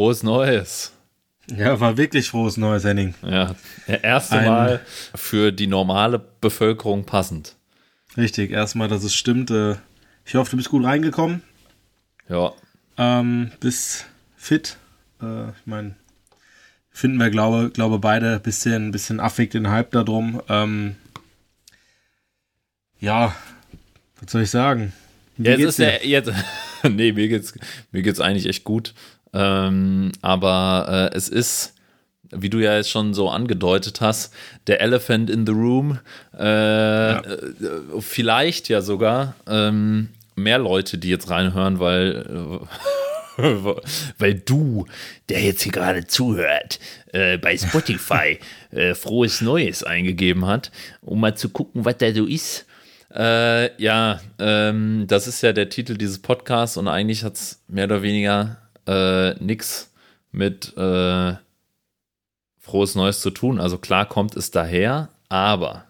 frohes 0.00 0.22
Neues. 0.22 0.92
Ja, 1.54 1.78
war 1.78 1.98
wirklich 1.98 2.30
frohes 2.30 2.56
Neues, 2.56 2.84
Henning. 2.84 3.12
Ja, 3.22 3.54
erste 3.86 4.38
Ein, 4.38 4.46
Mal 4.46 4.80
für 5.14 5.52
die 5.52 5.66
normale 5.66 6.18
Bevölkerung 6.40 7.04
passend. 7.04 7.54
Richtig, 8.16 8.50
erstmal, 8.50 8.88
dass 8.88 9.04
es 9.04 9.14
stimmt. 9.14 9.50
Äh, 9.50 9.76
ich 10.24 10.36
hoffe, 10.36 10.52
du 10.52 10.56
bist 10.56 10.70
gut 10.70 10.84
reingekommen. 10.84 11.42
Ja. 12.30 12.54
Ähm, 12.96 13.50
bist 13.60 14.06
fit. 14.36 14.78
Äh, 15.20 15.50
ich 15.50 15.66
meine, 15.66 15.96
finden 16.90 17.18
wir, 17.18 17.28
glaube, 17.28 17.68
glaube 17.68 17.98
beide 17.98 18.36
ein 18.36 18.42
bisschen, 18.42 18.92
bisschen 18.92 19.20
affig 19.20 19.50
den 19.50 19.68
Hype 19.68 19.90
darum. 19.90 20.40
Ähm, 20.48 20.96
ja, 23.00 23.36
was 24.18 24.32
soll 24.32 24.42
ich 24.44 24.50
sagen? 24.50 24.94
Wie 25.36 25.46
jetzt 25.46 25.60
ist 25.60 25.78
der, 25.78 26.06
jetzt, 26.06 26.32
nee, 26.88 27.12
mir 27.12 27.28
geht's, 27.28 27.52
mir 27.92 28.00
geht's 28.00 28.20
eigentlich 28.20 28.46
echt 28.46 28.64
gut. 28.64 28.94
Ähm, 29.32 30.12
aber 30.22 31.10
äh, 31.12 31.16
es 31.16 31.28
ist, 31.28 31.74
wie 32.30 32.50
du 32.50 32.58
ja 32.58 32.76
jetzt 32.76 32.90
schon 32.90 33.14
so 33.14 33.28
angedeutet 33.28 34.00
hast, 34.00 34.34
der 34.66 34.80
Elephant 34.80 35.30
in 35.30 35.46
the 35.46 35.52
Room. 35.52 35.98
Äh, 36.38 36.44
ja. 36.44 37.18
äh, 37.20 38.00
vielleicht 38.00 38.68
ja 38.68 38.82
sogar 38.82 39.34
ähm, 39.46 40.08
mehr 40.36 40.58
Leute, 40.58 40.98
die 40.98 41.08
jetzt 41.08 41.30
reinhören, 41.30 41.80
weil. 41.80 42.60
weil 44.18 44.34
du, 44.34 44.86
der 45.30 45.40
jetzt 45.40 45.62
hier 45.62 45.72
gerade 45.72 46.06
zuhört, 46.06 46.78
äh, 47.12 47.38
bei 47.38 47.56
Spotify 47.56 48.38
äh, 48.70 48.94
frohes 48.94 49.40
Neues 49.40 49.82
eingegeben 49.82 50.46
hat, 50.46 50.70
um 51.00 51.20
mal 51.20 51.34
zu 51.34 51.48
gucken, 51.48 51.86
was 51.86 51.96
da 51.96 52.12
so 52.12 52.26
ist. 52.26 52.66
Äh, 53.14 53.82
ja, 53.82 54.20
ähm, 54.38 55.06
das 55.08 55.26
ist 55.26 55.42
ja 55.42 55.52
der 55.52 55.68
Titel 55.68 55.96
dieses 55.96 56.20
Podcasts 56.20 56.76
und 56.76 56.86
eigentlich 56.86 57.24
hat 57.24 57.34
es 57.34 57.62
mehr 57.66 57.84
oder 57.84 58.02
weniger 58.02 58.58
äh, 58.90 59.34
nichts 59.42 59.92
mit 60.32 60.76
äh, 60.76 61.34
frohes 62.58 62.94
Neues 62.94 63.20
zu 63.20 63.30
tun. 63.30 63.60
Also 63.60 63.78
klar 63.78 64.06
kommt 64.06 64.36
es 64.36 64.50
daher, 64.50 65.08
aber 65.28 65.84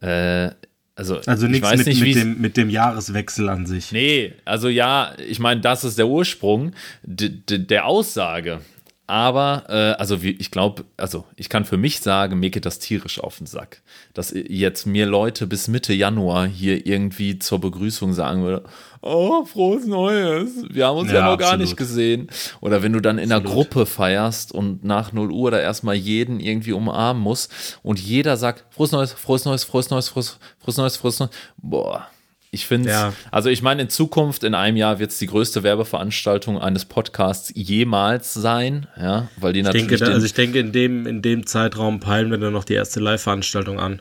äh, 0.00 0.50
also, 0.94 1.20
also 1.26 1.46
nichts 1.46 1.76
mit, 1.76 1.86
nicht, 1.86 2.00
mit, 2.00 2.14
dem, 2.16 2.40
mit 2.40 2.56
dem 2.56 2.70
Jahreswechsel 2.70 3.50
an 3.50 3.66
sich. 3.66 3.92
Nee, 3.92 4.32
also 4.46 4.68
ja, 4.68 5.12
ich 5.18 5.38
meine, 5.38 5.60
das 5.60 5.84
ist 5.84 5.98
der 5.98 6.08
Ursprung 6.08 6.72
der 7.02 7.84
Aussage. 7.84 8.60
Aber, 9.08 9.64
äh, 9.68 10.00
also 10.00 10.22
wie, 10.22 10.30
ich 10.32 10.50
glaube, 10.50 10.84
also 10.96 11.24
ich 11.36 11.48
kann 11.48 11.64
für 11.64 11.76
mich 11.76 12.00
sagen, 12.00 12.40
mir 12.40 12.50
geht 12.50 12.66
das 12.66 12.80
tierisch 12.80 13.20
auf 13.20 13.38
den 13.38 13.46
Sack. 13.46 13.82
Dass 14.14 14.32
jetzt 14.34 14.84
mir 14.86 15.06
Leute 15.06 15.46
bis 15.46 15.68
Mitte 15.68 15.92
Januar 15.92 16.46
hier 16.46 16.86
irgendwie 16.86 17.38
zur 17.38 17.60
Begrüßung 17.60 18.12
sagen 18.14 18.42
würde, 18.42 18.64
oh, 19.02 19.44
frohes 19.44 19.86
Neues, 19.86 20.64
wir 20.70 20.86
haben 20.86 20.98
uns 20.98 21.12
ja, 21.12 21.18
ja 21.18 21.30
noch 21.30 21.38
gar 21.38 21.56
nicht 21.56 21.76
gesehen. 21.76 22.28
Oder 22.60 22.82
wenn 22.82 22.92
du 22.92 23.00
dann 23.00 23.18
in 23.18 23.30
absolut. 23.30 23.46
einer 23.46 23.54
Gruppe 23.54 23.86
feierst 23.86 24.50
und 24.50 24.82
nach 24.82 25.12
0 25.12 25.30
Uhr 25.30 25.52
da 25.52 25.60
erstmal 25.60 25.94
jeden 25.94 26.40
irgendwie 26.40 26.72
umarmen 26.72 27.22
musst 27.22 27.78
und 27.84 28.00
jeder 28.00 28.36
sagt, 28.36 28.64
frohes 28.74 28.90
Neues, 28.90 29.12
frohes 29.12 29.44
Neues, 29.44 29.62
frohes 29.62 29.90
Neues, 29.90 30.08
frohes, 30.08 30.38
frohes 30.58 30.76
Neues, 30.78 30.96
frohes 30.96 31.20
Neues. 31.20 31.30
Boah, 31.58 32.08
ich 32.56 32.66
finde 32.66 32.88
ja. 32.88 33.12
also 33.30 33.50
ich 33.50 33.60
meine, 33.60 33.82
in 33.82 33.90
Zukunft, 33.90 34.42
in 34.42 34.54
einem 34.54 34.78
Jahr 34.78 34.98
wird 34.98 35.10
es 35.10 35.18
die 35.18 35.26
größte 35.26 35.62
Werbeveranstaltung 35.62 36.58
eines 36.58 36.86
Podcasts 36.86 37.52
jemals 37.54 38.32
sein, 38.32 38.86
ja, 38.98 39.28
weil 39.36 39.52
die 39.52 39.60
ich 39.60 39.66
natürlich. 39.66 39.88
Denke, 39.88 40.06
also 40.06 40.24
ich 40.24 40.32
denke, 40.32 40.58
in 40.58 40.72
dem, 40.72 41.06
in 41.06 41.20
dem 41.20 41.46
Zeitraum 41.46 42.00
peilen 42.00 42.30
wir 42.30 42.38
dann 42.38 42.54
noch 42.54 42.64
die 42.64 42.72
erste 42.72 42.98
Live-Veranstaltung 43.00 43.78
an. 43.78 44.00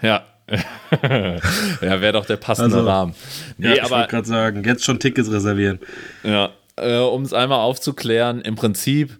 Ja. 0.00 0.24
ja, 1.02 2.00
wäre 2.00 2.12
doch 2.12 2.24
der 2.24 2.36
passende 2.36 2.76
also, 2.76 2.88
Rahmen. 2.88 3.14
Nee, 3.58 3.76
ja, 3.76 3.84
ich 3.84 3.90
wollte 3.90 4.08
gerade 4.08 4.26
sagen, 4.28 4.64
jetzt 4.64 4.84
schon 4.84 5.00
Tickets 5.00 5.30
reservieren. 5.30 5.80
Ja, 6.22 6.50
äh, 6.76 6.98
um 6.98 7.22
es 7.22 7.32
einmal 7.32 7.58
aufzuklären, 7.58 8.40
im 8.40 8.54
Prinzip 8.54 9.18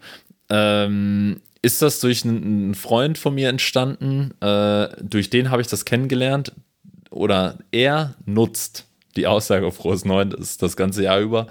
ähm, 0.49 1.41
ist 1.63 1.83
das 1.83 1.99
durch 1.99 2.25
einen 2.25 2.77
Freund 2.77 3.19
von 3.19 3.35
mir 3.35 3.49
entstanden. 3.49 4.33
Äh, 4.41 4.89
durch 5.03 5.31
den 5.31 5.51
habe 5.51 5.61
ich 5.61 5.69
das 5.69 5.85
kennengelernt 5.85 6.53
oder 7.11 7.59
er 7.71 8.15
nutzt 8.27 8.87
die 9.17 9.27
Aussage 9.27 9.67
auf 9.67 9.77
Frohes 9.77 10.05
Neun 10.05 10.31
das, 10.31 10.59
das 10.59 10.77
ganze 10.77 11.03
Jahr 11.03 11.21
über. 11.21 11.47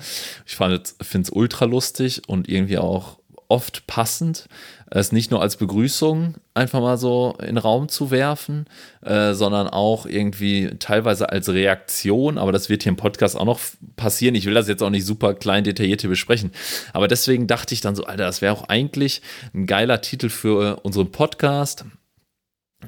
Ich 0.45 0.56
finde 0.56 0.81
es 1.22 1.29
ultra 1.29 1.66
lustig 1.66 2.22
und 2.28 2.47
irgendwie 2.47 2.78
auch 2.78 3.19
oft 3.50 3.88
passend, 3.88 4.47
es 4.90 5.12
nicht 5.12 5.31
nur 5.31 5.41
als 5.41 5.57
Begrüßung 5.57 6.35
einfach 6.53 6.81
mal 6.81 6.97
so 6.97 7.35
in 7.40 7.47
den 7.47 7.57
Raum 7.57 7.88
zu 7.90 8.12
werfen, 8.12 8.66
äh, 9.01 9.34
sondern 9.34 9.67
auch 9.67 10.06
irgendwie 10.06 10.72
teilweise 10.79 11.29
als 11.29 11.50
Reaktion, 11.50 12.38
aber 12.38 12.51
das 12.51 12.69
wird 12.69 12.84
hier 12.84 12.91
im 12.91 12.97
Podcast 12.97 13.38
auch 13.38 13.46
noch 13.46 13.59
passieren. 13.96 14.35
Ich 14.35 14.46
will 14.46 14.53
das 14.53 14.67
jetzt 14.67 14.84
auch 14.84 14.90
nicht 14.90 15.06
super 15.06 15.34
klein 15.34 15.63
detailliert 15.63 16.01
hier 16.01 16.09
besprechen, 16.09 16.51
aber 16.94 17.07
deswegen 17.07 17.47
dachte 17.47 17.73
ich 17.73 17.81
dann 17.81 17.96
so, 17.96 18.03
Alter, 18.03 18.25
das 18.25 18.41
wäre 18.41 18.53
auch 18.53 18.67
eigentlich 18.67 19.22
ein 19.53 19.66
geiler 19.66 20.01
Titel 20.01 20.29
für 20.29 20.81
unseren 20.84 21.12
Podcast, 21.12 21.85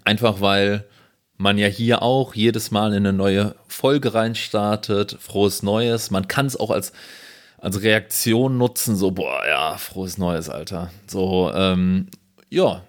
einfach 0.04 0.42
weil 0.42 0.86
man 1.40 1.58
ja 1.58 1.68
hier 1.68 2.04
auch 2.04 2.36
jedes 2.36 2.70
Mal 2.70 2.92
in 2.92 2.98
eine 2.98 3.14
neue 3.14 3.56
Folge 3.68 4.14
reinstartet, 4.14 5.18
frohes 5.20 5.64
Neues. 5.64 6.12
Man 6.12 6.28
kann 6.28 6.46
es 6.46 6.60
auch 6.60 6.70
als, 6.70 6.92
als 7.58 7.82
Reaktion 7.82 8.58
nutzen, 8.58 8.98
so, 8.98 9.12
boah, 9.12 9.42
ja, 9.48 9.78
frohes 9.78 10.18
Neues, 10.18 10.50
Alter. 10.50 10.92
So, 11.08 11.52
ähm, 11.56 12.08
ja. 12.50 12.84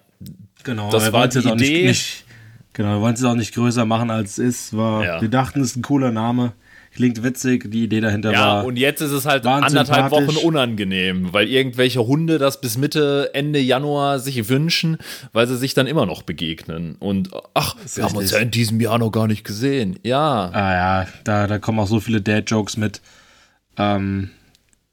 Genau, 0.63 0.91
das 0.91 1.13
war 1.13 1.29
die 1.29 1.39
Idee. 1.39 1.53
Nicht, 1.55 1.83
nicht, 1.85 2.25
genau, 2.73 2.97
wir 2.97 3.01
wollen 3.01 3.13
es 3.13 3.23
auch 3.23 3.35
nicht 3.35 3.55
größer 3.55 3.85
machen, 3.85 4.11
als 4.11 4.31
es 4.31 4.37
ist. 4.37 4.77
War, 4.77 5.05
ja. 5.05 5.21
Wir 5.21 5.29
dachten, 5.29 5.61
es 5.61 5.71
ist 5.71 5.77
ein 5.77 5.81
cooler 5.81 6.11
Name. 6.11 6.51
Klingt 6.93 7.23
witzig, 7.23 7.71
die 7.71 7.85
Idee 7.85 8.01
dahinter 8.01 8.33
ja, 8.33 8.39
war. 8.39 8.61
Ja, 8.61 8.61
und 8.61 8.77
jetzt 8.77 8.99
ist 8.99 9.11
es 9.11 9.25
halt 9.25 9.45
anderthalb 9.45 10.11
Wochen 10.11 10.35
unangenehm, 10.35 11.31
weil 11.31 11.47
irgendwelche 11.47 12.05
Hunde 12.05 12.37
das 12.37 12.59
bis 12.59 12.77
Mitte, 12.77 13.29
Ende 13.33 13.59
Januar 13.59 14.19
sich 14.19 14.49
wünschen, 14.49 14.97
weil 15.31 15.47
sie 15.47 15.55
sich 15.55 15.73
dann 15.73 15.87
immer 15.87 16.05
noch 16.05 16.23
begegnen. 16.23 16.95
Und 16.99 17.29
ach, 17.53 17.75
wir 17.75 17.83
richtig. 17.83 18.03
haben 18.03 18.17
uns 18.17 18.31
ja 18.31 18.39
in 18.39 18.51
diesem 18.51 18.81
Jahr 18.81 18.97
noch 18.97 19.11
gar 19.11 19.27
nicht 19.27 19.45
gesehen. 19.45 19.99
Ja. 20.03 20.49
Ah 20.51 20.73
ja, 20.73 21.07
da, 21.23 21.47
da 21.47 21.59
kommen 21.59 21.79
auch 21.79 21.87
so 21.87 22.01
viele 22.01 22.21
Dad-Jokes 22.21 22.75
mit. 22.75 23.01
Ähm, 23.77 24.31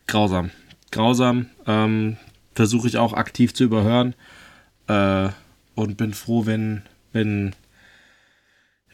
grausam. 0.07 0.51
Grausam. 0.93 1.47
Ähm, 1.67 2.17
Versuche 2.55 2.87
ich 2.87 2.97
auch 2.97 3.13
aktiv 3.13 3.55
zu 3.55 3.65
überhören. 3.65 4.15
Äh, 4.87 5.31
und 5.75 5.97
bin 5.97 6.15
froh, 6.15 6.47
wenn, 6.47 6.83
wenn 7.13 7.55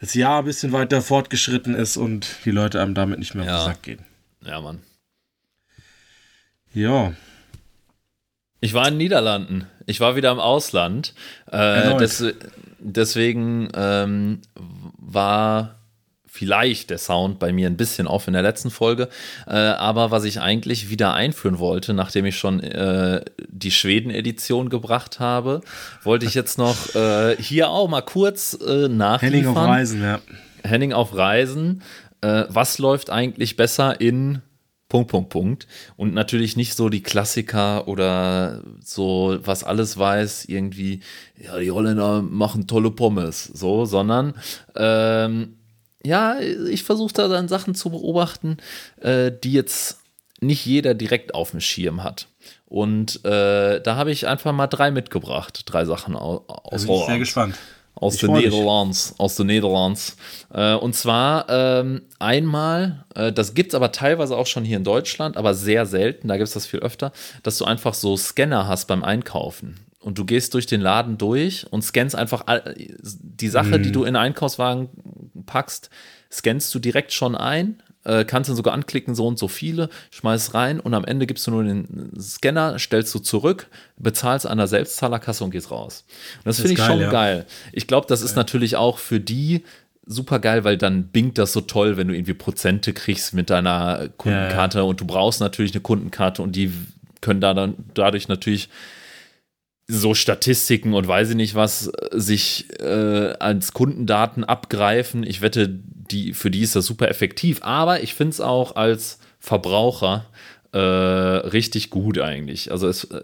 das 0.05 0.13
Jahr 0.13 0.39
ein 0.39 0.45
bisschen 0.45 0.71
weiter 0.71 1.01
fortgeschritten 1.01 1.75
ist 1.75 1.97
und 1.97 2.27
die 2.45 2.51
Leute 2.51 2.81
einem 2.81 2.93
damit 2.93 3.19
nicht 3.19 3.35
mehr 3.35 3.45
ja. 3.45 3.57
auf 3.57 3.63
den 3.63 3.73
Sack 3.73 3.83
gehen. 3.83 4.05
Ja, 4.41 4.61
Mann. 4.61 4.81
Ja. 6.73 7.13
Ich 8.59 8.73
war 8.73 8.87
in 8.87 8.93
den 8.93 8.97
Niederlanden. 8.99 9.67
Ich 9.85 9.99
war 9.99 10.15
wieder 10.15 10.31
im 10.31 10.39
Ausland. 10.39 11.13
Äh, 11.51 11.97
des, 11.97 12.23
deswegen 12.79 13.69
ähm, 13.73 14.41
war 14.97 15.79
vielleicht 16.35 16.89
der 16.89 16.97
Sound 16.97 17.39
bei 17.39 17.53
mir 17.53 17.67
ein 17.67 17.77
bisschen 17.77 18.07
off 18.07 18.27
in 18.27 18.33
der 18.33 18.41
letzten 18.41 18.69
Folge. 18.69 19.07
Äh, 19.47 19.53
aber 19.53 20.11
was 20.11 20.25
ich 20.25 20.41
eigentlich 20.41 20.89
wieder 20.89 21.13
einführen 21.13 21.59
wollte, 21.59 21.93
nachdem 21.93 22.25
ich 22.25 22.37
schon 22.37 22.59
äh, 22.59 23.23
die 23.47 23.71
Schweden-Edition 23.71 24.69
gebracht 24.69 25.21
habe, 25.21 25.61
wollte 26.03 26.25
ich 26.25 26.33
jetzt 26.33 26.57
noch 26.57 26.93
äh, 26.93 27.37
hier 27.37 27.69
auch 27.69 27.87
mal 27.87 28.01
kurz 28.01 28.53
äh, 28.53 28.89
nachliefern. 28.89 29.19
Henning 29.19 29.47
auf 29.47 29.57
Reisen, 29.57 30.03
ja. 30.03 30.19
Henning 30.63 30.93
auf 30.93 31.15
Reisen. 31.15 31.81
Äh, 32.19 32.43
was 32.49 32.79
läuft 32.79 33.09
eigentlich 33.09 33.55
besser 33.55 34.01
in 34.01 34.41
Punkt, 34.89 35.09
Punkt, 35.09 35.29
Punkt. 35.29 35.67
Und 35.95 36.13
natürlich 36.13 36.57
nicht 36.57 36.75
so 36.75 36.89
die 36.89 37.01
Klassiker 37.01 37.87
oder 37.87 38.61
so, 38.81 39.39
was 39.41 39.63
alles 39.63 39.97
weiß, 39.97 40.45
irgendwie, 40.45 40.99
ja, 41.41 41.57
die 41.57 41.71
Holländer 41.71 42.21
machen 42.21 42.67
tolle 42.67 42.91
Pommes, 42.91 43.45
so, 43.45 43.85
sondern 43.85 44.35
ähm, 44.75 45.55
ja, 46.05 46.39
ich 46.39 46.83
versuche 46.83 47.13
da 47.13 47.27
dann 47.27 47.47
Sachen 47.47 47.75
zu 47.75 47.89
beobachten, 47.89 48.57
äh, 49.01 49.31
die 49.31 49.51
jetzt 49.51 49.99
nicht 50.41 50.65
jeder 50.65 50.93
direkt 50.93 51.33
auf 51.33 51.51
dem 51.51 51.61
Schirm 51.61 52.03
hat. 52.03 52.27
Und 52.65 53.23
äh, 53.25 53.81
da 53.81 53.95
habe 53.95 54.11
ich 54.11 54.27
einfach 54.27 54.51
mal 54.51 54.67
drei 54.67 54.91
mitgebracht, 54.91 55.63
drei 55.65 55.85
Sachen 55.85 56.15
aus, 56.15 56.41
aus 56.47 56.87
Holland. 56.87 57.07
sehr 57.07 57.19
gespannt. 57.19 57.55
Aus 57.97 58.17
den 58.17 58.33
Niederlands, 58.33 59.15
aus 59.17 59.35
den 59.35 59.47
Niederlands. 59.47 60.17
Äh, 60.53 60.73
und 60.73 60.93
zwar 60.93 61.45
ähm, 61.47 62.01
einmal, 62.19 63.05
äh, 63.15 63.31
das 63.31 63.53
gibt 63.53 63.69
es 63.69 63.75
aber 63.75 63.93
teilweise 63.93 64.35
auch 64.35 64.47
schon 64.47 64.65
hier 64.65 64.75
in 64.75 64.83
Deutschland, 64.83 65.37
aber 65.37 65.53
sehr 65.53 65.85
selten, 65.85 66.27
da 66.27 66.35
gibt 66.35 66.49
es 66.49 66.53
das 66.53 66.65
viel 66.65 66.81
öfter, 66.81 67.13
dass 67.43 67.57
du 67.57 67.63
einfach 67.63 67.93
so 67.93 68.17
Scanner 68.17 68.67
hast 68.67 68.87
beim 68.87 69.01
Einkaufen 69.01 69.84
und 70.05 70.19
du 70.19 70.25
gehst 70.25 70.53
durch 70.53 70.67
den 70.67 70.81
Laden 70.81 71.17
durch 71.17 71.65
und 71.71 71.81
scannst 71.81 72.15
einfach 72.15 72.43
die 73.01 73.47
Sache, 73.47 73.79
mhm. 73.79 73.83
die 73.83 73.91
du 73.91 74.01
in 74.01 74.13
den 74.13 74.15
Einkaufswagen 74.17 74.89
packst, 75.47 75.89
scannst 76.31 76.73
du 76.75 76.79
direkt 76.79 77.11
schon 77.11 77.35
ein, 77.35 77.81
äh, 78.03 78.23
kannst 78.23 78.47
dann 78.47 78.55
sogar 78.55 78.75
anklicken, 78.75 79.15
so 79.15 79.25
und 79.25 79.39
so 79.39 79.47
viele, 79.47 79.89
schmeißt 80.11 80.53
rein 80.53 80.79
und 80.79 80.93
am 80.93 81.05
Ende 81.05 81.25
gibst 81.25 81.47
du 81.47 81.51
nur 81.51 81.63
den 81.63 82.11
Scanner, 82.19 82.77
stellst 82.77 83.15
du 83.15 83.19
zurück, 83.19 83.65
bezahlst 83.97 84.45
an 84.45 84.59
der 84.59 84.67
Selbstzahlerkasse 84.67 85.43
und 85.43 85.49
gehst 85.49 85.71
raus. 85.71 86.05
Und 86.37 86.45
das, 86.45 86.57
das 86.57 86.67
finde 86.67 86.73
ich 86.73 86.77
geil, 86.77 86.87
schon 86.87 86.99
ja. 86.99 87.09
geil. 87.09 87.45
Ich 87.71 87.87
glaube, 87.87 88.05
das 88.07 88.19
geil. 88.19 88.29
ist 88.29 88.35
natürlich 88.35 88.75
auch 88.75 88.99
für 88.99 89.19
die 89.19 89.63
super 90.05 90.37
geil, 90.37 90.63
weil 90.65 90.77
dann 90.77 91.07
bingt 91.07 91.39
das 91.39 91.51
so 91.51 91.61
toll, 91.61 91.97
wenn 91.97 92.09
du 92.09 92.13
irgendwie 92.13 92.35
Prozente 92.35 92.93
kriegst 92.93 93.33
mit 93.33 93.49
deiner 93.49 94.09
Kundenkarte 94.17 94.77
ja, 94.77 94.83
ja. 94.83 94.87
und 94.87 95.01
du 95.01 95.05
brauchst 95.05 95.39
natürlich 95.39 95.73
eine 95.73 95.81
Kundenkarte 95.81 96.43
und 96.43 96.55
die 96.55 96.71
können 97.21 97.41
da 97.41 97.55
dann 97.55 97.73
dadurch 97.95 98.27
natürlich 98.27 98.69
so 99.87 100.15
Statistiken 100.15 100.93
und 100.93 101.07
weiß 101.07 101.31
ich 101.31 101.35
nicht 101.35 101.55
was 101.55 101.91
sich 102.11 102.67
äh, 102.79 103.33
als 103.39 103.73
Kundendaten 103.73 104.43
abgreifen. 104.43 105.23
Ich 105.23 105.41
wette, 105.41 105.69
die, 105.69 106.33
für 106.33 106.49
die 106.49 106.61
ist 106.61 106.75
das 106.75 106.85
super 106.85 107.07
effektiv. 107.09 107.59
Aber 107.61 108.01
ich 108.01 108.15
finde 108.15 108.31
es 108.31 108.41
auch 108.41 108.75
als 108.75 109.19
Verbraucher 109.39 110.25
äh, 110.71 110.79
richtig 110.79 111.91
gut 111.91 112.19
eigentlich. 112.19 112.71
Also 112.71 112.87
es 112.87 113.03
äh, 113.05 113.21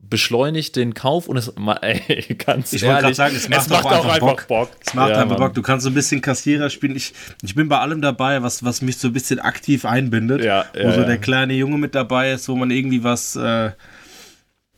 beschleunigt 0.00 0.74
den 0.74 0.92
Kauf 0.92 1.28
und 1.28 1.36
es 1.36 1.52
ey, 1.82 2.34
ganz 2.34 2.72
ich 2.72 2.82
wollte 2.82 3.02
gerade 3.02 3.14
sagen, 3.14 3.36
es 3.36 3.48
macht, 3.48 3.60
es 3.60 3.68
macht 3.68 3.86
auch, 3.86 3.92
auch, 3.92 4.04
einfach 4.06 4.18
Bock. 4.18 4.48
Bock. 4.48 4.70
Es 4.84 4.94
macht 4.94 5.10
ja, 5.10 5.22
einfach 5.22 5.38
Mann. 5.38 5.48
Bock. 5.48 5.54
Du 5.54 5.62
kannst 5.62 5.84
so 5.84 5.90
ein 5.90 5.94
bisschen 5.94 6.20
Kassierer 6.20 6.68
spielen. 6.68 6.96
Ich, 6.96 7.14
ich 7.42 7.54
bin 7.54 7.68
bei 7.68 7.78
allem 7.78 8.02
dabei, 8.02 8.42
was, 8.42 8.64
was 8.64 8.82
mich 8.82 8.98
so 8.98 9.08
ein 9.08 9.12
bisschen 9.12 9.38
aktiv 9.38 9.84
einbindet. 9.84 10.42
Ja, 10.42 10.64
wo 10.74 10.80
ja, 10.80 10.92
so 10.94 11.04
der 11.04 11.18
kleine 11.18 11.54
Junge 11.54 11.78
mit 11.78 11.94
dabei 11.94 12.32
ist, 12.32 12.48
wo 12.48 12.56
man 12.56 12.72
irgendwie 12.72 13.04
was 13.04 13.36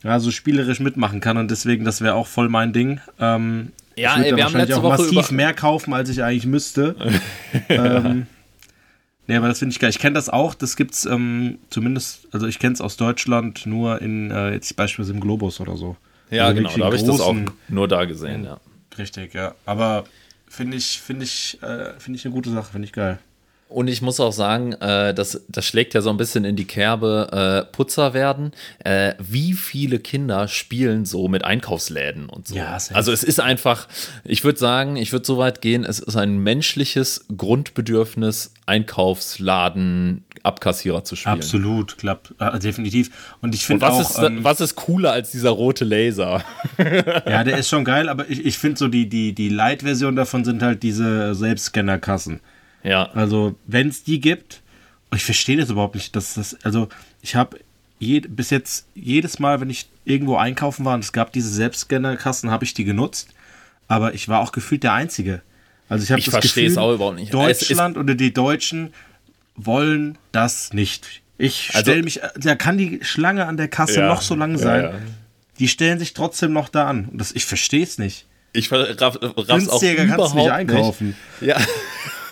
ja, 0.05 0.19
so 0.19 0.29
spielerisch 0.29 0.79
mitmachen 0.79 1.19
kann 1.19 1.37
und 1.37 1.49
deswegen, 1.49 1.83
das 1.83 1.99
wäre 1.99 2.13
auch 2.13 2.27
voll 2.27 2.47
mein 2.47 2.73
Ding. 2.73 2.99
Ähm, 3.19 3.71
ja, 3.95 4.21
ich 4.21 4.31
haben 4.31 4.55
letzte 4.55 4.77
auch 4.77 4.83
Woche 4.83 5.01
massiv 5.01 5.31
mehr 5.31 5.53
kaufen, 5.53 5.93
als 5.93 6.09
ich 6.09 6.21
eigentlich 6.21 6.45
müsste. 6.45 6.95
ähm, 7.69 8.27
nee, 9.25 9.35
aber 9.35 9.47
das 9.47 9.57
finde 9.57 9.73
ich 9.73 9.79
geil. 9.79 9.89
Ich 9.89 9.97
kenne 9.97 10.13
das 10.13 10.29
auch, 10.29 10.53
das 10.53 10.75
gibt's 10.75 11.05
ähm, 11.05 11.57
zumindest, 11.71 12.27
also 12.31 12.45
ich 12.45 12.59
kenne 12.59 12.73
es 12.73 12.81
aus 12.81 12.97
Deutschland 12.97 13.65
nur 13.65 13.99
in, 13.99 14.29
äh, 14.29 14.51
jetzt 14.51 14.75
beispielsweise 14.75 15.13
im 15.15 15.21
Globus 15.21 15.59
oder 15.59 15.75
so. 15.75 15.97
Ja, 16.29 16.45
also 16.45 16.57
genau, 16.57 16.77
da 16.77 16.85
habe 16.85 16.95
ich 16.95 17.03
das 17.03 17.19
auch 17.19 17.35
nur 17.67 17.87
da 17.87 18.05
gesehen, 18.05 18.43
ja. 18.43 18.59
Richtig, 18.99 19.33
ja. 19.33 19.55
Aber 19.65 20.03
finde 20.47 20.77
ich, 20.77 21.01
finde 21.01 21.25
ich, 21.25 21.57
äh, 21.63 21.99
finde 21.99 22.19
ich 22.19 22.25
eine 22.25 22.33
gute 22.33 22.51
Sache, 22.51 22.71
finde 22.71 22.85
ich 22.85 22.93
geil. 22.93 23.17
Und 23.67 23.87
ich 23.87 24.03
muss 24.03 24.19
auch 24.19 24.31
sagen, 24.31 24.73
äh, 24.73 25.13
das, 25.15 25.41
das 25.49 25.65
schlägt 25.65 25.95
ja 25.95 26.01
so 26.01 26.11
ein 26.11 26.17
bisschen 26.17 26.45
in 26.45 26.55
die 26.55 26.65
Kerbe 26.65 27.65
äh, 27.67 27.75
Putzer 27.75 28.13
werden. 28.13 28.51
Äh, 28.83 29.15
wie 29.17 29.53
viele 29.53 29.97
Kinder 29.97 30.47
spielen 30.47 31.03
so 31.03 31.27
mit 31.27 31.43
Einkaufsläden 31.43 32.29
und 32.29 32.47
so? 32.47 32.55
Ja, 32.55 32.77
also 32.93 33.11
es 33.11 33.23
ist 33.23 33.39
einfach, 33.39 33.87
ich 34.23 34.43
würde 34.43 34.59
sagen, 34.59 34.97
ich 34.97 35.11
würde 35.11 35.25
so 35.25 35.39
weit 35.39 35.61
gehen, 35.61 35.83
es 35.83 35.99
ist 35.99 36.15
ein 36.15 36.37
menschliches 36.37 37.25
Grundbedürfnis, 37.35 38.53
Einkaufsladen, 38.67 40.25
Abkassierer 40.43 41.03
zu 41.03 41.15
spielen. 41.15 41.35
Absolut, 41.35 41.97
klappt, 41.97 42.35
äh, 42.39 42.59
definitiv. 42.59 43.35
Und 43.41 43.55
ich 43.55 43.65
finde 43.65 43.89
auch. 43.89 43.99
Ist, 43.99 44.19
ähm, 44.19 44.43
was 44.43 44.61
ist 44.61 44.75
cooler 44.75 45.11
als 45.11 45.31
dieser 45.31 45.49
rote 45.49 45.85
Laser? 45.85 46.43
ja, 46.77 47.43
der 47.43 47.57
ist 47.57 47.69
schon 47.69 47.83
geil, 47.83 48.09
aber 48.09 48.29
ich, 48.29 48.45
ich 48.45 48.59
finde 48.59 48.77
so 48.77 48.87
die, 48.87 49.09
die, 49.09 49.33
die 49.33 49.49
Light-Version 49.49 50.15
davon 50.15 50.45
sind 50.45 50.61
halt 50.61 50.83
diese 50.83 51.33
Selbstscanner-Kassen. 51.33 52.41
Ja. 52.85 53.09
Also, 53.13 53.55
wenn 53.65 53.89
es 53.89 54.03
die 54.03 54.21
gibt, 54.21 54.61
ich 55.13 55.23
verstehe 55.23 55.57
das 55.57 55.69
überhaupt 55.69 55.95
nicht, 55.95 56.15
dass 56.15 56.35
das, 56.35 56.57
also 56.63 56.87
ich 57.21 57.35
habe 57.35 57.59
bis 57.99 58.49
jetzt 58.49 58.87
jedes 58.93 59.39
Mal, 59.39 59.61
wenn 59.61 59.69
ich 59.69 59.87
irgendwo 60.03 60.35
einkaufen 60.35 60.85
war 60.85 60.93
und 60.93 61.03
es 61.03 61.11
gab 61.11 61.33
diese 61.33 61.49
Selbstscannerkassen, 61.49 62.51
habe 62.51 62.63
ich 62.63 62.73
die 62.73 62.83
genutzt, 62.83 63.29
aber 63.87 64.13
ich 64.13 64.27
war 64.29 64.41
auch 64.41 64.51
gefühlt 64.51 64.83
der 64.83 64.93
Einzige. 64.93 65.41
Also 65.89 66.03
ich 66.03 66.11
habe 66.11 66.21
das 66.21 66.31
verstehe 66.31 66.67
es 66.67 66.77
auch 66.77 66.93
überhaupt 66.93 67.15
nicht. 67.15 67.33
Deutschland 67.33 67.97
oder 67.97 68.15
die 68.15 68.33
Deutschen 68.33 68.93
wollen 69.55 70.17
das 70.31 70.73
nicht. 70.73 71.21
Ich 71.37 71.71
also, 71.73 71.91
stelle 71.91 72.03
mich, 72.03 72.21
da 72.35 72.55
kann 72.55 72.77
die 72.77 72.99
Schlange 73.01 73.45
an 73.45 73.57
der 73.57 73.67
Kasse 73.67 74.01
ja, 74.01 74.07
noch 74.07 74.21
so 74.21 74.35
lang 74.35 74.57
sein. 74.57 74.83
Ja, 74.83 74.91
ja. 74.91 74.97
Die 75.59 75.67
stellen 75.67 75.99
sich 75.99 76.13
trotzdem 76.13 76.53
noch 76.53 76.69
da 76.69 76.87
an. 76.87 77.05
Und 77.05 77.19
das, 77.19 77.31
ich 77.31 77.45
verstehe 77.45 77.83
es 77.83 77.97
nicht. 77.97 78.25
Ich 78.53 78.71
raff, 78.71 79.17
raff's 79.21 79.69
auch 79.69 79.81
überhaupt 79.81 80.35
nicht 80.35 80.49
einkaufen. 80.49 81.15
Nicht. 81.39 81.49
Ja. 81.49 81.57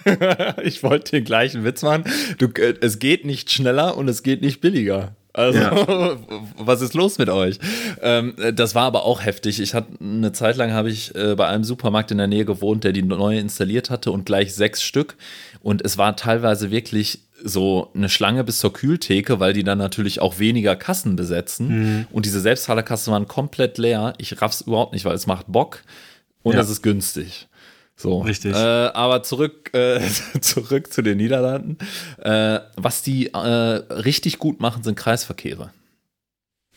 ich 0.63 0.83
wollte 0.83 1.11
den 1.11 1.23
gleichen 1.23 1.63
Witz 1.63 1.81
machen. 1.81 2.05
Du, 2.37 2.47
äh, 2.47 2.75
es 2.81 2.99
geht 2.99 3.25
nicht 3.25 3.51
schneller 3.51 3.97
und 3.97 4.07
es 4.07 4.23
geht 4.23 4.41
nicht 4.41 4.61
billiger. 4.61 5.15
Also, 5.33 5.59
ja. 5.59 6.17
was 6.57 6.81
ist 6.81 6.93
los 6.93 7.17
mit 7.17 7.29
euch? 7.29 7.57
Ähm, 8.01 8.35
das 8.53 8.75
war 8.75 8.83
aber 8.83 9.03
auch 9.03 9.25
heftig. 9.25 9.59
Ich 9.59 9.73
hatte 9.73 9.87
eine 9.99 10.31
Zeit 10.31 10.57
lang 10.57 10.71
habe 10.73 10.89
ich 10.91 11.15
äh, 11.15 11.33
bei 11.35 11.47
einem 11.47 11.63
Supermarkt 11.63 12.11
in 12.11 12.19
der 12.19 12.27
Nähe 12.27 12.45
gewohnt, 12.45 12.83
der 12.83 12.91
die 12.91 13.01
neue 13.01 13.39
installiert 13.39 13.89
hatte 13.89 14.11
und 14.11 14.25
gleich 14.25 14.53
sechs 14.53 14.83
Stück. 14.83 15.15
Und 15.61 15.83
es 15.83 15.97
war 15.97 16.15
teilweise 16.15 16.69
wirklich 16.69 17.21
so 17.43 17.89
eine 17.95 18.09
Schlange 18.09 18.43
bis 18.43 18.59
zur 18.59 18.73
Kühltheke, 18.73 19.39
weil 19.39 19.53
die 19.53 19.63
dann 19.63 19.79
natürlich 19.79 20.21
auch 20.21 20.37
weniger 20.37 20.75
Kassen 20.75 21.15
besetzen. 21.15 21.67
Mhm. 21.67 22.07
Und 22.11 22.25
diese 22.25 22.39
Selbstzahlerkassen 22.39 23.11
waren 23.11 23.27
komplett 23.27 23.77
leer. 23.79 24.13
Ich 24.19 24.39
raff's 24.39 24.61
überhaupt 24.61 24.93
nicht, 24.93 25.03
weil 25.03 25.15
es 25.15 25.25
macht 25.25 25.51
Bock 25.51 25.81
und 26.43 26.55
es 26.55 26.69
ist 26.69 26.83
günstig. 26.83 27.47
So. 27.95 28.21
Richtig. 28.21 28.55
Äh, 28.55 28.57
aber 28.57 29.23
zurück, 29.23 29.73
äh, 29.73 30.01
zurück 30.41 30.91
zu 30.91 31.01
den 31.01 31.17
Niederlanden. 31.17 31.77
Äh, 32.19 32.59
was 32.75 33.03
die 33.03 33.27
äh, 33.27 33.37
richtig 33.37 34.39
gut 34.39 34.59
machen, 34.59 34.83
sind 34.83 34.95
Kreisverkehre. 34.95 35.71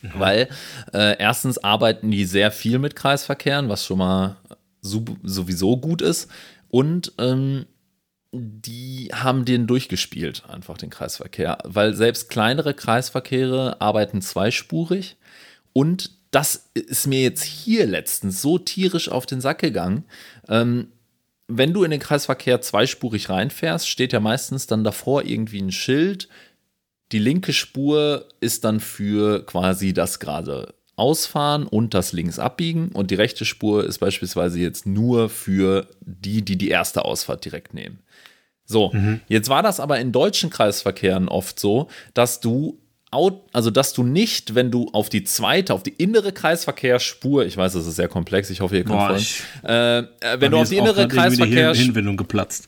Mhm. 0.03 0.11
Weil 0.15 0.49
äh, 0.93 1.17
erstens 1.19 1.59
arbeiten 1.59 2.11
die 2.11 2.25
sehr 2.25 2.51
viel 2.51 2.79
mit 2.79 2.97
Kreisverkehren, 2.97 3.69
was 3.69 3.85
schon 3.85 3.99
mal 3.99 4.37
sowieso 4.83 5.79
gut 5.79 6.01
ist. 6.01 6.31
Und 6.69 7.13
ähm, 7.19 7.67
die 8.33 9.11
haben 9.12 9.45
den 9.45 9.67
durchgespielt, 9.67 10.45
einfach 10.49 10.79
den 10.79 10.91
Kreisverkehr. 10.91 11.59
Weil 11.65 11.95
selbst 11.95 12.29
kleinere 12.29 12.75
Kreisverkehre 12.75 13.81
arbeiten 13.81 14.21
zweispurig. 14.21 15.17
Und 15.73 16.11
das 16.31 16.71
ist 16.75 17.07
mir 17.07 17.23
jetzt 17.23 17.45
hier 17.45 17.87
letztens 17.87 18.43
so 18.43 18.59
tierisch 18.59 19.09
auf 19.09 19.27
den 19.27 19.41
Sack 19.41 19.59
gegangen. 19.59 20.05
Ähm, 20.49 20.89
wenn 21.49 21.73
du 21.73 21.85
in 21.85 21.91
den 21.91 22.01
Kreisverkehr 22.01 22.61
zweispurig 22.61 23.29
reinfährst, 23.29 23.89
steht 23.89 24.13
ja 24.13 24.21
meistens 24.21 24.67
dann 24.67 24.85
davor 24.85 25.25
irgendwie 25.25 25.61
ein 25.61 25.73
Schild. 25.73 26.29
Die 27.13 27.19
linke 27.19 27.53
Spur 27.53 28.27
ist 28.41 28.65
dann 28.65 28.81
für 28.81 29.45
quasi 29.47 29.93
das 29.93 30.19
gerade 30.19 30.75
Ausfahren 30.97 31.67
und 31.67 31.95
das 31.95 32.13
links 32.13 32.39
abbiegen 32.39 32.89
und 32.89 33.11
die 33.11 33.17
rechte 33.17 33.45
Spur 33.45 33.85
ist 33.85 33.99
beispielsweise 33.99 34.59
jetzt 34.59 34.87
nur 34.87 35.29
für 35.29 35.87
die, 36.01 36.43
die 36.43 36.57
die 36.57 36.71
erste 36.71 37.05
Ausfahrt 37.05 37.45
direkt 37.45 37.75
nehmen. 37.75 37.99
So, 38.65 38.91
mhm. 38.93 39.21
jetzt 39.29 39.49
war 39.49 39.63
das 39.63 39.79
aber 39.79 40.01
in 40.01 40.11
deutschen 40.11 40.51
Kreisverkehren 40.51 41.29
oft 41.29 41.61
so, 41.61 41.89
dass 42.15 42.41
du 42.41 42.81
also 43.11 43.70
dass 43.70 43.93
du 43.93 44.03
nicht, 44.03 44.55
wenn 44.55 44.70
du 44.70 44.88
auf 44.93 45.08
die 45.08 45.25
zweite, 45.25 45.73
auf 45.75 45.82
die 45.82 45.94
innere 45.94 46.32
Kreisverkehrsspur, 46.32 47.47
ich 47.47 47.56
weiß, 47.56 47.73
das 47.73 47.87
ist 47.87 47.97
sehr 47.97 48.08
komplex, 48.08 48.50
ich 48.50 48.61
hoffe, 48.61 48.76
ihr 48.76 48.85
kommt 48.85 49.03
voll, 49.03 49.70
äh, 49.70 49.99
äh, 49.99 50.05
wenn 50.41 50.50
du 50.50 50.58
auf 50.58 50.69
die 50.69 50.76
innere 50.76 51.08
Kreisverkehrsspur, 51.08 51.85
Hinwendung 51.85 52.17
geplatzt. 52.17 52.67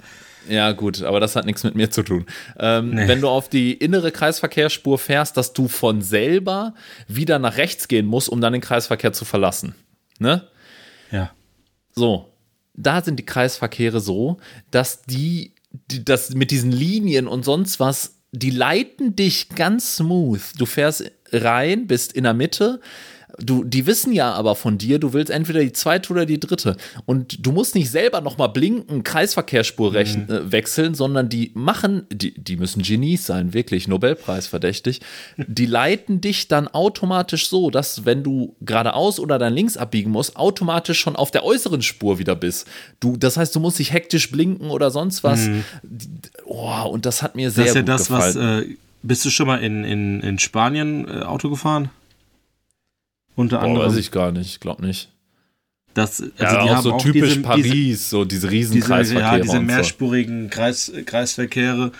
Ja, 0.49 0.73
gut, 0.73 1.03
aber 1.03 1.21
das 1.21 1.37
hat 1.37 1.45
nichts 1.45 1.65
mit 1.65 1.75
mir 1.75 1.91
zu 1.91 2.03
tun. 2.03 2.25
Ähm, 2.59 2.91
nee. 2.91 3.09
Wenn 3.09 3.21
du 3.21 3.29
auf 3.29 3.51
die 3.51 3.75
innere 3.75 4.11
Kreisverkehrsspur 4.11 4.99
fährst, 4.99 5.37
dass 5.37 5.53
du 5.53 5.69
von 5.69 6.01
selber 6.01 6.75
wieder 7.07 7.39
nach 7.39 7.59
rechts 7.59 7.89
gehen 7.89 8.07
musst, 8.07 8.31
um 8.31 8.41
dann 8.41 8.55
den 8.55 8.63
Kreisverkehr 8.63 9.13
zu 9.13 9.27
verlassen. 9.27 9.75
Ne? 10.19 10.47
Ja. 11.11 11.33
So, 11.93 12.33
da 12.75 13.03
sind 13.03 13.19
die 13.19 13.27
Kreisverkehre 13.27 14.01
so, 14.01 14.39
dass 14.71 15.03
die, 15.03 15.53
die 15.91 16.05
das 16.05 16.31
mit 16.31 16.51
diesen 16.51 16.73
Linien 16.73 17.27
und 17.27 17.45
sonst 17.45 17.79
was 17.81 18.18
die 18.33 18.51
leiten 18.51 19.17
dich 19.17 19.49
ganz 19.51 19.97
smooth. 19.97 20.43
Du 20.59 20.67
fährst 20.67 21.11
rein, 21.33 21.87
bist 21.87 22.13
in 22.13 22.25
der 22.25 22.35
Mitte, 22.35 22.81
Du, 23.41 23.65
die 23.65 23.87
wissen 23.87 24.13
ja 24.13 24.33
aber 24.33 24.57
von 24.57 24.79
dir, 24.79 24.99
du 24.99 25.13
willst 25.13 25.31
entweder 25.31 25.61
die 25.61 25.73
zweite 25.73 26.13
oder 26.13 26.27
die 26.27 26.41
dritte. 26.41 26.77
Und 27.07 27.47
du 27.47 27.53
musst 27.53 27.75
nicht 27.75 27.91
selber 27.91 28.21
nochmal 28.21 28.49
blinken, 28.49 29.05
Kreisverkehrsspur 29.05 29.91
mhm. 29.91 29.97
äh, 29.97 30.53
wechseln, 30.53 30.95
sondern 30.95 31.29
die 31.29 31.53
machen, 31.55 32.03
die, 32.11 32.33
die 32.33 32.57
müssen 32.57 32.83
Genies 32.83 33.27
sein, 33.27 33.55
wirklich, 33.55 33.87
Nobelpreis 33.87 34.47
verdächtig. 34.47 35.01
Die 35.37 35.67
leiten 35.67 36.21
dich 36.21 36.49
dann 36.49 36.69
automatisch 36.69 37.49
so, 37.49 37.71
dass 37.71 38.05
wenn 38.05 38.23
du 38.23 38.57
geradeaus 38.61 39.21
oder 39.21 39.39
dann 39.39 39.55
links 39.55 39.77
abbiegen 39.77 40.11
musst, 40.11 40.37
automatisch 40.37 40.99
schon 40.99 41.17
auf 41.17 41.31
der 41.31 41.45
äußeren 41.45 41.83
Spur 41.83 42.19
wieder 42.19 42.35
bist. 42.35 42.67
Du, 42.99 43.17
das 43.17 43.37
heißt, 43.37 43.55
du 43.55 43.61
musst 43.61 43.79
nicht 43.79 43.93
hektisch 43.93 44.31
blinken 44.31 44.71
oder 44.71 44.91
sonst 44.91 45.23
was. 45.23 45.47
Mhm. 45.47 45.65
Oh, 46.45 46.89
und 46.91 47.07
das 47.07 47.23
hat 47.23 47.37
mir 47.37 47.51
sehr 47.51 47.65
das 47.65 47.71
ist 47.71 47.75
ja 47.77 47.81
gut 47.83 47.89
das, 47.89 48.09
gefallen. 48.09 48.35
Was, 48.35 48.65
äh, 48.65 48.77
bist 49.03 49.25
du 49.25 49.31
schon 49.31 49.47
mal 49.47 49.63
in, 49.63 49.85
in, 49.85 50.21
in 50.21 50.39
Spanien 50.39 51.07
äh, 51.09 51.23
Auto 51.23 51.51
gefahren? 51.51 51.91
Unter 53.39 53.61
anderem. 53.61 53.87
Boah, 53.87 53.93
weiß 53.93 53.99
ich 53.99 54.11
gar 54.11 54.33
nicht, 54.33 54.49
ich 54.49 54.59
glaube 54.59 54.85
nicht. 54.85 55.13
Das, 55.95 56.21
also 56.21 56.33
ja, 56.41 56.51
die 56.51 56.57
auch 56.57 56.75
haben 56.75 56.83
so 56.83 56.93
auch 56.95 57.01
typisch 57.01 57.35
diese, 57.35 57.43
Paris, 57.43 57.63
diese, 57.63 58.09
so 58.09 58.25
diese 58.25 58.51
riesen 58.51 58.75
diese, 58.75 58.89
Kreisverkehre. 58.89 59.37
Ja, 59.37 59.41
diese 59.41 59.61
mehrspurigen 59.61 60.45
so. 60.45 60.49
Kreis, 60.51 60.93
Kreisverkehre, 61.07 61.93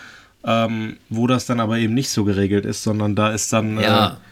ähm, 0.43 0.97
wo 1.07 1.27
das 1.27 1.45
dann 1.45 1.61
aber 1.61 1.77
eben 1.77 1.93
nicht 1.93 2.09
so 2.09 2.25
geregelt 2.25 2.65
ist, 2.65 2.83
sondern 2.83 3.15
da 3.15 3.31
ist 3.31 3.53
dann. 3.53 3.79
Ja. 3.79 4.07
Äh, 4.07 4.28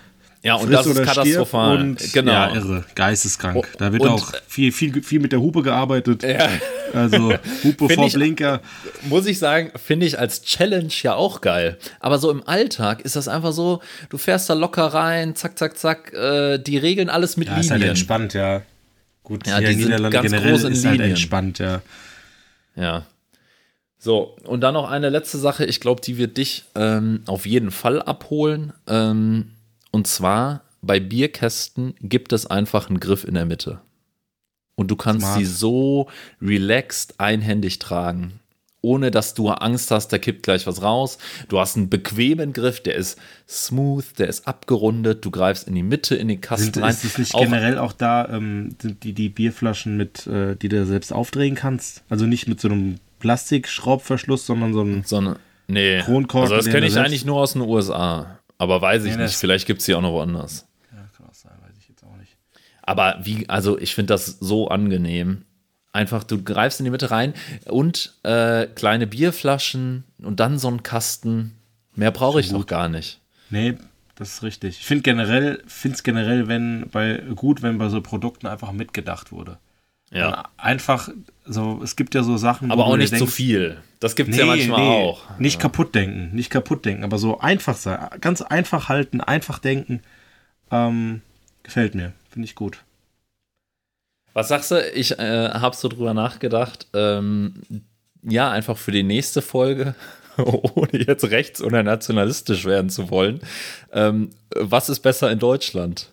ja, 0.48 0.56
und 0.56 0.72
das 0.72 0.86
ist 0.86 1.04
katastrophal. 1.04 1.78
Und, 1.78 2.14
genau. 2.14 2.32
Ja, 2.32 2.56
irre, 2.56 2.86
geisteskrank. 2.96 3.58
Oh, 3.58 3.66
da 3.78 3.92
wird 3.92 4.04
und, 4.04 4.10
auch 4.10 4.32
viel, 4.48 4.72
viel, 4.72 5.04
viel 5.04 5.20
mit 5.20 5.34
der 5.34 5.42
Hupe 5.42 5.62
gearbeitet. 5.62 6.24
Ja. 6.24 6.50
Also 6.94 7.34
Hupe 7.66 7.90
vor 7.94 8.08
ich, 8.08 8.14
Blinker. 8.14 8.62
Muss 9.10 9.26
ich 9.26 9.40
sagen, 9.40 9.74
finde 9.76 10.06
ich 10.06 10.18
als 10.18 10.44
Challenge 10.44 10.88
ja 11.04 11.16
auch 11.16 11.42
geil. 11.42 11.78
Aber 12.00 12.18
so 12.18 12.32
im 12.32 12.48
Alltag 12.48 13.02
ist 13.02 13.18
das 13.18 13.28
einfach 13.28 13.52
so, 13.52 13.82
du 14.10 14.18
fährst 14.18 14.50
da 14.50 14.54
locker 14.54 14.86
rein, 14.86 15.36
zack, 15.36 15.60
zack, 15.60 15.78
zack, 15.78 16.14
äh, 16.14 16.58
die 16.60 16.78
regeln 16.78 17.10
alles 17.10 17.36
mit 17.36 17.50
ja, 17.50 17.56
Linien. 17.56 17.66
ist 17.66 17.72
halt 17.72 17.84
entspannt, 17.84 18.34
ja. 18.36 18.62
Gut, 19.22 19.46
ja, 19.46 19.60
die 19.60 19.74
sind 19.74 19.90
ganz 20.10 20.32
generell 20.32 20.52
groß 20.52 20.64
in 20.64 20.72
ist 20.72 20.86
halt 20.86 20.94
Linien. 20.94 21.02
halt 21.02 21.10
entspannt, 21.10 21.60
ja. 21.60 21.82
Ja. 22.78 23.06
So, 24.00 24.38
und 24.46 24.62
dann 24.62 24.74
noch 24.74 24.90
eine 24.90 25.10
letzte 25.10 25.40
Sache, 25.40 25.66
ich 25.66 25.82
glaube, 25.82 26.00
die 26.02 26.18
wird 26.18 26.38
dich 26.38 26.64
ähm, 26.74 27.20
auf 27.26 27.46
jeden 27.46 27.72
Fall 27.72 28.02
abholen. 28.02 28.72
Ähm, 28.88 29.52
Und 29.98 30.06
zwar 30.06 30.62
bei 30.84 31.00
Bierkästen 31.00 31.96
gibt 32.00 32.32
es 32.32 32.46
einfach 32.46 32.88
einen 32.88 33.00
Griff 33.00 33.24
in 33.24 33.34
der 33.34 33.46
Mitte. 33.46 33.80
Und 34.76 34.92
du 34.92 34.96
kannst 34.96 35.26
Smart. 35.26 35.40
sie 35.40 35.46
so 35.46 36.08
relaxed 36.40 37.16
einhändig 37.20 37.80
tragen, 37.80 38.40
ohne 38.82 39.10
dass 39.10 39.34
du 39.34 39.50
Angst 39.50 39.90
hast, 39.90 40.10
da 40.10 40.20
kippt 40.20 40.44
gleich 40.44 40.68
was 40.68 40.84
raus. 40.84 41.18
Du 41.50 41.60
hast 41.60 41.78
einen 41.78 41.90
bequemen 41.90 42.54
Griff, 42.54 42.80
der 42.80 42.94
ist 42.94 43.18
smooth, 43.50 44.06
der 44.20 44.28
ist 44.28 44.48
abgerundet, 44.48 45.26
du 45.26 45.32
greifst 45.32 45.68
in 45.68 45.74
die 45.74 45.82
Mitte 45.82 46.14
in 46.16 46.28
den 46.28 46.42
Kasten 46.42 46.76
Sind, 46.76 46.84
rein. 46.84 46.92
ist 46.92 47.04
es 47.04 47.18
nicht 47.18 47.34
Auch- 47.34 47.40
generell 47.42 47.80
auch 47.80 47.92
da, 47.94 48.30
ähm, 48.30 48.76
sind 48.80 49.04
die, 49.04 49.14
die 49.14 49.30
Bierflaschen 49.30 49.98
mit, 49.98 50.28
äh, 50.28 50.56
die 50.56 50.70
du 50.70 50.86
selbst 50.86 51.12
aufdrehen 51.12 51.56
kannst? 51.56 52.04
Also 52.08 52.28
nicht 52.28 52.48
mit 52.48 52.62
so 52.62 52.68
einem 52.68 53.00
Plastikschraubverschluss, 53.18 54.46
sondern 54.46 54.74
so 54.74 54.82
ein. 54.84 55.04
so 55.08 55.18
eine, 55.18 55.38
nee. 55.68 56.02
Kronkorken, 56.04 56.54
also 56.54 56.56
das 56.64 56.72
kenne 56.72 56.86
ich 56.86 56.94
selbst- 56.94 57.08
eigentlich 57.08 57.26
nur 57.26 57.38
aus 57.38 57.54
den 57.54 57.64
USA. 57.64 58.37
Aber 58.58 58.82
weiß 58.82 59.06
ich 59.06 59.18
nicht. 59.18 59.36
Vielleicht 59.36 59.68
gibt 59.68 59.80
es 59.80 59.86
sie 59.86 59.96
auch 59.96 60.02
noch 60.02 60.14
woanders. 60.14 60.68
Ja, 60.92 61.00
kann 61.16 61.28
auch 61.28 61.34
sein, 61.34 61.54
weiß 61.62 61.76
ich 61.80 61.90
jetzt 61.90 62.04
auch 62.04 62.16
nicht. 62.18 62.36
Aber 62.82 63.18
wie, 63.22 63.48
also 63.50 63.78
ich 63.78 63.94
finde 63.96 64.14
das 64.14 64.26
so 64.40 64.70
angenehm. 64.70 65.44
Einfach, 65.94 66.24
du 66.24 66.44
greifst 66.44 66.80
in 66.80 66.84
die 66.84 66.92
Mitte 66.92 67.10
rein 67.10 67.34
und 67.66 68.14
äh, 68.24 68.68
kleine 68.68 69.08
Bierflaschen 69.08 70.04
und 70.20 70.40
dann 70.40 70.60
so 70.60 70.68
ein 70.68 70.84
Kasten. 70.84 71.56
Mehr 71.96 72.12
brauche 72.12 72.40
ich 72.40 72.52
doch 72.52 72.68
gar 72.68 72.88
nicht. 72.88 73.20
Nee, 73.50 73.78
das 74.16 74.34
ist 74.34 74.44
richtig. 74.44 74.80
Ich 74.80 74.86
finde 74.86 75.04
generell, 75.04 75.64
finde 75.66 75.96
es 75.96 76.04
generell, 76.04 76.48
wenn 76.48 76.90
bei 76.92 77.18
gut, 77.36 77.62
wenn 77.62 77.78
bei 77.78 77.90
so 77.90 78.02
Produkten 78.02 78.48
einfach 78.48 78.72
mitgedacht 78.72 79.32
wurde. 79.32 79.58
Ja. 80.12 80.28
Und 80.28 80.46
einfach, 80.58 81.10
so, 81.48 81.82
es 81.84 81.96
gibt 81.96 82.16
ja 82.16 82.24
so 82.24 82.38
Sachen, 82.38 82.72
Aber 82.72 82.86
auch 82.86 82.98
nicht 82.98 83.10
zu 83.10 83.20
denkst, 83.20 83.34
viel. 83.34 83.78
Das 84.00 84.16
gibt 84.16 84.30
es 84.32 84.38
ja 84.38 84.46
manchmal 84.46 84.82
auch. 84.82 85.40
Nicht 85.40 85.60
kaputt 85.60 85.96
denken, 85.96 86.36
nicht 86.36 86.50
kaputt 86.50 86.86
denken, 86.86 87.04
aber 87.04 87.18
so 87.18 87.40
einfach 87.40 87.76
sein, 87.76 88.00
ganz 88.22 88.42
einfach 88.42 88.90
halten, 88.90 89.22
einfach 89.22 89.60
denken, 89.60 90.02
ähm, 90.72 91.22
gefällt 91.64 91.96
mir, 91.96 92.14
finde 92.30 92.46
ich 92.46 92.56
gut. 92.56 92.84
Was 94.34 94.50
sagst 94.50 94.72
du? 94.72 94.82
Ich 94.92 95.18
äh, 95.18 95.50
habe 95.50 95.76
so 95.76 95.88
drüber 95.88 96.14
nachgedacht. 96.14 96.88
Ähm, 96.94 97.56
ja, 98.22 98.52
einfach 98.52 98.78
für 98.78 98.92
die 98.92 99.04
nächste 99.04 99.42
Folge, 99.42 99.96
ohne 100.38 100.90
jetzt 100.92 101.26
rechts- 101.26 101.62
oder 101.62 101.82
nationalistisch 101.82 102.66
werden 102.66 102.90
zu 102.90 103.10
wollen. 103.10 103.40
Ähm, 103.92 104.30
was 104.56 104.90
ist 104.90 105.00
besser 105.00 105.32
in 105.32 105.40
Deutschland 105.40 106.12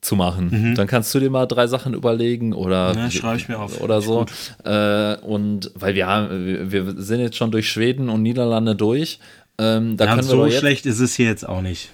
zu 0.00 0.16
machen? 0.16 0.74
Dann 0.76 0.86
kannst 0.86 1.14
du 1.14 1.20
dir 1.20 1.28
mal 1.30 1.46
drei 1.46 1.66
Sachen 1.66 1.94
überlegen 1.94 2.52
oder, 2.52 2.92
Mhm. 2.94 2.98
Ja, 3.00 3.10
schreibe 3.10 3.36
ich 3.36 3.48
mir 3.48 3.58
auf. 3.58 3.80
oder 3.80 4.00
so. 4.00 4.24
Äh, 4.64 5.16
und 5.16 5.70
weil 5.74 5.94
wir 5.94 6.06
haben, 6.06 6.70
wir- 6.72 6.94
sind 6.96 7.20
jetzt 7.20 7.36
schon 7.36 7.50
durch 7.50 7.68
Schweden 7.70 8.08
und 8.08 8.22
Niederlande 8.22 8.74
durch. 8.76 9.18
Ähm, 9.58 9.96
da 9.98 10.06
Ja, 10.06 10.14
können 10.16 10.26
wir 10.28 10.30
so 10.30 10.50
schlecht 10.50 10.86
ist 10.86 11.00
es 11.00 11.14
hier 11.16 11.26
jetzt 11.26 11.46
auch 11.46 11.60
nicht. 11.60 11.90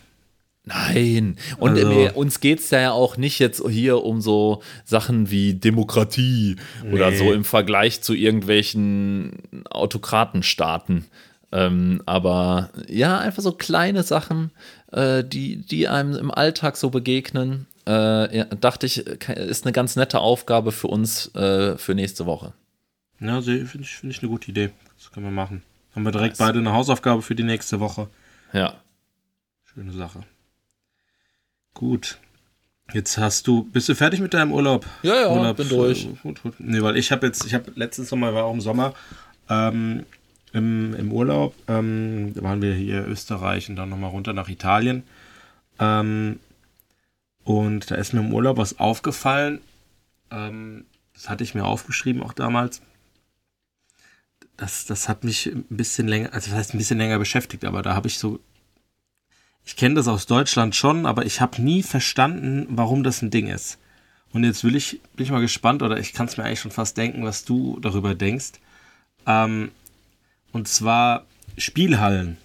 Nein. 0.68 1.36
Und 1.58 1.76
Also- 1.78 1.90
wir, 1.90 2.16
uns 2.16 2.40
geht 2.40 2.58
es 2.60 2.70
ja 2.70 2.90
auch 2.92 3.16
nicht 3.16 3.38
jetzt 3.38 3.62
hier 3.68 4.02
um 4.04 4.20
so 4.20 4.62
Sachen 4.84 5.30
wie 5.30 5.54
Demokratie 5.54 6.56
oder 6.92 7.10
Nee. 7.10 7.16
so 7.18 7.32
im 7.32 7.44
Vergleich 7.44 8.02
zu 8.02 8.14
irgendwelchen 8.14 9.32
Autokratenstaaten. 9.70 11.04
Ähm, 11.52 12.02
aber 12.06 12.70
ja, 12.88 13.18
einfach 13.18 13.42
so 13.42 13.52
kleine 13.52 14.02
Sachen, 14.02 14.50
äh, 14.92 15.22
die, 15.24 15.56
die 15.58 15.86
einem 15.88 16.14
im 16.16 16.30
Alltag 16.32 16.76
so 16.76 16.90
begegnen, 16.90 17.66
äh, 17.86 18.46
dachte 18.60 18.86
ich, 18.86 19.06
ist 19.06 19.64
eine 19.64 19.72
ganz 19.72 19.96
nette 19.96 20.20
Aufgabe 20.20 20.72
für 20.72 20.88
uns 20.88 21.34
äh, 21.34 21.76
für 21.78 21.94
nächste 21.94 22.26
Woche. 22.26 22.52
Ja, 23.20 23.40
finde 23.40 23.80
ich, 23.80 23.96
finde 23.96 24.14
ich 24.14 24.22
eine 24.22 24.30
gute 24.30 24.50
Idee. 24.50 24.70
Das 24.98 25.10
können 25.12 25.26
wir 25.26 25.32
machen. 25.32 25.62
Haben 25.94 26.02
wir 26.02 26.12
direkt 26.12 26.38
beide 26.38 26.58
eine 26.58 26.72
Hausaufgabe 26.72 27.22
für 27.22 27.34
die 27.34 27.42
nächste 27.42 27.80
Woche. 27.80 28.08
Ja. 28.52 28.74
Schöne 29.64 29.92
Sache. 29.92 30.20
Gut. 31.72 32.18
Jetzt 32.92 33.18
hast 33.18 33.46
du, 33.46 33.64
bist 33.64 33.88
du 33.88 33.94
fertig 33.94 34.20
mit 34.20 34.32
deinem 34.34 34.52
Urlaub? 34.52 34.86
Ja, 35.02 35.14
ja, 35.14 35.30
Urlaub, 35.30 35.56
bin 35.56 35.68
durch. 35.68 36.08
Gut, 36.22 36.42
gut. 36.42 36.54
Nee, 36.58 36.82
weil 36.82 36.96
ich 36.96 37.10
habe 37.10 37.26
jetzt, 37.26 37.44
ich 37.44 37.54
habe 37.54 37.72
letzten 37.74 38.04
Sommer, 38.04 38.32
war 38.32 38.44
auch 38.44 38.54
im 38.54 38.60
Sommer, 38.60 38.94
ähm, 39.48 40.04
im, 40.52 40.94
im 40.94 41.12
Urlaub, 41.12 41.54
ähm, 41.66 42.32
da 42.34 42.42
waren 42.42 42.62
wir 42.62 42.74
hier 42.74 43.06
Österreich 43.06 43.68
und 43.68 43.76
dann 43.76 43.88
nochmal 43.88 44.10
runter 44.10 44.32
nach 44.32 44.48
Italien. 44.48 45.02
Ähm, 45.78 46.38
und 47.46 47.90
da 47.90 47.94
ist 47.94 48.12
mir 48.12 48.20
im 48.20 48.34
Urlaub 48.34 48.58
was 48.58 48.78
aufgefallen. 48.78 49.62
Ähm, 50.30 50.84
das 51.14 51.30
hatte 51.30 51.44
ich 51.44 51.54
mir 51.54 51.64
aufgeschrieben 51.64 52.22
auch 52.22 52.34
damals. 52.34 52.82
Das, 54.58 54.84
das 54.84 55.08
hat 55.08 55.24
mich 55.24 55.46
ein 55.46 55.64
bisschen 55.70 56.08
länger, 56.08 56.34
also 56.34 56.50
das 56.50 56.58
heißt 56.58 56.74
ein 56.74 56.78
bisschen 56.78 56.98
länger 56.98 57.18
beschäftigt, 57.18 57.64
aber 57.64 57.80
da 57.80 57.94
habe 57.94 58.08
ich 58.08 58.18
so 58.18 58.40
ich 59.66 59.74
kenne 59.74 59.96
das 59.96 60.06
aus 60.06 60.26
Deutschland 60.26 60.76
schon, 60.76 61.06
aber 61.06 61.26
ich 61.26 61.40
habe 61.40 61.60
nie 61.60 61.82
verstanden, 61.82 62.66
warum 62.70 63.02
das 63.02 63.20
ein 63.20 63.30
Ding 63.30 63.48
ist. 63.48 63.78
Und 64.32 64.44
jetzt 64.44 64.62
will 64.62 64.76
ich, 64.76 65.00
bin 65.16 65.24
ich 65.24 65.32
mal 65.32 65.40
gespannt, 65.40 65.82
oder 65.82 65.98
ich 65.98 66.12
kann 66.12 66.26
es 66.26 66.36
mir 66.36 66.44
eigentlich 66.44 66.60
schon 66.60 66.70
fast 66.70 66.96
denken, 66.96 67.24
was 67.24 67.44
du 67.44 67.80
darüber 67.80 68.14
denkst. 68.14 68.52
Ähm, 69.26 69.72
und 70.52 70.68
zwar 70.68 71.26
Spielhallen. 71.58 72.36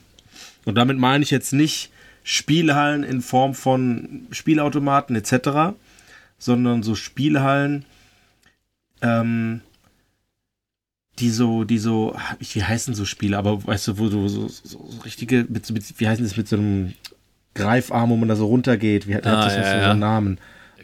Und 0.66 0.76
damit 0.76 0.98
meine 0.98 1.24
ich 1.24 1.30
jetzt 1.30 1.54
nicht 1.54 1.91
Spielhallen 2.24 3.04
in 3.04 3.22
Form 3.22 3.54
von 3.54 4.28
Spielautomaten 4.32 5.16
etc., 5.16 5.76
sondern 6.38 6.84
so 6.84 6.96
Spielhallen, 6.96 7.86
ähm, 9.02 9.62
die 11.20 11.30
so, 11.30 11.64
die 11.66 11.78
so, 11.78 12.16
wie 12.40 12.64
heißen 12.64 12.94
so 12.96 13.06
Spiele, 13.06 13.38
aber 13.38 13.66
weißt 13.66 13.90
du, 13.90 13.98
wo 14.00 14.10
du 14.10 14.28
so, 14.28 14.48
so, 14.48 14.64
so 14.64 15.00
richtige, 15.06 15.46
mit, 15.50 15.70
mit, 15.70 16.00
wie 16.00 16.08
heißen 16.08 16.24
das 16.24 16.38
mit 16.38 16.48
so 16.48 16.56
einem 16.56 16.94
Greifarm, 17.54 18.10
wo 18.10 18.16
man 18.16 18.30
da 18.30 18.36
so 18.36 18.48
runtergeht, 18.48 19.08
wie 19.08 19.16
hat, 19.16 19.28
Ah, 19.28 19.38
hat 19.38 19.46
das 19.48 19.54
ja, 19.56 19.60
noch 19.60 19.68
so 19.68 19.76
ja. 19.78 19.92
einen 19.92 20.00
Namen? 20.00 20.38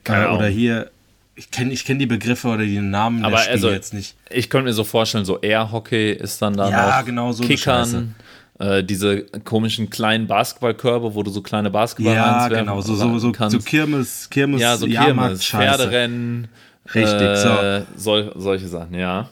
Keine 0.03 0.25
Äh, 0.25 0.27
oder 0.27 0.37
Ahnung. 0.45 0.49
hier, 0.51 0.91
ich 1.35 1.49
kenne 1.49 1.71
ich 1.71 1.85
kenn 1.85 1.97
die 1.97 2.05
Begriffe 2.07 2.49
oder 2.49 2.65
die 2.65 2.79
Namen 2.79 3.23
Aber 3.23 3.37
der 3.37 3.43
Spiele 3.43 3.53
also, 3.55 3.69
jetzt 3.71 3.93
nicht. 3.93 4.15
Ich 4.29 4.49
könnte 4.49 4.65
mir 4.65 4.73
so 4.73 4.83
vorstellen, 4.83 5.23
so 5.25 5.39
Air-Hockey 5.39 6.11
ist 6.13 6.41
dann 6.41 6.55
da 6.57 6.69
Ja, 6.69 6.99
noch. 6.99 7.05
genau, 7.05 7.31
so 7.31 7.43
Kickern. 7.43 8.15
Äh, 8.59 8.83
diese 8.83 9.23
komischen 9.43 9.89
kleinen 9.89 10.25
Basketballkörbe, 10.25 11.13
wo 11.13 11.21
du 11.21 11.29
so 11.29 11.41
kleine 11.41 11.69
Basketball 11.69 12.15
Ja, 12.15 12.47
genau, 12.47 12.81
so, 12.81 12.95
so, 12.95 13.19
so, 13.19 13.31
kannst. 13.31 13.55
so 13.55 13.61
Kirmes, 13.61 14.29
Kirmes, 14.31 14.59
ja, 14.61 14.77
so 14.77 14.87
Kirmes. 14.87 15.45
Pferderennen. 15.45 16.47
Richtig, 16.95 17.21
äh, 17.21 17.83
sol 17.95 18.31
solche 18.35 18.67
Sachen, 18.67 18.95
ja. 18.95 19.29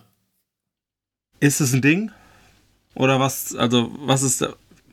Ist 1.39 1.59
es 1.59 1.73
ein 1.73 1.81
Ding? 1.81 2.11
Oder 2.93 3.19
was, 3.19 3.55
also, 3.55 3.91
was 3.99 4.21
ist 4.21 4.45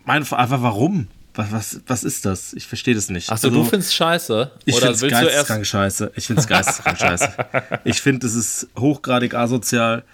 mein, 0.04 0.22
einfach 0.22 0.62
warum? 0.62 1.08
Was, 1.34 1.52
was, 1.52 1.80
was 1.86 2.04
ist 2.04 2.24
das? 2.24 2.52
Ich 2.52 2.66
verstehe 2.66 2.94
das 2.94 3.08
nicht. 3.08 3.30
Achso, 3.30 3.48
also, 3.48 3.62
du 3.62 3.64
findest 3.64 3.94
scheiße? 3.94 4.50
Ich 4.64 4.76
finde 4.76 4.92
es 4.92 5.00
geisteskrank 5.00 5.66
scheiße. 5.66 6.12
Ich 6.14 6.26
finde 6.26 6.40
es 6.42 6.48
geisteskrank 6.48 6.98
scheiße. 6.98 7.32
Ich 7.84 8.00
finde, 8.00 8.26
es 8.26 8.34
ist 8.34 8.68
hochgradig 8.78 9.34
asozial. 9.34 10.04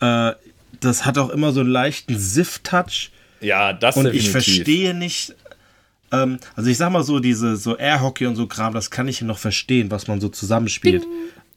Äh, 0.00 0.32
das 0.80 1.04
hat 1.04 1.18
auch 1.18 1.30
immer 1.30 1.52
so 1.52 1.60
einen 1.60 1.70
leichten 1.70 2.18
Siff-Touch. 2.18 3.10
Ja, 3.44 3.72
das 3.72 3.96
Und 3.96 4.04
definitiv. 4.04 4.26
ich 4.26 4.32
verstehe 4.32 4.94
nicht. 4.94 5.34
Ähm, 6.12 6.38
also 6.56 6.70
ich 6.70 6.76
sag 6.76 6.90
mal 6.90 7.02
so, 7.04 7.18
diese 7.18 7.56
so 7.56 7.76
Airhockey 7.76 8.26
und 8.26 8.36
so 8.36 8.46
Kram, 8.46 8.74
das 8.74 8.90
kann 8.90 9.08
ich 9.08 9.20
noch 9.22 9.38
verstehen, 9.38 9.90
was 9.90 10.06
man 10.06 10.20
so 10.20 10.28
zusammenspielt. 10.28 11.06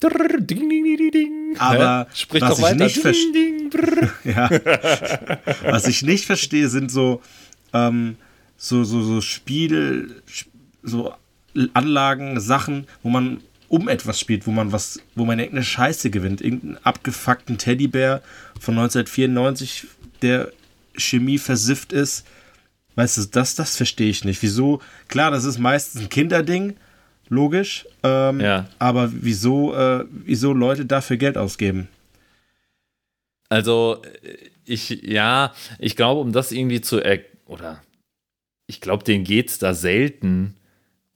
Drrr, 0.00 0.40
ding, 0.40 0.68
ding, 0.68 0.84
ding, 0.84 0.96
ding, 0.96 1.10
ding. 1.10 1.56
Aber? 1.58 2.06
Sprich 2.14 2.42
was 2.42 2.50
doch 2.50 2.58
ich 2.58 2.64
weiter. 2.64 2.84
nicht 2.84 3.34
ding, 3.34 3.70
brrr. 3.70 4.12
Ja. 4.24 4.50
Was 5.72 5.86
ich 5.88 6.02
nicht 6.02 6.24
verstehe, 6.24 6.68
sind 6.68 6.90
so, 6.90 7.20
ähm, 7.72 8.16
so, 8.56 8.84
so, 8.84 9.02
so 9.02 9.20
Spiel, 9.20 10.22
so 10.82 11.12
Anlagen, 11.74 12.38
Sachen, 12.40 12.86
wo 13.02 13.08
man 13.08 13.40
um 13.68 13.88
etwas 13.88 14.18
spielt, 14.20 14.46
wo 14.46 14.50
man 14.50 14.72
was, 14.72 15.00
wo 15.14 15.24
man 15.24 15.38
irgendeine 15.38 15.64
Scheiße 15.64 16.10
gewinnt, 16.10 16.40
irgendeinen 16.40 16.78
abgefuckten 16.84 17.58
Teddybär 17.58 18.22
von 18.58 18.78
1994, 18.78 19.86
der 20.22 20.52
Chemie 20.98 21.38
versifft 21.38 21.92
ist. 21.92 22.26
Weißt 22.94 23.16
du, 23.18 23.24
das, 23.26 23.54
das 23.54 23.76
verstehe 23.76 24.10
ich 24.10 24.24
nicht. 24.24 24.42
Wieso? 24.42 24.80
Klar, 25.06 25.30
das 25.30 25.44
ist 25.44 25.58
meistens 25.58 26.02
ein 26.02 26.08
Kinderding, 26.08 26.76
logisch. 27.28 27.86
Ähm, 28.02 28.40
Ja. 28.40 28.68
Aber 28.78 29.10
wieso, 29.12 29.74
äh, 29.74 30.04
wieso 30.10 30.52
Leute 30.52 30.84
dafür 30.84 31.16
Geld 31.16 31.38
ausgeben? 31.38 31.88
Also, 33.48 34.02
äh, 34.22 34.36
ich, 34.64 34.90
ja, 34.90 35.54
ich 35.78 35.96
glaube, 35.96 36.20
um 36.20 36.32
das 36.32 36.52
irgendwie 36.52 36.80
zu 36.80 36.98
er 37.00 37.20
oder 37.46 37.82
ich 38.66 38.82
glaube, 38.82 39.02
denen 39.02 39.24
geht 39.24 39.48
es 39.48 39.58
da 39.58 39.72
selten 39.72 40.54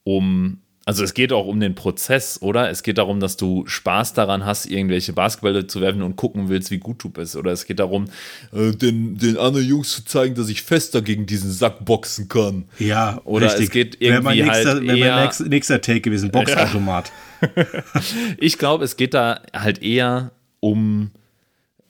um, 0.04 0.61
also 0.84 1.04
es 1.04 1.14
geht 1.14 1.32
auch 1.32 1.46
um 1.46 1.60
den 1.60 1.74
Prozess, 1.74 2.42
oder? 2.42 2.68
Es 2.70 2.82
geht 2.82 2.98
darum, 2.98 3.20
dass 3.20 3.36
du 3.36 3.64
Spaß 3.66 4.14
daran 4.14 4.44
hast, 4.44 4.66
irgendwelche 4.66 5.12
Basketballe 5.12 5.66
zu 5.66 5.80
werfen 5.80 6.02
und 6.02 6.16
gucken 6.16 6.48
willst, 6.48 6.70
wie 6.70 6.78
gut 6.78 7.02
du 7.04 7.08
bist. 7.08 7.36
Oder 7.36 7.52
es 7.52 7.66
geht 7.66 7.78
darum, 7.78 8.06
äh, 8.52 8.72
den, 8.72 9.16
den 9.16 9.36
anderen 9.38 9.66
Jungs 9.66 9.90
zu 9.92 10.04
zeigen, 10.04 10.34
dass 10.34 10.48
ich 10.48 10.62
fester 10.62 11.00
gegen 11.02 11.26
diesen 11.26 11.52
Sack 11.52 11.84
boxen 11.84 12.28
kann. 12.28 12.64
Ja, 12.78 13.20
Oder 13.24 13.46
richtig. 13.46 13.64
es 13.66 13.70
geht 13.70 13.96
irgendwie 14.00 14.42
nächster, 14.42 14.70
halt 14.70 14.82
wäre 14.86 14.98
eher- 14.98 15.14
mein 15.14 15.24
nächster, 15.26 15.44
nächster 15.48 15.80
Take 15.80 16.00
gewesen, 16.00 16.30
Boxautomat. 16.30 17.12
Ich 18.38 18.58
glaube, 18.58 18.84
es 18.84 18.96
geht 18.96 19.14
da 19.14 19.40
halt 19.52 19.82
eher 19.82 20.30
um, 20.60 21.10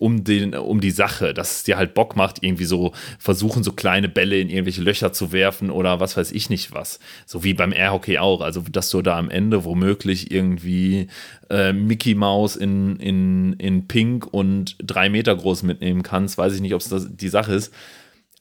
um, 0.02 0.25
den, 0.25 0.54
um 0.54 0.80
die 0.80 0.90
Sache, 0.90 1.32
dass 1.32 1.56
es 1.56 1.62
dir 1.62 1.76
halt 1.76 1.94
Bock 1.94 2.16
macht, 2.16 2.42
irgendwie 2.42 2.64
so 2.64 2.92
versuchen, 3.21 3.62
so 3.62 3.73
kleine 3.73 4.09
Bälle 4.09 4.38
in 4.38 4.50
irgendwelche 4.50 4.82
Löcher 4.82 5.12
zu 5.12 5.30
werfen 5.30 5.71
oder 5.71 6.00
was 6.00 6.16
weiß 6.16 6.32
ich 6.32 6.50
nicht 6.50 6.73
was. 6.73 6.99
So 7.25 7.44
wie 7.44 7.54
beim 7.54 7.73
Airhockey 7.73 8.18
auch. 8.18 8.40
Also, 8.40 8.64
dass 8.71 8.90
du 8.90 9.00
da 9.00 9.16
am 9.16 9.30
Ende 9.30 9.64
womöglich 9.64 10.32
irgendwie 10.32 11.06
äh, 11.50 11.73
Mickey 11.73 12.16
Mouse 12.16 12.56
in, 12.56 12.97
in, 12.97 13.52
in 13.54 13.87
Pink 13.87 14.26
und 14.26 14.76
drei 14.82 15.09
Meter 15.09 15.37
groß 15.37 15.62
mitnehmen 15.62 16.02
kannst. 16.02 16.37
Weiß 16.37 16.52
ich 16.52 16.61
nicht, 16.61 16.75
ob 16.75 16.80
es 16.80 17.09
die 17.09 17.28
Sache 17.28 17.54
ist. 17.54 17.73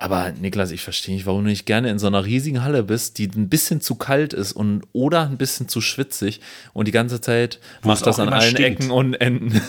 Aber 0.02 0.32
Niklas, 0.32 0.72
ich 0.72 0.82
verstehe 0.82 1.14
nicht, 1.14 1.28
warum 1.28 1.44
du 1.44 1.52
nicht 1.52 1.68
gerne 1.68 1.92
in 1.92 2.00
so 2.00 2.08
einer 2.08 2.26
riesigen 2.26 2.64
Halle 2.64 2.82
bist, 2.82 3.20
die 3.20 3.28
ein 3.36 3.50
bisschen 3.50 3.82
zu 3.82 3.94
kalt 3.94 4.34
ist 4.34 4.52
und 4.52 4.82
oder 4.94 5.28
ein 5.28 5.38
bisschen 5.38 5.68
zu 5.68 5.80
schwitzig 5.80 6.42
und 6.74 6.88
die 6.88 6.92
ganze 6.92 7.22
Zeit 7.22 7.60
Wo 7.84 7.90
macht 7.90 8.08
das 8.08 8.20
an 8.20 8.30
allen 8.30 8.50
stinkt. 8.50 8.82
Ecken 8.82 8.90
und 8.90 9.14
Enden. 9.14 9.52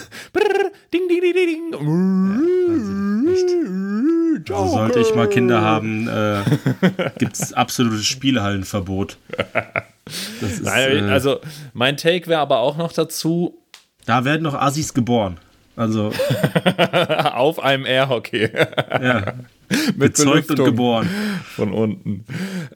ding, 0.93 1.03
ding, 1.07 1.21
ding, 1.21 1.35
ding. 1.35 1.53
Ja, 4.49 4.55
also 4.57 4.73
sollte 4.73 5.01
ich 5.01 5.15
mal 5.15 5.29
Kinder 5.29 5.61
haben, 5.61 6.09
äh, 6.09 6.41
gibt 7.19 7.35
es 7.35 7.53
absolutes 7.53 8.07
Spielhallenverbot. 8.07 9.19
Ist, 10.41 10.63
Nein, 10.63 11.09
äh, 11.09 11.11
also 11.11 11.41
mein 11.75 11.99
Take 11.99 12.27
wäre 12.29 12.41
aber 12.41 12.61
auch 12.61 12.79
noch 12.79 12.95
dazu. 12.95 13.59
Da 14.07 14.25
werden 14.25 14.45
noch 14.45 14.55
Assis 14.55 14.95
geboren. 14.95 15.37
Also 15.77 16.13
auf 17.33 17.63
einem 17.63 17.87
Airhockey. 17.87 18.51
ja. 18.53 19.35
Mit 19.97 19.99
Bezeugt 19.99 20.51
und 20.51 20.65
geboren. 20.65 21.09
Von 21.57 21.73
unten. 21.73 22.27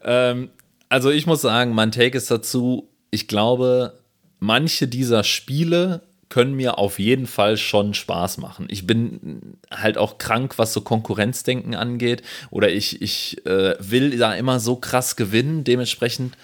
Ähm, 0.02 0.48
also 0.88 1.10
ich 1.10 1.26
muss 1.26 1.42
sagen, 1.42 1.74
mein 1.74 1.92
Take 1.92 2.16
ist 2.16 2.30
dazu, 2.30 2.88
ich 3.10 3.28
glaube, 3.28 3.98
manche 4.38 4.88
dieser 4.88 5.22
Spiele 5.22 6.02
können 6.28 6.54
mir 6.54 6.78
auf 6.78 6.98
jeden 6.98 7.26
Fall 7.26 7.56
schon 7.56 7.94
Spaß 7.94 8.38
machen. 8.38 8.66
Ich 8.70 8.86
bin 8.86 9.58
halt 9.70 9.96
auch 9.96 10.18
krank, 10.18 10.58
was 10.58 10.72
so 10.72 10.80
Konkurrenzdenken 10.80 11.74
angeht. 11.74 12.22
Oder 12.50 12.70
ich, 12.70 13.00
ich 13.00 13.46
äh, 13.46 13.74
will 13.78 14.18
da 14.18 14.34
immer 14.34 14.58
so 14.58 14.76
krass 14.76 15.16
gewinnen. 15.16 15.64
Dementsprechend 15.64 16.36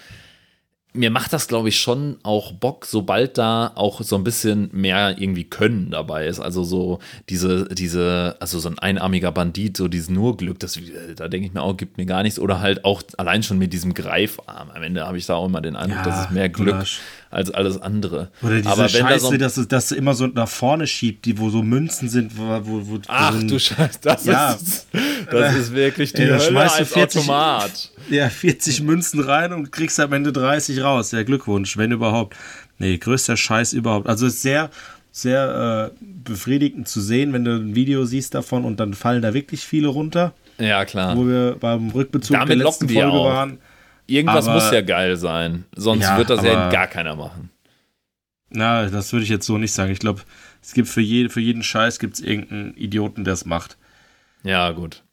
mir 0.93 1.09
macht 1.09 1.33
das, 1.33 1.47
glaube 1.47 1.69
ich, 1.69 1.79
schon 1.79 2.17
auch 2.23 2.51
Bock, 2.51 2.85
sobald 2.85 3.37
da 3.37 3.71
auch 3.75 4.01
so 4.01 4.15
ein 4.15 4.23
bisschen 4.23 4.69
mehr 4.71 5.15
irgendwie 5.17 5.43
Können 5.43 5.89
dabei 5.89 6.27
ist. 6.27 6.39
Also 6.39 6.63
so 6.63 6.99
diese, 7.29 7.65
diese, 7.73 8.37
also 8.39 8.59
so 8.59 8.69
ein 8.69 8.77
einarmiger 8.77 9.31
Bandit, 9.31 9.77
so 9.77 9.87
dieses 9.87 10.09
Nurglück, 10.09 10.59
das, 10.59 10.79
da 11.15 11.27
denke 11.27 11.47
ich 11.47 11.53
mir 11.53 11.61
auch, 11.61 11.75
gibt 11.75 11.97
mir 11.97 12.05
gar 12.05 12.21
nichts. 12.21 12.39
Oder 12.39 12.59
halt 12.59 12.85
auch 12.85 13.01
allein 13.17 13.41
schon 13.41 13.57
mit 13.57 13.73
diesem 13.73 13.93
Greifarm. 13.93 14.69
Am 14.69 14.83
Ende 14.83 15.05
habe 15.07 15.17
ich 15.17 15.25
da 15.25 15.35
auch 15.35 15.47
immer 15.47 15.61
den 15.61 15.75
Eindruck, 15.75 15.97
ja, 15.97 16.03
dass 16.05 16.25
es 16.25 16.31
mehr 16.31 16.49
Glück 16.49 16.75
Gulasch. 16.75 16.99
Als 17.33 17.51
alles 17.51 17.81
andere. 17.81 18.29
Oder 18.41 18.57
diese 18.57 18.69
Aber 18.69 18.87
Scheiße, 18.87 19.07
da 19.07 19.19
so 19.19 19.37
dass, 19.37 19.57
es, 19.57 19.67
dass 19.67 19.91
immer 19.91 20.13
so 20.13 20.27
nach 20.27 20.47
vorne 20.47 20.87
schiebt, 20.87 21.25
die, 21.25 21.37
wo 21.37 21.49
so 21.49 21.61
Münzen 21.63 22.09
sind, 22.09 22.37
wo, 22.37 22.43
wo, 22.63 22.87
wo 22.87 22.99
Ach 23.07 23.33
so 23.33 23.47
du 23.47 23.59
Scheiße, 23.59 23.99
das, 24.01 24.25
ja. 24.25 24.53
ist, 24.53 24.87
das 25.31 25.55
ist 25.55 25.73
wirklich 25.73 26.13
die 26.13 26.23
Ey, 26.23 26.39
Hölle 26.39 26.61
als 26.61 26.89
40, 26.89 27.21
Automat 27.21 27.91
ja, 28.09 28.29
40 28.29 28.81
Münzen 28.81 29.19
rein 29.19 29.53
und 29.53 29.71
kriegst 29.71 29.99
am 29.99 30.13
Ende 30.13 30.31
30 30.31 30.81
raus. 30.83 31.11
Ja, 31.11 31.23
Glückwunsch, 31.23 31.77
wenn 31.77 31.91
überhaupt. 31.91 32.35
Nee, 32.79 32.97
größter 32.97 33.37
Scheiß 33.37 33.73
überhaupt. 33.73 34.07
Also 34.07 34.27
ist 34.27 34.41
sehr, 34.41 34.69
sehr 35.11 35.91
äh, 35.91 36.05
befriedigend 36.23 36.87
zu 36.87 37.01
sehen, 37.01 37.33
wenn 37.33 37.45
du 37.45 37.55
ein 37.55 37.75
Video 37.75 38.05
siehst 38.05 38.33
davon 38.35 38.65
und 38.65 38.79
dann 38.79 38.93
fallen 38.93 39.21
da 39.21 39.33
wirklich 39.33 39.61
viele 39.61 39.87
runter. 39.87 40.33
Ja, 40.57 40.85
klar. 40.85 41.15
Wo 41.15 41.27
wir 41.27 41.55
beim 41.59 41.89
Rückbezug 41.89 42.35
Damit 42.35 42.49
der 42.49 42.57
letzten 42.57 42.89
Folge 42.89 43.11
auch. 43.11 43.25
waren. 43.25 43.57
Irgendwas 44.07 44.47
aber, 44.47 44.55
muss 44.55 44.71
ja 44.71 44.81
geil 44.81 45.15
sein, 45.17 45.65
sonst 45.75 46.03
ja, 46.03 46.17
wird 46.17 46.29
das 46.29 46.39
aber, 46.39 46.47
ja 46.47 46.69
gar 46.69 46.87
keiner 46.87 47.15
machen. 47.15 47.49
Na, 48.49 48.85
das 48.85 49.11
würde 49.11 49.23
ich 49.23 49.29
jetzt 49.29 49.45
so 49.45 49.57
nicht 49.57 49.73
sagen. 49.73 49.91
Ich 49.91 49.99
glaube, 49.99 50.21
es 50.61 50.73
gibt 50.73 50.87
für, 50.87 51.01
je, 51.01 51.29
für 51.29 51.39
jeden 51.39 51.63
Scheiß 51.63 51.99
gibt 51.99 52.15
es 52.15 52.19
irgendeinen 52.19 52.75
Idioten, 52.75 53.23
der 53.23 53.33
es 53.33 53.45
macht. 53.45 53.77
Ja, 54.43 54.71
gut. 54.71 55.03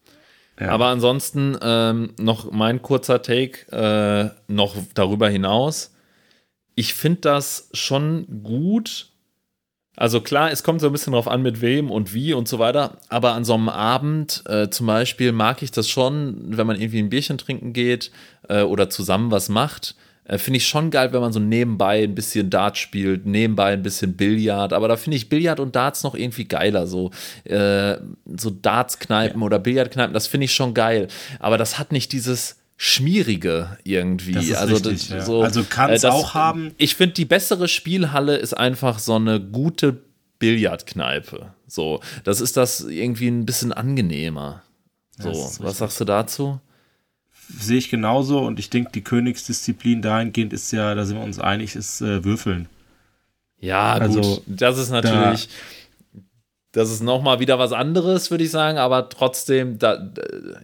Aber 0.68 0.86
ansonsten 0.88 1.56
ähm, 1.62 2.12
noch 2.18 2.50
mein 2.52 2.82
kurzer 2.82 3.22
Take 3.22 3.72
äh, 3.72 4.52
noch 4.52 4.76
darüber 4.94 5.28
hinaus. 5.28 5.94
Ich 6.74 6.92
finde 6.92 7.20
das 7.20 7.70
schon 7.72 8.42
gut. 8.42 9.08
Also 9.96 10.20
klar, 10.20 10.50
es 10.50 10.62
kommt 10.62 10.80
so 10.80 10.86
ein 10.86 10.92
bisschen 10.92 11.12
drauf 11.12 11.28
an, 11.28 11.42
mit 11.42 11.60
wem 11.60 11.90
und 11.90 12.14
wie 12.14 12.32
und 12.32 12.46
so 12.46 12.58
weiter. 12.58 12.98
Aber 13.08 13.32
an 13.32 13.44
so 13.44 13.54
einem 13.54 13.68
Abend 13.68 14.42
äh, 14.46 14.68
zum 14.68 14.86
Beispiel 14.86 15.32
mag 15.32 15.62
ich 15.62 15.70
das 15.72 15.88
schon, 15.88 16.56
wenn 16.56 16.66
man 16.66 16.80
irgendwie 16.80 17.00
ein 17.00 17.10
Bierchen 17.10 17.38
trinken 17.38 17.72
geht 17.72 18.10
äh, 18.50 18.62
oder 18.62 18.90
zusammen 18.90 19.30
was 19.30 19.48
macht 19.48 19.94
äh, 20.30 20.38
finde 20.38 20.58
ich 20.58 20.68
schon 20.68 20.90
geil, 20.90 21.12
wenn 21.12 21.20
man 21.20 21.32
so 21.32 21.40
nebenbei 21.40 22.04
ein 22.04 22.14
bisschen 22.14 22.50
Dart 22.50 22.78
spielt, 22.78 23.26
nebenbei 23.26 23.72
ein 23.72 23.82
bisschen 23.82 24.16
Billard. 24.16 24.72
Aber 24.72 24.86
da 24.86 24.96
finde 24.96 25.16
ich 25.16 25.28
Billard 25.28 25.58
und 25.58 25.74
Darts 25.74 26.04
noch 26.04 26.14
irgendwie 26.14 26.44
geiler. 26.44 26.86
So, 26.86 27.10
äh, 27.44 27.96
so 28.36 28.50
Darts-Kneipen 28.50 29.40
ja. 29.40 29.46
oder 29.46 29.58
Billardkneipen, 29.58 30.14
das 30.14 30.28
finde 30.28 30.44
ich 30.44 30.54
schon 30.54 30.72
geil. 30.72 31.08
Aber 31.40 31.58
das 31.58 31.78
hat 31.78 31.90
nicht 31.90 32.12
dieses 32.12 32.58
schmierige 32.76 33.76
irgendwie. 33.82 34.54
also, 34.54 34.74
richtig, 34.74 35.08
das, 35.08 35.08
ja. 35.08 35.20
so, 35.22 35.42
also 35.42 35.64
kann 35.64 35.90
es 35.90 36.04
äh, 36.04 36.08
auch 36.08 36.34
haben. 36.34 36.74
Ich 36.78 36.94
finde, 36.94 37.14
die 37.14 37.24
bessere 37.24 37.66
Spielhalle 37.66 38.36
ist 38.36 38.54
einfach 38.54 39.00
so 39.00 39.16
eine 39.16 39.40
gute 39.40 40.00
Billardkneipe. 40.38 41.54
So, 41.66 42.00
das 42.22 42.40
ist 42.40 42.56
das 42.56 42.82
irgendwie 42.82 43.28
ein 43.28 43.46
bisschen 43.46 43.72
angenehmer. 43.72 44.62
So, 45.18 45.50
was 45.58 45.78
sagst 45.78 46.00
du 46.00 46.04
dazu? 46.04 46.60
Sehe 47.58 47.78
ich 47.78 47.90
genauso 47.90 48.40
und 48.40 48.58
ich 48.58 48.70
denke, 48.70 48.90
die 48.92 49.02
Königsdisziplin 49.02 50.02
dahingehend 50.02 50.52
ist 50.52 50.72
ja, 50.72 50.94
da 50.94 51.04
sind 51.04 51.16
wir 51.16 51.24
uns 51.24 51.38
einig, 51.38 51.76
ist 51.76 52.00
äh, 52.00 52.24
Würfeln. 52.24 52.68
Ja, 53.58 53.92
also, 53.94 54.20
gut. 54.20 54.42
Das 54.46 54.78
ist 54.78 54.90
natürlich, 54.90 55.48
da, 56.12 56.20
das 56.72 56.90
ist 56.90 57.02
nochmal 57.02 57.40
wieder 57.40 57.58
was 57.58 57.72
anderes, 57.72 58.30
würde 58.30 58.44
ich 58.44 58.50
sagen, 58.50 58.78
aber 58.78 59.08
trotzdem, 59.08 59.78
da, 59.78 60.10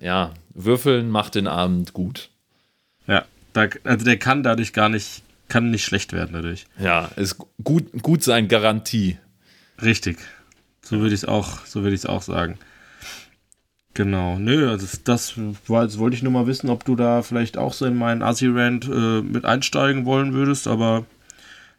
ja, 0.01 0.33
Würfeln 0.55 1.11
macht 1.11 1.35
den 1.35 1.47
Abend 1.47 1.93
gut. 1.93 2.31
Ja, 3.07 3.25
da, 3.53 3.69
also 3.85 4.05
der 4.05 4.19
kann 4.19 4.43
dadurch 4.43 4.73
gar 4.73 4.89
nicht, 4.89 5.23
kann 5.49 5.71
nicht 5.71 5.85
schlecht 5.85 6.13
werden 6.13 6.33
dadurch. 6.33 6.67
Ja, 6.79 7.11
ist 7.17 7.37
gut, 7.63 8.03
gut 8.03 8.23
sein 8.23 8.49
Garantie. 8.49 9.19
Richtig. 9.83 10.19
So 10.83 11.01
würde 11.01 11.15
ich 11.15 11.23
es 11.23 11.29
auch, 11.29 11.67
so 11.67 11.83
würde 11.83 11.95
ich 11.95 12.01
es 12.01 12.07
auch 12.07 12.23
sagen. 12.23 12.59
Genau, 13.97 14.39
nö, 14.39 14.69
also 14.69 14.87
das 15.05 15.39
war, 15.67 15.85
jetzt 15.85 15.99
wollte 15.99 16.17
ich 16.17 16.23
nur 16.23 16.31
mal 16.31 16.47
wissen, 16.47 16.69
ob 16.69 16.85
du 16.85 16.97
da 16.97 17.23
vielleicht 17.23 17.57
auch 17.57 17.73
so 17.73 17.87
in 17.87 17.97
meinen 17.97 18.21
Assi-Rand 18.21 18.85
äh, 18.85 19.23
mit 19.23 19.47
einsteigen 19.47 20.05
wollen 20.05 20.35
würdest, 20.35 20.69
aber 20.69 21.07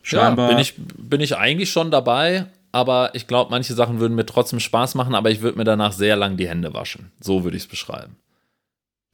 scheinbar. 0.02 0.50
Ja, 0.50 0.56
bin 0.56 0.60
ich, 0.60 0.74
bin 0.78 1.22
ich 1.22 1.38
eigentlich 1.38 1.72
schon 1.72 1.92
dabei, 1.92 2.48
aber 2.72 3.12
ich 3.14 3.28
glaube, 3.28 3.52
manche 3.52 3.76
Sachen 3.76 4.00
würden 4.00 4.16
mir 4.16 4.26
trotzdem 4.26 4.60
Spaß 4.60 4.96
machen, 4.96 5.14
aber 5.14 5.30
ich 5.30 5.42
würde 5.42 5.60
mir 5.60 5.64
danach 5.64 5.92
sehr 5.92 6.16
lang 6.16 6.38
die 6.38 6.50
Hände 6.50 6.74
waschen. 6.74 7.12
So 7.22 7.44
würde 7.44 7.56
ich 7.56 7.64
es 7.64 7.70
beschreiben. 7.70 8.16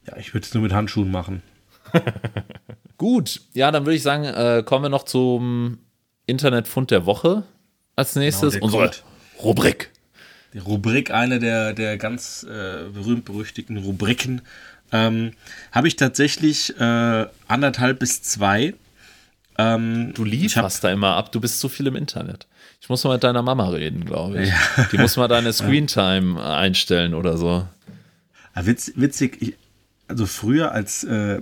Ja, 0.08 0.16
ich 0.16 0.34
würde 0.34 0.46
es 0.46 0.54
nur 0.54 0.64
mit 0.64 0.72
Handschuhen 0.72 1.12
machen. 1.12 1.44
Gut, 2.98 3.42
ja, 3.54 3.70
dann 3.72 3.86
würde 3.86 3.98
ich 3.98 4.04
sagen, 4.04 4.24
äh, 4.24 4.64
kommen 4.66 4.86
wir 4.86 4.90
noch 4.90 5.04
zum 5.04 5.80
Internetfund 6.26 6.90
der 6.90 7.06
Woche 7.06 7.44
als 7.98 8.14
genau, 8.14 8.24
nächstes. 8.24 8.54
Genau, 8.54 8.66
Unsere 8.68 8.92
Rubrik 9.44 9.92
die 10.54 10.60
Rubrik, 10.60 11.12
eine 11.12 11.40
der, 11.40 11.74
der 11.74 11.98
ganz 11.98 12.44
äh, 12.44 12.90
berühmt-berüchtigten 12.94 13.78
Rubriken, 13.78 14.42
ähm, 14.92 15.34
habe 15.72 15.88
ich 15.88 15.96
tatsächlich 15.96 16.80
äh, 16.80 17.26
anderthalb 17.48 18.00
bis 18.00 18.22
zwei. 18.22 18.76
Ähm, 19.58 20.14
du 20.14 20.24
lieferst 20.24 20.84
da 20.84 20.92
immer 20.92 21.16
ab, 21.16 21.32
du 21.32 21.42
bist 21.42 21.60
zu 21.60 21.70
viel 21.70 21.88
im 21.88 21.96
Internet. 21.96 22.48
Ich 22.80 22.90
muss 22.90 23.04
mal 23.04 23.14
mit 23.14 23.24
deiner 23.24 23.42
Mama 23.42 23.70
reden, 23.70 24.06
glaube 24.06 24.44
ich. 24.44 24.50
Ja. 24.50 24.88
Die 24.92 24.98
muss 24.98 25.16
mal 25.18 25.28
deine 25.28 25.54
Screentime 25.54 26.44
einstellen 26.44 27.14
oder 27.14 27.38
so. 27.38 27.66
Ah, 28.54 28.66
witz, 28.66 28.92
witzig, 28.96 29.42
ich, 29.42 29.56
also 30.08 30.26
früher 30.26 30.74
als 30.74 31.04
äh, 31.04 31.42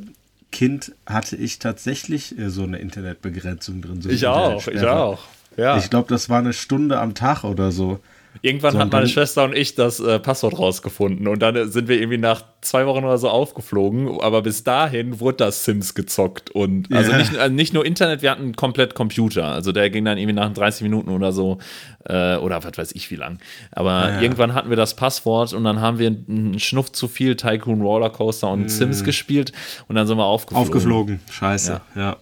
Kind 0.52 0.93
hatte 1.06 1.36
ich 1.36 1.60
tatsächlich 1.60 2.38
äh, 2.38 2.50
so 2.50 2.63
eine 2.63 2.78
Internetbegrenzung 2.78 3.82
drin. 3.82 4.02
So 4.02 4.10
ich 4.10 4.28
auch, 4.28 4.67
ich 4.67 4.82
auch. 4.84 5.24
Ja. 5.58 5.78
Ich 5.78 5.89
glaube, 5.89 6.08
das 6.10 6.30
war 6.30 6.39
eine 6.39 6.54
Stunde 6.54 7.00
am 7.00 7.15
Tag 7.15 7.43
oder 7.43 7.71
so. 7.71 8.00
Irgendwann 8.41 8.74
so, 8.74 8.80
hat 8.80 8.91
meine 8.91 9.08
Schwester 9.08 9.44
und 9.44 9.56
ich 9.56 9.76
das 9.76 10.00
äh, 10.00 10.17
Passwort 10.20 10.58
rausgefunden 10.58 11.28
und 11.28 11.41
dann 11.41 11.70
sind 11.70 11.88
wir 11.88 11.98
irgendwie 11.98 12.17
nach 12.17 12.44
zwei 12.62 12.86
Wochen 12.88 13.04
oder 13.04 13.17
so 13.17 13.30
aufgeflogen. 13.30 14.20
Aber 14.22 14.41
bis 14.41 14.63
dahin 14.63 15.20
wurde 15.20 15.38
das 15.38 15.65
Sims 15.65 15.94
gezockt 15.94 16.50
und 16.50 16.89
yeah. 16.89 17.00
also 17.00 17.12
nicht, 17.15 17.38
also 17.38 17.54
nicht 17.54 17.74
nur 17.74 17.86
Internet, 17.86 18.22
wir 18.22 18.32
hatten 18.32 18.56
komplett 18.56 18.96
Computer. 18.96 19.46
Also 19.46 19.72
der 19.72 19.89
ging 19.89 20.06
dann 20.06 20.17
irgendwie 20.17 20.36
nach 20.36 20.52
30 20.52 20.82
Minuten 20.84 21.10
oder 21.10 21.32
so 21.32 21.60
äh, 22.06 22.38
oder 22.38 22.63
was 22.63 22.78
weiß 22.78 22.91
ich 22.94 23.12
wie 23.12 23.15
lang. 23.15 23.39
Aber 23.72 23.91
ja, 23.91 24.10
ja. 24.10 24.22
irgendwann 24.22 24.54
hatten 24.54 24.70
wir 24.70 24.78
das 24.78 24.96
Passwort 24.96 25.54
und 25.54 25.63
dann 25.63 25.82
haben 25.82 26.00
wir 26.00 26.08
einen 26.08 26.60
Schnuff 26.60 26.91
zu 26.91 27.08
viel 27.08 27.36
Tycoon 27.36 27.82
Rollercoaster 27.82 28.50
und 28.50 28.65
mm. 28.65 28.70
Sims 28.70 29.04
gespielt 29.04 29.52
und 29.88 29.96
dann 29.96 30.08
sind 30.08 30.17
wir 30.17 30.26
aufgeflogen. 30.26 30.67
Aufgeflogen, 30.67 31.20
scheiße, 31.30 31.82
ja. 31.96 32.02
Ja, 32.02 32.17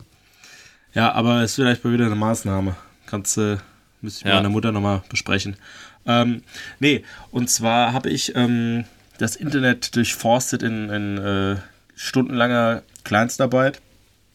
ja 0.93 1.11
aber 1.13 1.43
ist 1.43 1.55
vielleicht 1.55 1.83
mal 1.83 1.93
wieder 1.93 2.07
eine 2.07 2.15
Maßnahme. 2.15 2.75
Kannst 3.05 3.37
du, 3.37 3.53
äh, 3.53 3.57
müsste 4.01 4.19
ich 4.19 4.25
mit 4.25 4.33
meiner 4.33 4.49
Mutter 4.49 4.71
nochmal 4.71 5.01
besprechen. 5.09 5.55
Ähm, 6.05 6.43
nee, 6.79 7.03
und 7.31 7.49
zwar 7.49 7.93
habe 7.93 8.09
ich 8.09 8.35
ähm, 8.35 8.85
das 9.17 9.35
Internet 9.35 9.95
durchforstet 9.95 10.63
in, 10.63 10.89
in 10.89 11.17
äh, 11.17 11.55
stundenlanger 11.95 12.83
Kleinstarbeit. 13.03 13.81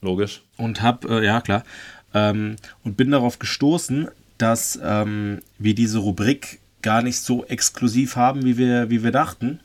Logisch. 0.01 0.41
Und 0.57 0.81
habe, 0.81 1.21
äh, 1.21 1.25
ja 1.25 1.41
klar, 1.41 1.63
ähm, 2.13 2.55
und 2.83 2.95
bin 2.95 3.11
darauf 3.11 3.39
gestoßen, 3.39 4.07
dass 4.37 4.79
ähm, 4.81 5.41
wir 5.57 5.75
diese 5.75 5.99
Rubrik 5.99 6.59
gar 6.81 7.01
nicht 7.01 7.19
so 7.19 7.43
exklusiv 7.45 8.15
haben, 8.15 8.45
wie 8.45 8.57
wir, 8.57 8.89
wie 8.89 9.03
wir 9.03 9.11
dachten. 9.11 9.59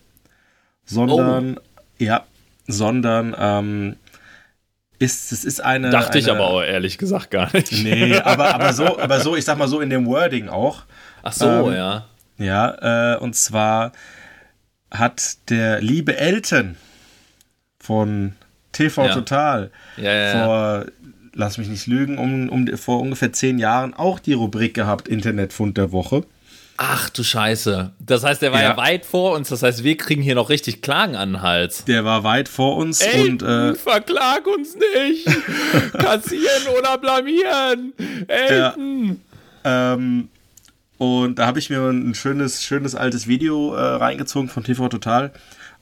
Sondern, 0.85 1.59
oh. 1.59 1.61
ja, 1.99 2.25
sondern 2.67 3.37
ähm, 3.39 3.97
ist, 4.99 5.33
es 5.33 5.45
ist 5.45 5.61
eine. 5.61 5.91
Dachte 5.91 6.13
eine, 6.13 6.21
ich 6.21 6.31
aber 6.31 6.47
auch 6.47 6.63
ehrlich 6.63 6.99
gesagt 6.99 7.31
gar 7.31 7.55
nicht. 7.55 7.73
Nee, 7.73 8.17
aber, 8.19 8.55
aber 8.55 8.73
so, 8.73 8.99
aber 9.01 9.21
so, 9.21 9.37
ich 9.37 9.45
sag 9.45 9.59
mal 9.59 9.69
so 9.69 9.81
in 9.81 9.91
dem 9.91 10.07
Wording 10.07 10.49
auch. 10.49 10.85
Ach 11.23 11.33
so, 11.33 11.47
ähm, 11.47 11.75
ja. 11.75 12.07
Ja, 12.39 13.15
äh, 13.15 13.19
und 13.19 13.37
zwar 13.37 13.93
hat 14.91 15.51
der 15.51 15.81
liebe 15.81 16.17
Elton 16.17 16.77
von 17.79 18.35
TV 18.73 19.07
ja. 19.07 19.15
Total 19.15 19.71
ja, 19.97 20.13
ja, 20.13 20.45
vor, 20.45 20.87
lass 21.35 21.59
mich 21.59 21.69
nicht 21.69 21.87
lügen, 21.87 22.19
um, 22.19 22.49
um, 22.49 22.77
vor 22.77 23.01
ungefähr 23.01 23.33
zehn 23.33 23.59
Jahren 23.59 23.95
auch 23.95 24.19
die 24.19 24.33
Rubrik 24.33 24.75
gehabt, 24.75 25.09
Internetfund 25.09 25.77
der 25.77 25.93
Woche. 25.93 26.25
Ach 26.83 27.11
du 27.11 27.23
Scheiße. 27.23 27.93
Das 27.99 28.25
heißt, 28.25 28.41
der 28.41 28.53
war 28.53 28.63
ja. 28.63 28.77
weit 28.79 29.05
vor 29.05 29.37
uns. 29.37 29.51
Das 29.51 29.63
heißt, 29.63 29.85
wir 29.85 29.99
kriegen 29.99 30.23
hier 30.23 30.35
noch 30.35 30.49
richtig 30.49 30.81
Klagen 30.81 31.15
an 31.15 31.33
den 31.33 31.43
Hals. 31.43 31.85
Der 31.85 32.07
war 32.07 32.25
weit 32.25 32.49
vor 32.49 32.79
uns 32.79 33.03
Ey, 33.03 33.29
und 33.29 33.43
äh, 33.43 33.75
verklag 33.75 34.47
uns 34.47 34.77
nicht. 34.77 35.27
Kassieren 35.93 36.69
oder 36.79 36.97
blamieren. 36.97 37.93
Elton. 38.29 39.21
Ähm, 39.63 40.29
und 41.01 41.39
da 41.39 41.47
habe 41.47 41.59
ich 41.59 41.71
mir 41.71 41.81
ein 41.81 42.15
schönes, 42.15 42.63
schönes 42.63 42.95
altes 42.95 43.27
Video 43.27 43.73
äh, 43.75 43.81
reingezogen 43.81 44.51
von 44.51 44.65
TV 44.65 44.87
Total, 44.91 45.31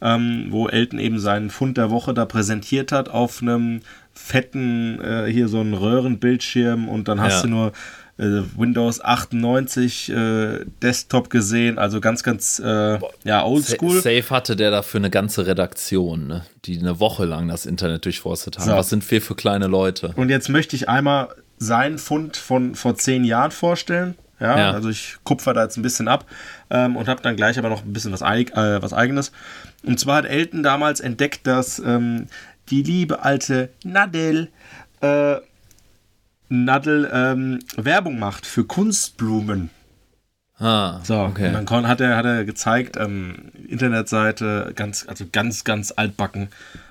ähm, 0.00 0.46
wo 0.50 0.68
Elton 0.68 1.00
eben 1.00 1.18
seinen 1.18 1.50
Fund 1.50 1.76
der 1.76 1.90
Woche 1.90 2.14
da 2.14 2.24
präsentiert 2.24 2.92
hat 2.92 3.08
auf 3.08 3.42
einem 3.42 3.80
fetten, 4.14 5.00
äh, 5.00 5.26
hier 5.26 5.48
so 5.48 5.58
einen 5.58 5.74
Röhrenbildschirm 5.74 6.88
und 6.88 7.08
dann 7.08 7.20
hast 7.20 7.38
ja. 7.38 7.42
du 7.42 7.48
nur 7.48 7.72
äh, 8.18 8.42
Windows 8.56 9.04
98 9.04 10.08
äh, 10.10 10.64
Desktop 10.82 11.30
gesehen, 11.30 11.80
also 11.80 12.00
ganz, 12.00 12.22
ganz 12.22 12.60
äh, 12.64 13.00
ja, 13.24 13.44
oldschool. 13.44 14.00
Safe 14.00 14.30
hatte 14.30 14.54
der 14.54 14.70
dafür 14.70 15.00
eine 15.00 15.10
ganze 15.10 15.48
Redaktion, 15.48 16.28
ne? 16.28 16.44
die 16.64 16.78
eine 16.78 17.00
Woche 17.00 17.24
lang 17.24 17.48
das 17.48 17.66
Internet 17.66 18.04
durchforstet 18.04 18.60
haben. 18.60 18.66
So. 18.66 18.76
Was 18.76 18.88
sind 18.88 19.10
wir 19.10 19.20
für 19.20 19.34
kleine 19.34 19.66
Leute? 19.66 20.12
Und 20.14 20.28
jetzt 20.28 20.48
möchte 20.48 20.76
ich 20.76 20.88
einmal 20.88 21.30
seinen 21.58 21.98
Fund 21.98 22.36
von 22.36 22.76
vor 22.76 22.94
zehn 22.94 23.24
Jahren 23.24 23.50
vorstellen. 23.50 24.14
Ja, 24.40 24.58
ja. 24.58 24.70
also 24.70 24.88
ich 24.88 25.16
kupfer 25.24 25.52
da 25.52 25.64
jetzt 25.64 25.76
ein 25.76 25.82
bisschen 25.82 26.08
ab 26.08 26.24
ähm, 26.70 26.96
und 26.96 27.08
habe 27.08 27.22
dann 27.22 27.36
gleich 27.36 27.58
aber 27.58 27.68
noch 27.68 27.84
ein 27.84 27.92
bisschen 27.92 28.12
was, 28.12 28.22
eig 28.22 28.52
äh, 28.56 28.80
was 28.82 28.92
eigenes. 28.92 29.32
Und 29.84 29.98
zwar 29.98 30.18
hat 30.18 30.26
Elton 30.26 30.62
damals 30.62 31.00
entdeckt, 31.00 31.46
dass 31.46 31.78
ähm, 31.80 32.26
die 32.70 32.82
liebe 32.82 33.24
alte 33.24 33.70
Nadel 33.84 34.50
äh, 35.00 35.36
Nadel 36.48 37.10
ähm, 37.12 37.58
Werbung 37.76 38.18
macht 38.18 38.46
für 38.46 38.64
Kunstblumen. 38.64 39.70
Ah, 40.58 41.00
so, 41.04 41.20
okay. 41.20 41.54
Und 41.54 41.70
dann 41.70 41.86
hat 41.86 42.00
er, 42.00 42.16
hat 42.16 42.24
er 42.24 42.44
gezeigt, 42.44 42.96
ähm, 42.96 43.52
Internetseite, 43.68 44.72
ganz, 44.74 45.06
also 45.06 45.26
ganz, 45.30 45.62
ganz 45.62 45.92
altbacken. 45.92 46.48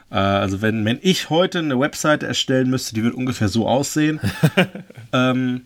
Äh, 0.10 0.16
also 0.16 0.62
wenn, 0.62 0.86
wenn 0.86 1.00
ich 1.02 1.30
heute 1.30 1.60
eine 1.60 1.80
Webseite 1.80 2.28
erstellen 2.28 2.70
müsste, 2.70 2.96
die 2.96 3.04
würde 3.04 3.18
ungefähr 3.18 3.50
so 3.50 3.68
aussehen. 3.68 4.22
ähm, 5.14 5.66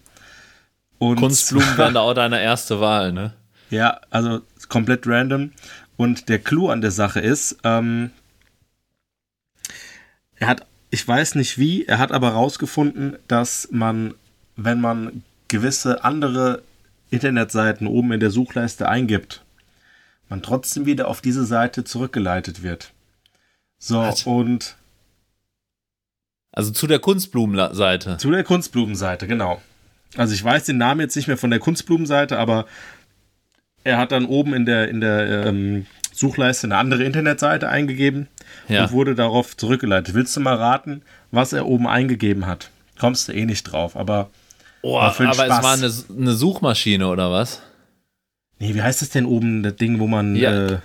und 1.10 1.18
Kunstblumen 1.18 1.78
wären 1.78 1.94
da 1.94 2.00
auch 2.02 2.14
deine 2.14 2.42
erste 2.42 2.80
Wahl, 2.80 3.12
ne? 3.12 3.34
Ja, 3.70 4.00
also 4.10 4.42
komplett 4.70 5.08
random. 5.08 5.52
Und 5.98 6.30
der 6.30 6.40
Clou 6.40 6.70
an 6.70 6.82
der 6.82 6.92
Sache 6.92 7.20
ist, 7.20 7.58
ähm, 7.64 8.12
er 10.36 10.48
hat 10.48 10.66
ich 10.92 11.08
weiß 11.08 11.36
nicht 11.36 11.58
wie, 11.58 11.86
er 11.86 11.98
hat 11.98 12.12
aber 12.12 12.34
herausgefunden, 12.34 13.18
dass 13.28 13.70
man, 13.72 14.14
wenn 14.58 14.82
man 14.82 15.24
gewisse 15.48 16.04
andere 16.04 16.62
Internetseiten 17.10 17.88
oben 17.88 18.12
in 18.12 18.20
der 18.20 18.30
Suchleiste 18.30 18.88
eingibt, 18.88 19.44
man 20.30 20.44
trotzdem 20.44 20.86
wieder 20.86 21.08
auf 21.08 21.22
diese 21.22 21.46
Seite 21.46 21.86
zurückgeleitet 21.86 22.62
wird. 22.62 22.92
So, 23.80 24.00
Was? 24.00 24.24
und. 24.24 24.76
Also 26.52 26.72
zu 26.72 26.86
der 26.86 27.00
Kunstblumenseite. 27.00 28.18
Zu 28.18 28.30
der 28.30 28.44
Kunstblumenseite, 28.44 29.26
genau. 29.28 29.62
Also 30.18 30.34
ich 30.34 30.44
weiß 30.44 30.66
den 30.66 30.78
Namen 30.78 31.00
jetzt 31.02 31.16
nicht 31.16 31.28
mehr 31.28 31.38
von 31.38 31.50
der 31.50 31.60
Kunstblumenseite, 31.60 32.38
aber 32.38 32.66
er 33.84 33.98
hat 33.98 34.12
dann 34.12 34.26
oben 34.26 34.54
in 34.54 34.66
der, 34.66 34.90
in 34.90 35.02
der 35.02 35.48
ähm, 35.48 35.86
Suchleiste 36.14 36.68
eine 36.68 36.78
andere 36.78 37.04
Internetseite 37.04 37.70
eingegeben 37.70 38.28
ja. 38.68 38.84
und 38.84 38.92
wurde 38.92 39.16
darauf 39.16 39.56
zurückgeleitet. 39.56 40.14
Willst 40.14 40.36
du 40.36 40.40
mal 40.42 40.56
raten, 40.56 41.02
was 41.32 41.54
er 41.54 41.66
oben 41.66 41.88
eingegeben 41.88 42.46
hat? 42.46 42.70
Kommst 43.00 43.28
du 43.28 43.34
eh 43.34 43.46
nicht 43.46 43.64
drauf, 43.64 43.96
aber. 43.96 44.30
Oh, 44.84 44.98
aber 44.98 45.14
Spaß. 45.14 45.40
es 45.40 45.64
war 45.64 45.74
eine, 45.74 45.92
eine, 46.22 46.34
Suchmaschine 46.34 47.08
oder 47.08 47.32
was? 47.32 47.62
Nee, 48.60 48.76
wie 48.76 48.82
heißt 48.82 49.02
das 49.02 49.10
denn 49.10 49.26
oben, 49.26 49.64
das 49.64 49.76
Ding, 49.76 50.00
wo 50.00 50.08
man. 50.08 50.36
Ja. 50.36 50.68
Äh, 50.68 50.80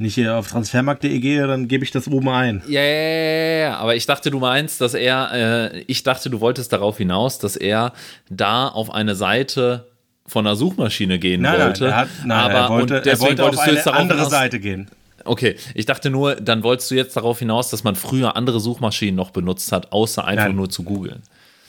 wenn 0.00 0.06
ich 0.06 0.14
hier 0.14 0.34
auf 0.34 0.48
transfermarkt.de 0.48 1.18
gehe, 1.18 1.46
dann 1.46 1.68
gebe 1.68 1.84
ich 1.84 1.90
das 1.90 2.08
oben 2.08 2.30
ein. 2.30 2.62
Ja, 2.66 2.80
ja, 2.80 2.88
ja, 2.88 3.58
ja, 3.58 3.76
aber 3.76 3.96
ich 3.96 4.06
dachte, 4.06 4.30
du 4.30 4.38
meinst, 4.38 4.80
dass 4.80 4.94
er, 4.94 5.74
äh, 5.74 5.80
ich 5.88 6.02
dachte, 6.04 6.30
du 6.30 6.40
wolltest 6.40 6.72
darauf 6.72 6.96
hinaus, 6.96 7.38
dass 7.38 7.54
er 7.54 7.92
da 8.30 8.68
auf 8.68 8.94
eine 8.94 9.14
Seite 9.14 9.88
von 10.26 10.46
einer 10.46 10.56
Suchmaschine 10.56 11.18
gehen 11.18 11.42
nein, 11.42 11.60
wollte. 11.60 11.84
Nein, 11.84 11.92
er, 11.92 11.96
hat, 11.98 12.08
nein, 12.24 12.38
aber, 12.38 12.54
er 12.54 12.68
wollte, 12.70 13.10
er 13.10 13.20
wollte 13.20 13.44
auf 13.44 13.58
eine 13.58 13.92
andere 13.92 14.18
hinaus, 14.20 14.30
Seite 14.30 14.58
gehen. 14.58 14.90
Okay, 15.26 15.56
ich 15.74 15.84
dachte 15.84 16.08
nur, 16.08 16.36
dann 16.36 16.62
wolltest 16.62 16.90
du 16.90 16.94
jetzt 16.94 17.14
darauf 17.14 17.38
hinaus, 17.38 17.68
dass 17.68 17.84
man 17.84 17.94
früher 17.94 18.36
andere 18.36 18.58
Suchmaschinen 18.58 19.16
noch 19.16 19.32
benutzt 19.32 19.70
hat, 19.70 19.92
außer 19.92 20.24
einfach 20.24 20.46
nein. 20.46 20.56
nur 20.56 20.70
zu 20.70 20.82
googeln. 20.82 21.22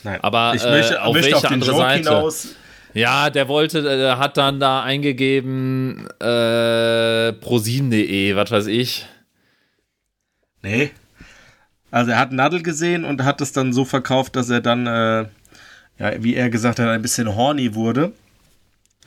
Nein, 0.04 0.20
aber 0.22 0.54
ich 0.56 0.64
möchte, 0.64 0.94
äh, 0.94 0.98
auf 1.00 1.16
möchte 1.16 1.32
welche 1.34 1.48
auf 1.48 1.52
andere 1.52 1.72
Joke 1.72 1.82
Seite? 1.84 2.10
Hinaus. 2.10 2.48
Ja, 2.94 3.30
der 3.30 3.48
wollte, 3.48 3.84
der 3.84 4.20
hat 4.20 4.36
dann 4.38 4.60
da 4.60 4.84
eingegeben 4.84 6.08
äh, 6.20 7.32
prosim.de, 7.34 8.36
was 8.36 8.52
weiß 8.52 8.68
ich. 8.68 9.06
Nee. 10.62 10.92
Also 11.90 12.12
er 12.12 12.20
hat 12.20 12.32
Nadel 12.32 12.62
gesehen 12.64 13.04
und 13.06 13.24
hat 13.24 13.42
es 13.42 13.54
dann 13.54 13.74
so 13.74 13.86
verkauft, 13.86 14.36
dass 14.36 14.50
er 14.50 14.62
dann, 14.62 14.88
äh, 14.88 15.26
ja, 16.00 16.24
wie 16.24 16.36
er 16.36 16.50
gesagt 16.50 16.80
hat, 16.80 16.88
ein 16.88 17.02
bisschen 17.02 17.36
horny 17.36 17.76
wurde. 17.76 18.14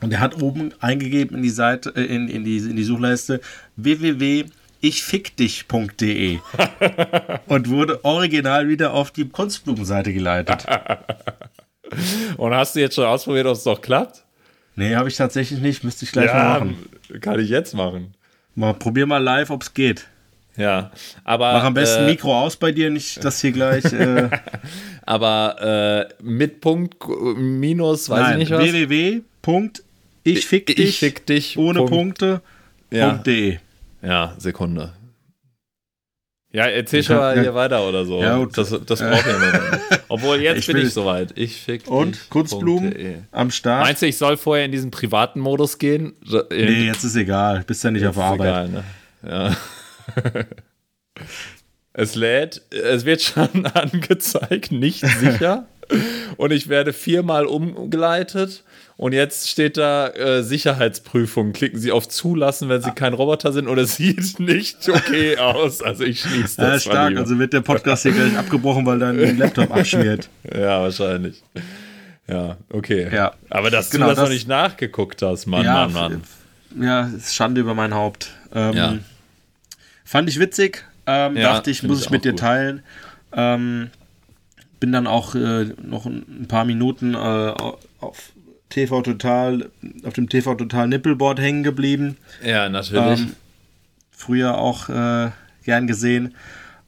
Und 0.01 0.13
er 0.13 0.21
hat 0.21 0.43
oben 0.43 0.73
eingegeben 0.81 1.37
in 1.37 1.43
die 1.43 1.51
Seite, 1.51 1.93
äh, 1.97 2.05
in, 2.05 2.29
in, 2.29 2.45
die, 2.45 2.59
in 2.59 2.77
die 2.77 2.85
Suchleiste 2.85 3.41
www.ichfickdich.de 3.77 6.39
und 7.47 7.71
wurde 7.71 8.05
original 8.05 8.69
wieder 8.69 8.93
auf 8.93 9.11
die 9.11 9.29
Kunstblumenseite 9.29 10.13
geleitet. 10.13 10.67
und 12.37 12.55
hast 12.55 12.77
du 12.77 12.81
jetzt 12.81 12.95
schon 12.95 13.05
ausprobiert, 13.05 13.47
ob 13.47 13.55
es 13.55 13.65
doch 13.65 13.81
klappt? 13.81 14.25
Nee, 14.77 14.95
habe 14.95 15.09
ich 15.09 15.17
tatsächlich 15.17 15.61
nicht. 15.61 15.85
Müsste 15.85 16.05
ich 16.05 16.13
gleich 16.13 16.27
ja, 16.27 16.35
mal 16.35 16.61
machen. 16.61 16.77
Kann 17.21 17.39
ich 17.39 17.49
jetzt 17.49 17.75
machen. 17.75 18.15
Mal, 18.55 18.75
probier 18.75 19.07
mal 19.07 19.23
live, 19.23 19.51
ob 19.51 19.63
es 19.63 19.75
geht. 19.75 20.07
Ja, 20.57 20.91
aber. 21.25 21.53
Mach 21.53 21.65
am 21.65 21.75
besten 21.75 22.05
äh, 22.05 22.07
Mikro 22.07 22.41
aus 22.41 22.57
bei 22.57 22.73
dir, 22.73 22.91
nicht, 22.91 23.25
dass 23.25 23.41
hier 23.41 23.53
gleich. 23.53 23.85
Äh, 23.93 24.31
aber 25.03 26.09
äh, 26.21 26.23
mit 26.23 26.61
Punkt, 26.61 26.97
Minus, 27.37 28.09
weiß 28.09 28.21
Nein, 28.21 28.33
ich 28.41 28.51
nicht 28.51 28.53
was. 28.53 28.63
www 28.63 29.23
ich 30.25 30.47
fick 30.47 30.67
dich, 30.67 30.79
ich 30.79 30.99
fick 30.99 31.27
dich 31.27 31.59
ohne 31.59 31.81
Punkt. 31.81 31.93
Punkte. 32.19 32.41
Ja. 32.91 33.15
.de. 33.15 33.59
Ja, 34.03 34.35
Sekunde. 34.39 34.93
Ja, 36.55 36.67
erzähl 36.67 37.03
schon 37.03 37.17
mal 37.17 37.41
hier 37.41 37.53
weiter 37.53 37.85
oder 37.87 38.05
so. 38.05 38.23
Ja, 38.23 38.47
das, 38.47 38.71
das 38.87 39.01
braucht 39.01 39.27
ja 39.27 39.39
noch. 39.39 39.99
Obwohl, 40.09 40.41
jetzt 40.41 40.59
ich 40.59 40.67
bin 40.69 40.77
ich 40.77 40.93
soweit. 40.93 41.37
Ich 41.37 41.61
fick 41.61 41.89
Und 41.89 42.31
Kunstblumen 42.31 43.27
am 43.33 43.51
Start. 43.51 43.83
Meinst 43.83 44.03
du, 44.03 44.07
ich 44.07 44.17
soll 44.17 44.37
vorher 44.37 44.65
in 44.65 44.71
diesen 44.71 44.93
privaten 44.93 45.41
Modus 45.41 45.79
gehen? 45.79 46.15
Nee, 46.53 46.87
jetzt 46.87 47.03
ist 47.03 47.17
egal. 47.17 47.65
Bist 47.67 47.83
ja 47.83 47.91
nicht 47.91 48.03
jetzt 48.03 48.17
auf 48.17 48.23
Arbeit. 48.23 48.47
Egal, 48.47 48.69
ne? 48.69 48.85
Ja. 49.29 49.57
es 51.93 52.15
lädt, 52.15 52.63
es 52.71 53.05
wird 53.05 53.21
schon 53.21 53.67
angezeigt, 53.75 54.71
nicht 54.71 55.05
sicher. 55.05 55.67
Und 56.37 56.53
ich 56.53 56.69
werde 56.69 56.93
viermal 56.93 57.47
umgeleitet 57.47 58.63
und 58.97 59.13
jetzt 59.13 59.49
steht 59.49 59.77
da 59.77 60.09
äh, 60.09 60.43
Sicherheitsprüfung. 60.43 61.53
Klicken 61.53 61.81
Sie 61.81 61.91
auf 61.91 62.09
Zulassen, 62.09 62.69
wenn 62.69 62.81
Sie 62.81 62.91
ah. 62.91 62.95
kein 62.95 63.13
Roboter 63.13 63.53
sind 63.53 63.67
oder 63.67 63.85
sieht 63.87 64.39
nicht 64.39 64.89
okay 64.89 65.37
aus. 65.37 65.83
Also 65.83 66.05
ich 66.05 66.21
schließe 66.21 66.61
das. 66.61 66.85
Ja, 66.85 66.93
stark. 66.93 67.17
Also 67.17 67.39
wird 67.39 67.53
der 67.53 67.63
Podcast 67.63 68.05
hier 68.05 68.13
gleich 68.13 68.37
abgebrochen, 68.37 68.87
weil 68.87 68.99
dein 69.01 69.39
Laptop 69.39 69.75
abschmiert. 69.75 70.29
Ja, 70.55 70.83
wahrscheinlich. 70.83 71.43
Ja, 72.29 72.57
okay. 72.71 73.09
Ja. 73.13 73.35
Aber 73.51 73.71
dass 73.71 73.91
genau, 73.91 74.07
du 74.07 74.11
das, 74.11 74.19
das, 74.19 74.29
noch 74.29 74.33
nicht 74.33 74.47
nachgeguckt 74.47 75.23
hast, 75.23 75.47
Mann, 75.47 75.65
ja, 75.65 75.89
Mann, 75.89 75.93
Mann. 75.93 76.23
Ja, 76.81 77.07
ist 77.07 77.35
Schande 77.35 77.61
über 77.61 77.75
mein 77.75 77.95
Haupt. 77.95 78.31
Ähm, 78.55 78.75
ja. 78.75 78.99
Fand 80.05 80.29
ich 80.29 80.39
witzig. 80.39 80.85
Ähm, 81.07 81.37
ja, 81.37 81.55
dachte 81.55 81.71
ich, 81.71 81.83
muss 81.83 82.03
ich, 82.03 82.11
mit 82.11 82.25
dir 82.25 82.37
teilen. 82.37 82.83
Ähm, 83.33 83.91
bin 84.81 84.93
dann 84.93 85.07
auch 85.07 85.35
äh, 85.35 85.65
noch 85.83 86.07
ein 86.07 86.47
paar 86.47 86.65
Minuten 86.65 87.15
äh, 87.15 87.17
auf 88.01 88.33
TV 88.75 89.03
Total, 89.03 89.71
auf 90.05 90.15
dem 90.15 90.29
TV 90.29 90.55
Total 90.57 90.89
Nippelboard 90.89 91.39
hängen 91.39 91.63
geblieben. 91.63 92.17
Ja, 92.45 92.69
natürlich. 92.69 93.21
Ähm, 93.21 93.37
früher 94.11 94.59
auch 94.59 94.89
äh, 94.89 95.31
gern 95.65 95.87
gesehen. 95.87 96.35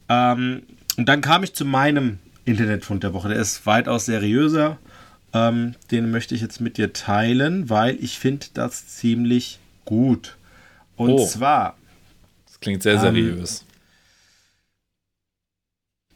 Ähm, 0.09 0.62
und 0.96 1.09
dann 1.09 1.20
kam 1.20 1.44
ich 1.44 1.53
zu 1.55 1.64
meinem 1.64 2.18
Internetfund 2.44 3.05
der 3.05 3.12
Woche. 3.14 3.29
Der 3.29 3.38
ist 3.38 3.66
weitaus 3.66 4.07
seriöser. 4.07 4.79
Ähm, 5.33 5.75
den 5.90 6.11
möchte 6.11 6.35
ich 6.35 6.40
jetzt 6.40 6.61
mit 6.61 6.77
dir 6.77 6.92
teilen, 6.92 7.70
weil 7.70 7.96
ich 8.03 8.18
finde 8.18 8.46
das 8.55 8.88
ziemlich 8.88 9.59
gut. 9.85 10.37
Und 10.96 11.11
Oh. 11.11 11.27
zwar 11.27 11.77
Das 12.46 12.59
klingt 12.61 12.83
sehr 12.83 12.94
Ähm, 12.94 13.01
seriös. 13.01 13.64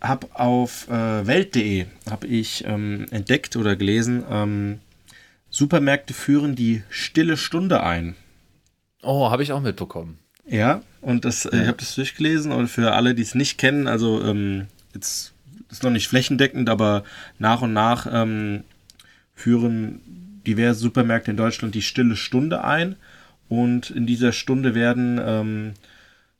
habe 0.00 0.26
auf 0.32 0.88
äh, 0.88 1.26
Welt.de 1.26 1.86
habe 2.10 2.26
ich 2.26 2.64
ähm, 2.66 3.06
entdeckt 3.10 3.54
oder 3.56 3.76
gelesen, 3.76 4.24
ähm, 4.30 4.78
Supermärkte 5.50 6.14
führen 6.14 6.54
die 6.54 6.82
stille 6.88 7.36
Stunde 7.36 7.82
ein. 7.82 8.14
oh, 9.02 9.30
habe 9.30 9.42
ich 9.42 9.52
auch 9.52 9.60
mitbekommen. 9.60 10.18
Ja, 10.46 10.82
und 11.00 11.24
das, 11.24 11.44
äh, 11.44 11.62
ich 11.62 11.66
habe 11.68 11.78
das 11.78 11.94
durchgelesen 11.94 12.52
und 12.52 12.68
für 12.68 12.92
alle, 12.92 13.14
die 13.14 13.22
es 13.22 13.34
nicht 13.34 13.58
kennen, 13.58 13.86
also 13.86 14.22
ähm, 14.24 14.66
jetzt 14.94 15.32
ist 15.70 15.82
noch 15.82 15.90
nicht 15.90 16.08
flächendeckend, 16.08 16.68
aber 16.68 17.04
nach 17.38 17.62
und 17.62 17.72
nach 17.72 18.06
ähm, 18.10 18.64
führen 19.34 20.00
diverse 20.46 20.80
Supermärkte 20.80 21.30
in 21.30 21.36
Deutschland 21.36 21.74
die 21.74 21.82
stille 21.82 22.16
Stunde 22.16 22.64
ein 22.64 22.96
und 23.48 23.90
in 23.90 24.06
dieser 24.06 24.32
Stunde 24.32 24.74
werden 24.74 25.20
ähm, 25.24 25.72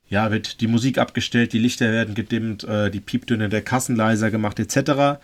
ja 0.09 0.31
wird 0.31 0.61
die 0.61 0.66
Musik 0.66 0.99
abgestellt, 0.99 1.53
die 1.53 1.59
Lichter 1.59 1.92
werden 1.92 2.14
gedimmt, 2.14 2.64
äh, 2.64 2.90
die 2.90 3.01
Pieptöne 3.01 3.49
der 3.49 3.62
Kassen 3.62 3.94
leiser 3.94 4.31
gemacht 4.31 4.59
etc. 4.59 5.20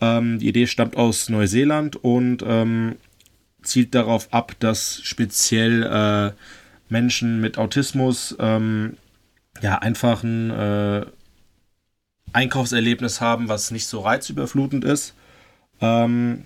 Ähm, 0.00 0.38
die 0.38 0.48
Idee 0.48 0.66
stammt 0.66 0.96
aus 0.96 1.28
Neuseeland 1.28 1.96
und 1.96 2.44
ähm, 2.46 2.96
zielt 3.66 3.94
darauf 3.94 4.32
ab, 4.32 4.52
dass 4.60 5.00
speziell 5.02 5.82
äh, 5.82 6.32
Menschen 6.88 7.40
mit 7.40 7.58
Autismus 7.58 8.36
ähm, 8.38 8.96
ja 9.62 9.78
einfach 9.78 10.22
ein 10.22 10.50
äh, 10.50 11.06
Einkaufserlebnis 12.32 13.20
haben, 13.20 13.48
was 13.48 13.70
nicht 13.70 13.86
so 13.86 14.00
reizüberflutend 14.00 14.84
ist. 14.84 15.14
Ähm, 15.80 16.44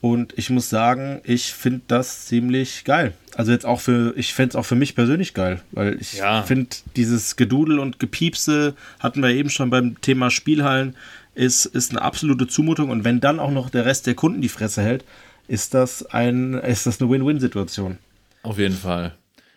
und 0.00 0.34
ich 0.36 0.50
muss 0.50 0.68
sagen, 0.70 1.20
ich 1.24 1.52
finde 1.52 1.80
das 1.88 2.26
ziemlich 2.26 2.84
geil. 2.84 3.14
Also 3.34 3.50
jetzt 3.52 3.66
auch 3.66 3.80
für, 3.80 4.14
ich 4.16 4.34
fände 4.34 4.50
es 4.50 4.56
auch 4.56 4.64
für 4.64 4.74
mich 4.74 4.94
persönlich 4.94 5.34
geil, 5.34 5.62
weil 5.72 5.98
ich 6.00 6.14
Ja. 6.14 6.42
finde, 6.42 6.68
dieses 6.96 7.36
Gedudel 7.36 7.78
und 7.78 7.98
Gepiepse 7.98 8.74
hatten 9.00 9.22
wir 9.22 9.30
eben 9.30 9.50
schon 9.50 9.70
beim 9.70 10.00
Thema 10.00 10.30
Spielhallen, 10.30 10.94
ist, 11.34 11.66
ist 11.66 11.90
eine 11.90 12.02
absolute 12.02 12.46
Zumutung. 12.46 12.90
Und 12.90 13.04
wenn 13.04 13.20
dann 13.20 13.40
auch 13.40 13.50
noch 13.50 13.68
der 13.68 13.84
Rest 13.84 14.06
der 14.06 14.14
Kunden 14.14 14.40
die 14.40 14.48
Fresse 14.48 14.82
hält, 14.82 15.04
ist 15.48 15.74
das, 15.74 16.04
ein, 16.06 16.54
ist 16.54 16.86
das 16.86 17.00
eine 17.00 17.10
Win-Win-Situation. 17.10 17.98
Auf 18.42 18.58
jeden 18.58 18.74
Fall. 18.76 19.14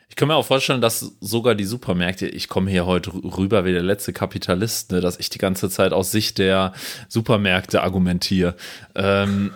Ich 0.09 0.15
kann 0.15 0.27
mir 0.27 0.35
auch 0.35 0.45
vorstellen, 0.45 0.81
dass 0.81 1.13
sogar 1.21 1.53
die 1.53 1.65
Supermärkte, 1.65 2.27
ich 2.27 2.47
komme 2.49 2.71
hier 2.71 2.85
heute 2.87 3.11
rüber 3.13 3.63
wie 3.65 3.71
der 3.71 3.83
letzte 3.83 4.11
Kapitalist, 4.11 4.91
ne, 4.91 5.01
dass 5.01 5.19
ich 5.19 5.29
die 5.29 5.37
ganze 5.37 5.69
Zeit 5.69 5.93
aus 5.93 6.11
Sicht 6.11 6.39
der 6.39 6.73
Supermärkte 7.07 7.83
argumentiere. 7.83 8.55
Ähm, 8.95 9.51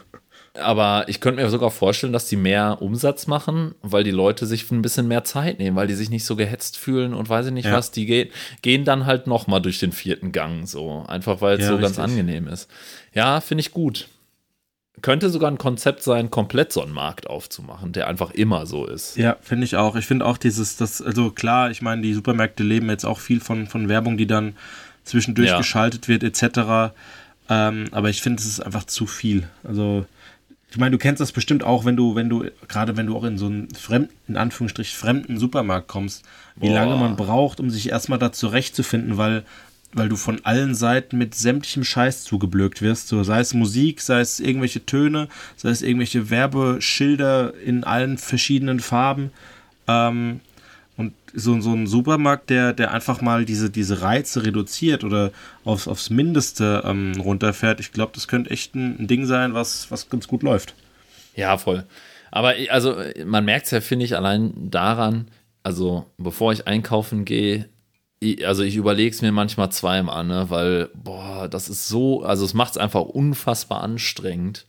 aber 0.55 1.05
ich 1.07 1.19
könnte 1.19 1.41
mir 1.41 1.49
sogar 1.49 1.71
vorstellen, 1.71 2.13
dass 2.13 2.27
die 2.27 2.35
mehr 2.35 2.77
Umsatz 2.83 3.25
machen, 3.25 3.73
weil 3.81 4.03
die 4.03 4.11
Leute 4.11 4.45
sich 4.45 4.69
ein 4.69 4.83
bisschen 4.83 5.07
mehr 5.07 5.23
Zeit 5.23 5.57
nehmen, 5.57 5.75
weil 5.75 5.87
die 5.87 5.95
sich 5.95 6.11
nicht 6.11 6.25
so 6.25 6.35
gehetzt 6.35 6.77
fühlen 6.77 7.15
und 7.15 7.27
weiß 7.27 7.47
ich 7.47 7.51
nicht 7.51 7.65
Ja. 7.65 7.73
was. 7.73 7.89
Die 7.89 8.05
ge 8.05 8.29
gehen 8.61 8.85
dann 8.85 9.07
halt 9.07 9.25
noch 9.25 9.47
mal 9.47 9.59
durch 9.59 9.79
den 9.79 9.91
vierten 9.91 10.31
Gang, 10.31 10.67
so 10.67 11.03
einfach 11.07 11.41
weil 11.41 11.55
es 11.55 11.61
Ja, 11.63 11.69
so 11.69 11.79
ganz 11.79 11.97
richtig. 11.97 12.03
angenehm 12.03 12.47
ist. 12.47 12.69
Ja, 13.15 13.41
finde 13.41 13.61
ich 13.61 13.71
gut. 13.71 14.07
Könnte 15.03 15.29
sogar 15.29 15.51
ein 15.51 15.57
Konzept 15.57 16.01
sein, 16.01 16.31
komplett 16.31 16.71
so 16.73 16.81
einen 16.81 16.93
Markt 16.93 17.27
aufzumachen, 17.29 17.91
der 17.91 18.07
einfach 18.07 18.31
immer 18.31 18.65
so 18.65 18.85
ist. 18.87 19.17
Ja, 19.17 19.35
finde 19.41 19.65
ich 19.65 19.75
auch. 19.75 19.95
Ich 19.97 20.05
finde 20.05 20.25
auch 20.25 20.37
dieses, 20.37 20.77
das, 20.77 21.01
also 21.01 21.29
klar, 21.29 21.69
ich 21.69 21.81
meine, 21.81 22.01
die 22.01 22.13
Supermärkte 22.13 22.63
leben 22.63 22.89
jetzt 22.89 23.05
auch 23.05 23.19
viel 23.19 23.39
von, 23.41 23.67
von 23.67 23.89
Werbung, 23.89 24.17
die 24.17 24.27
dann 24.27 24.55
zwischendurch 25.03 25.49
Ja. 25.49 25.57
geschaltet 25.57 26.07
wird, 26.07 26.23
etc. 26.23 26.93
Ähm, 27.49 27.85
aber 27.91 28.09
ich 28.09 28.21
finde, 28.21 28.39
es 28.41 28.47
ist 28.47 28.61
einfach 28.61 28.85
zu 28.85 29.05
viel. 29.05 29.47
Also, 29.65 30.05
ich 30.71 30.77
meine, 30.77 30.91
du 30.91 30.97
kennst 30.97 31.19
das 31.19 31.33
bestimmt 31.33 31.65
auch, 31.65 31.83
wenn 31.83 31.97
du, 31.97 32.15
wenn 32.15 32.29
du, 32.29 32.45
gerade 32.69 32.95
wenn 32.95 33.05
du 33.07 33.17
auch 33.17 33.25
in 33.25 33.37
so 33.37 33.47
einen 33.47 33.69
fremden, 33.75 34.09
in 34.29 34.37
Anführungsstrich, 34.37 34.95
fremden 34.95 35.37
Supermarkt 35.37 35.89
kommst, 35.89 36.23
wie 36.55 36.69
Boah. 36.69 36.75
lange 36.75 36.95
man 36.95 37.17
braucht, 37.17 37.59
um 37.59 37.69
sich 37.69 37.89
erstmal 37.89 38.19
da 38.19 38.31
zurechtzufinden, 38.31 39.17
weil, 39.17 39.43
weil 39.93 40.09
du 40.09 40.15
von 40.15 40.43
allen 40.43 40.75
Seiten 40.75 41.17
mit 41.17 41.35
sämtlichem 41.35 41.83
Scheiß 41.83 42.23
zugeblökt 42.23 42.81
wirst. 42.81 43.07
So, 43.07 43.23
sei 43.23 43.39
es 43.39 43.53
Musik, 43.53 44.01
sei 44.01 44.19
es 44.19 44.39
irgendwelche 44.39 44.85
Töne, 44.85 45.27
sei 45.55 45.69
es 45.69 45.81
irgendwelche 45.81 46.29
Werbeschilder 46.29 47.53
in 47.63 47.83
allen 47.83 48.17
verschiedenen 48.17 48.79
Farben. 48.79 49.31
Ähm, 49.87 50.39
und 50.95 51.13
so, 51.33 51.59
so 51.61 51.73
ein 51.73 51.87
Supermarkt, 51.87 52.49
der, 52.49 52.73
der 52.73 52.91
einfach 52.91 53.21
mal 53.21 53.45
diese, 53.45 53.69
diese 53.69 54.01
Reize 54.01 54.45
reduziert 54.45 55.03
oder 55.03 55.31
aufs, 55.63 55.87
aufs 55.87 56.09
Mindeste 56.09 56.83
ähm, 56.85 57.13
runterfährt, 57.19 57.79
ich 57.79 57.91
glaube, 57.91 58.11
das 58.13 58.27
könnte 58.27 58.51
echt 58.51 58.75
ein, 58.75 58.99
ein 58.99 59.07
Ding 59.07 59.25
sein, 59.25 59.53
was, 59.53 59.89
was 59.89 60.09
ganz 60.09 60.27
gut 60.27 60.43
läuft. 60.43 60.75
Ja, 61.35 61.57
voll. 61.57 61.85
Aber 62.29 62.53
also 62.69 62.97
man 63.25 63.45
merkt 63.45 63.65
es 63.65 63.71
ja, 63.71 63.81
finde 63.81 64.05
ich, 64.05 64.15
allein 64.15 64.53
daran, 64.55 65.27
also 65.63 66.05
bevor 66.17 66.51
ich 66.51 66.67
einkaufen 66.67 67.25
gehe, 67.25 67.69
also 68.45 68.63
ich 68.63 68.75
überlege 68.75 69.13
es 69.13 69.21
mir 69.21 69.31
manchmal 69.31 69.71
zweimal, 69.71 70.23
ne, 70.23 70.49
weil, 70.49 70.89
boah, 70.93 71.47
das 71.47 71.69
ist 71.69 71.87
so, 71.87 72.23
also 72.23 72.45
es 72.45 72.53
macht 72.53 72.71
es 72.73 72.77
einfach 72.77 73.01
unfassbar 73.01 73.81
anstrengend, 73.81 74.65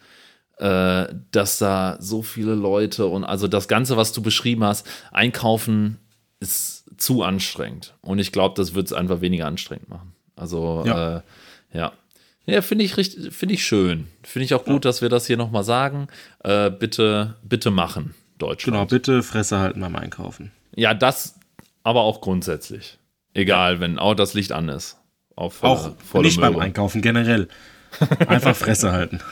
äh, 0.58 1.06
dass 1.32 1.58
da 1.58 1.96
so 2.00 2.22
viele 2.22 2.54
Leute 2.54 3.06
und 3.06 3.24
also 3.24 3.48
das 3.48 3.68
Ganze, 3.68 3.96
was 3.96 4.12
du 4.12 4.22
beschrieben 4.22 4.64
hast, 4.64 4.86
einkaufen 5.12 5.98
ist 6.40 6.84
zu 6.96 7.22
anstrengend. 7.22 7.94
Und 8.02 8.18
ich 8.18 8.30
glaube, 8.32 8.54
das 8.56 8.74
wird 8.74 8.86
es 8.86 8.92
einfach 8.92 9.20
weniger 9.20 9.46
anstrengend 9.46 9.88
machen. 9.88 10.12
Also, 10.36 10.82
Ja. 10.86 11.16
äh, 11.18 11.20
ja. 11.72 11.92
Ja, 12.46 12.60
finde 12.60 12.84
ich 12.84 12.96
richtig, 12.98 13.32
finde 13.34 13.54
ich 13.54 13.64
schön. 13.64 14.06
Finde 14.22 14.44
ich 14.44 14.52
auch 14.54 14.64
gut, 14.66 14.84
dass 14.84 15.00
wir 15.00 15.08
das 15.08 15.26
hier 15.26 15.38
nochmal 15.38 15.64
sagen. 15.64 16.08
Äh, 16.44 16.70
bitte, 16.70 17.36
bitte 17.42 17.70
machen, 17.70 18.14
Genau, 18.38 18.50
Deutschland. 18.50 18.90
bitte 18.90 19.22
Fresse 19.22 19.58
halten 19.58 19.80
beim 19.80 19.96
Einkaufen. 19.96 20.52
Ja, 20.76 20.92
das, 20.92 21.36
aber 21.84 22.02
auch 22.02 22.20
grundsätzlich. 22.20 22.98
Egal, 23.34 23.80
wenn 23.80 23.98
auch 23.98 24.14
das 24.14 24.32
Licht 24.34 24.52
an 24.52 24.68
ist. 24.68 24.96
Auch, 25.36 25.52
volle- 25.52 25.72
Auch 25.72 25.96
volle 25.98 26.26
nicht 26.26 26.40
beim 26.40 26.52
Möhre. 26.54 26.64
Einkaufen, 26.64 27.02
generell. 27.02 27.48
Einfach 28.28 28.56
Fresse 28.56 28.92
halten. 28.92 29.20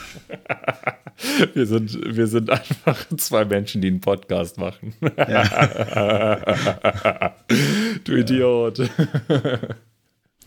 Wir 1.55 1.67
sind, 1.67 1.97
wir 2.17 2.27
sind 2.27 2.49
einfach 2.51 3.05
zwei 3.19 3.45
Menschen, 3.45 3.81
die 3.83 3.88
einen 3.88 4.01
Podcast 4.01 4.57
machen. 4.59 4.95
du 8.05 8.12
Idiot. 8.17 8.81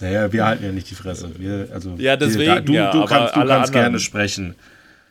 Naja, 0.02 0.32
wir 0.34 0.46
halten 0.46 0.66
ja 0.66 0.72
nicht 0.72 0.90
die 0.90 0.96
Fresse. 0.96 1.30
Wir, 1.40 1.70
also, 1.72 1.96
Ja, 1.98 2.18
deswegen 2.18 2.66
Du, 2.66 2.74
ja, 2.74 2.92
du 2.92 3.06
kannst, 3.06 3.36
du 3.36 3.40
kannst 3.40 3.52
anderen- 3.52 3.72
gerne 3.72 4.00
sprechen. 4.00 4.56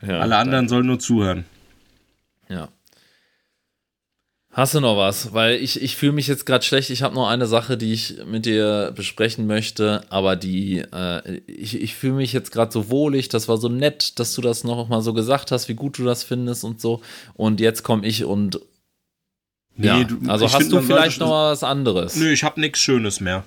Ja, 0.06 0.18
Alle 0.20 0.36
anderen 0.36 0.68
sollen 0.68 0.86
nur 0.86 0.98
zuhören. 0.98 1.44
Ja. 2.48 2.68
Hast 4.56 4.72
du 4.72 4.80
noch 4.80 4.96
was? 4.96 5.32
Weil 5.34 5.56
ich, 5.56 5.82
ich 5.82 5.96
fühle 5.96 6.12
mich 6.12 6.28
jetzt 6.28 6.46
gerade 6.46 6.64
schlecht. 6.64 6.90
Ich 6.90 7.02
habe 7.02 7.12
noch 7.16 7.28
eine 7.28 7.46
Sache, 7.46 7.76
die 7.76 7.92
ich 7.92 8.18
mit 8.24 8.46
dir 8.46 8.92
besprechen 8.94 9.48
möchte, 9.48 10.02
aber 10.10 10.36
die, 10.36 10.78
äh, 10.92 11.40
ich, 11.48 11.82
ich 11.82 11.96
fühle 11.96 12.14
mich 12.14 12.32
jetzt 12.32 12.52
gerade 12.52 12.70
so 12.70 12.88
wohlig. 12.88 13.28
Das 13.28 13.48
war 13.48 13.56
so 13.56 13.68
nett, 13.68 14.20
dass 14.20 14.32
du 14.34 14.42
das 14.42 14.62
noch 14.62 14.88
mal 14.88 15.02
so 15.02 15.12
gesagt 15.12 15.50
hast, 15.50 15.68
wie 15.68 15.74
gut 15.74 15.98
du 15.98 16.04
das 16.04 16.22
findest 16.22 16.62
und 16.62 16.80
so. 16.80 17.02
Und 17.34 17.58
jetzt 17.60 17.82
komme 17.82 18.06
ich 18.06 18.24
und. 18.24 18.60
ja, 19.76 20.04
du- 20.04 20.18
also 20.30 20.44
ich 20.46 20.54
hast 20.54 20.70
du 20.70 20.80
vielleicht 20.80 21.18
noch 21.18 21.30
was 21.30 21.64
anderes? 21.64 22.14
Nö, 22.14 22.30
ich 22.30 22.44
habe 22.44 22.60
nichts 22.60 22.78
Schönes 22.78 23.18
mehr. 23.18 23.42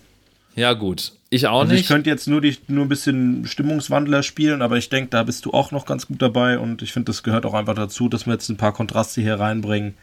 Ja, 0.58 0.74
gut. 0.74 1.14
Ich 1.30 1.48
auch 1.48 1.62
Also 1.62 1.72
ich 1.74 1.80
nicht. 1.82 1.88
könnte 1.88 2.10
jetzt 2.10 2.28
nur, 2.28 2.42
die, 2.42 2.58
nur 2.68 2.84
ein 2.86 2.90
bisschen 2.90 3.46
Stimmungswandler 3.48 4.24
spielen, 4.24 4.62
aber 4.62 4.76
ich 4.78 4.90
denke, 4.90 5.12
da 5.12 5.24
bist 5.24 5.46
du 5.46 5.52
auch 5.52 5.72
noch 5.72 5.86
ganz 5.86 6.08
gut 6.08 6.22
dabei 6.22 6.60
und 6.60 6.82
ich 6.82 6.92
finde, 6.92 7.12
das 7.12 7.24
gehört 7.24 7.46
auch 7.46 7.54
einfach 7.54 7.76
dazu, 7.76 8.10
dass 8.10 8.26
wir 8.26 8.34
jetzt 8.34 8.50
ein 8.50 8.58
paar 8.58 8.74
Kontraste 8.74 9.22
hier 9.22 9.40
reinbringen. 9.40 9.94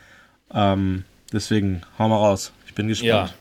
Ähm, 0.53 1.05
deswegen, 1.33 1.83
hau 1.99 2.09
mal 2.09 2.17
raus. 2.17 2.53
Ich 2.67 2.75
bin 2.75 2.87
Ja. 2.89 2.93
gespannt. 2.93 3.35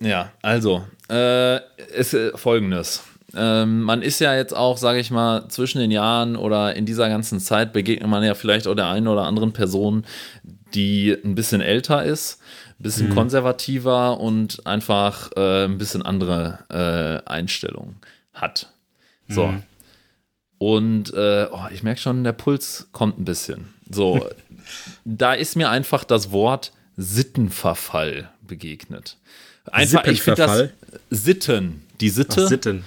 Ja, 0.00 0.32
also, 0.42 0.84
äh, 1.10 1.58
ist 1.96 2.14
äh, 2.14 2.36
folgendes. 2.36 3.04
Ähm, 3.34 3.82
man 3.82 4.02
ist 4.02 4.18
ja 4.20 4.34
jetzt 4.34 4.54
auch, 4.54 4.76
sage 4.76 4.98
ich 4.98 5.10
mal, 5.10 5.48
zwischen 5.48 5.78
den 5.78 5.90
Jahren 5.90 6.36
oder 6.36 6.74
in 6.74 6.84
dieser 6.86 7.08
ganzen 7.08 7.40
Zeit 7.40 7.72
begegnet 7.72 8.08
man 8.08 8.22
ja 8.24 8.34
vielleicht 8.34 8.66
auch 8.66 8.74
der 8.74 8.88
einen 8.88 9.08
oder 9.08 9.22
anderen 9.22 9.52
Person, 9.52 10.04
die 10.74 11.16
ein 11.24 11.34
bisschen 11.34 11.60
älter 11.60 12.04
ist, 12.04 12.40
ein 12.78 12.82
bisschen 12.82 13.10
konservativer 13.10 14.18
und 14.20 14.66
einfach 14.66 15.30
äh, 15.36 15.64
ein 15.64 15.78
bisschen 15.78 16.02
andere 16.02 16.58
äh, 17.26 17.28
Einstellungen 17.30 17.96
hat. 18.34 18.70
So. 19.28 19.54
Und 20.58 21.14
äh, 21.14 21.46
oh, 21.50 21.66
ich 21.72 21.82
merke 21.82 22.00
schon, 22.00 22.22
der 22.24 22.32
Puls 22.32 22.88
kommt 22.92 23.18
ein 23.18 23.24
bisschen. 23.24 23.72
So, 23.90 24.28
da 25.04 25.34
ist 25.34 25.56
mir 25.56 25.70
einfach 25.70 26.04
das 26.04 26.32
Wort 26.32 26.72
Sittenverfall 26.96 28.30
begegnet. 28.46 29.16
Einfach, 29.70 30.04
ich 30.06 30.22
finde 30.22 30.46
das? 30.46 30.68
Sitten, 31.10 31.82
die 32.00 32.08
Sitte, 32.10 32.42
Ach, 32.44 32.48
Sitten. 32.48 32.84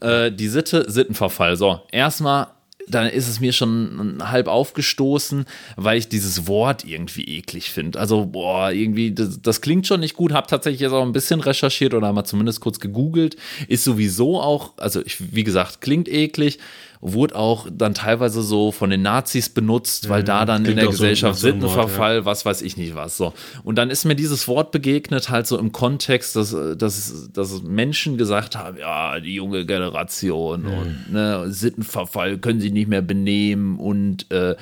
äh, 0.00 0.32
die 0.32 0.48
Sitte, 0.48 0.90
Sittenverfall. 0.90 1.56
So, 1.56 1.80
erstmal, 1.92 2.48
dann 2.88 3.08
ist 3.08 3.28
es 3.28 3.40
mir 3.40 3.52
schon 3.52 4.18
halb 4.22 4.46
aufgestoßen, 4.48 5.44
weil 5.76 5.98
ich 5.98 6.08
dieses 6.08 6.46
Wort 6.46 6.84
irgendwie 6.84 7.24
eklig 7.38 7.70
finde. 7.70 7.98
Also, 7.98 8.26
boah, 8.26 8.70
irgendwie, 8.70 9.12
das, 9.12 9.40
das 9.40 9.60
klingt 9.60 9.86
schon 9.86 10.00
nicht 10.00 10.14
gut. 10.14 10.32
Hab 10.32 10.48
tatsächlich 10.48 10.80
jetzt 10.80 10.92
auch 10.92 11.02
ein 11.02 11.12
bisschen 11.12 11.40
recherchiert 11.40 11.94
oder 11.94 12.12
mal 12.12 12.24
zumindest 12.24 12.60
kurz 12.60 12.80
gegoogelt. 12.80 13.36
Ist 13.68 13.84
sowieso 13.84 14.40
auch, 14.40 14.74
also 14.78 15.04
ich, 15.04 15.34
wie 15.34 15.44
gesagt, 15.44 15.80
klingt 15.80 16.08
eklig. 16.08 16.58
Wurde 17.00 17.36
auch 17.36 17.66
dann 17.70 17.94
teilweise 17.94 18.42
so 18.42 18.72
von 18.72 18.90
den 18.90 19.02
Nazis 19.02 19.48
benutzt, 19.48 20.08
weil 20.08 20.24
da 20.24 20.44
dann 20.44 20.64
in 20.64 20.76
der 20.76 20.86
Gesellschaft 20.86 21.38
so 21.38 21.48
Sittenverfall, 21.48 22.24
was 22.24 22.44
weiß 22.44 22.62
ich 22.62 22.76
nicht 22.76 22.94
was. 22.94 23.16
So. 23.16 23.32
Und 23.64 23.76
dann 23.76 23.90
ist 23.90 24.04
mir 24.04 24.16
dieses 24.16 24.48
Wort 24.48 24.72
begegnet, 24.72 25.30
halt 25.30 25.46
so 25.46 25.58
im 25.58 25.72
Kontext, 25.72 26.36
dass, 26.36 26.56
dass, 26.76 27.30
dass 27.32 27.62
Menschen 27.62 28.16
gesagt 28.16 28.56
haben, 28.56 28.78
ja, 28.78 29.20
die 29.20 29.34
junge 29.34 29.66
Generation 29.66 30.66
und 30.66 31.12
ne, 31.12 31.44
Sittenverfall 31.48 32.38
können 32.38 32.60
sie 32.60 32.70
nicht 32.70 32.88
mehr 32.88 33.02
benehmen 33.02 33.78
und 33.78 34.30
äh, 34.30 34.56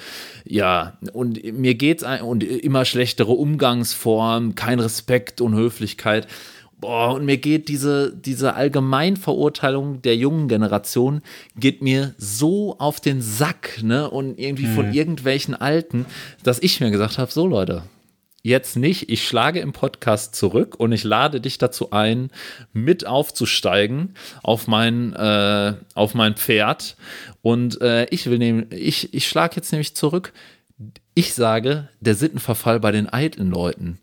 ja, 0.45 0.95
und 1.13 1.43
mir 1.55 1.75
geht's 1.75 2.05
ein, 2.05 2.23
und 2.23 2.43
immer 2.45 2.85
schlechtere 2.85 3.33
Umgangsformen, 3.33 4.55
kein 4.55 4.81
Respekt 4.81 5.41
und 5.41 5.55
Höflichkeit. 5.55 6.27
Boah, 6.85 7.15
und 7.15 7.25
mir 7.25 7.39
geht 7.39 7.69
diese, 7.69 8.15
diese 8.15 8.57
Allgemeinverurteilung 8.57 10.03
der 10.03 10.19
jungen 10.19 10.49
Generation 10.49 11.23
geht 11.57 11.81
mir 11.81 12.15
so 12.19 12.79
auf 12.79 13.01
den 13.01 13.23
Sack, 13.23 13.83
ne? 13.83 14.11
Und 14.11 14.39
irgendwie 14.39 14.67
von 14.67 14.93
irgendwelchen 14.93 15.55
Alten, 15.55 16.05
dass 16.43 16.59
ich 16.59 16.83
mir 16.83 16.91
gesagt 16.91 17.17
habe: 17.17 17.33
so 17.33 17.47
Leute, 17.47 17.85
jetzt 18.43 18.77
nicht. 18.77 19.09
Ich 19.09 19.27
schlage 19.27 19.61
im 19.61 19.73
Podcast 19.73 20.35
zurück 20.35 20.75
und 20.79 20.93
ich 20.93 21.05
lade 21.05 21.41
dich 21.41 21.57
dazu 21.57 21.91
ein, 21.91 22.29
mit 22.75 23.07
aufzusteigen 23.07 24.13
auf 24.43 24.67
mein, 24.67 25.15
äh, 25.15 25.77
auf 25.95 26.13
mein 26.13 26.35
Pferd. 26.35 26.99
Und 27.41 27.81
äh, 27.81 28.05
ich 28.11 28.29
will 28.29 28.37
nehmen, 28.37 28.67
ich, 28.69 29.15
ich 29.15 29.27
schlage 29.27 29.57
jetzt 29.57 29.73
nämlich 29.73 29.97
zurück. 29.97 30.35
Ich 31.15 31.33
sage, 31.33 31.89
der 32.01 32.15
Sittenverfall 32.15 32.79
bei 32.79 32.93
den 32.93 33.09
alten 33.09 33.49
Leuten. 33.49 34.01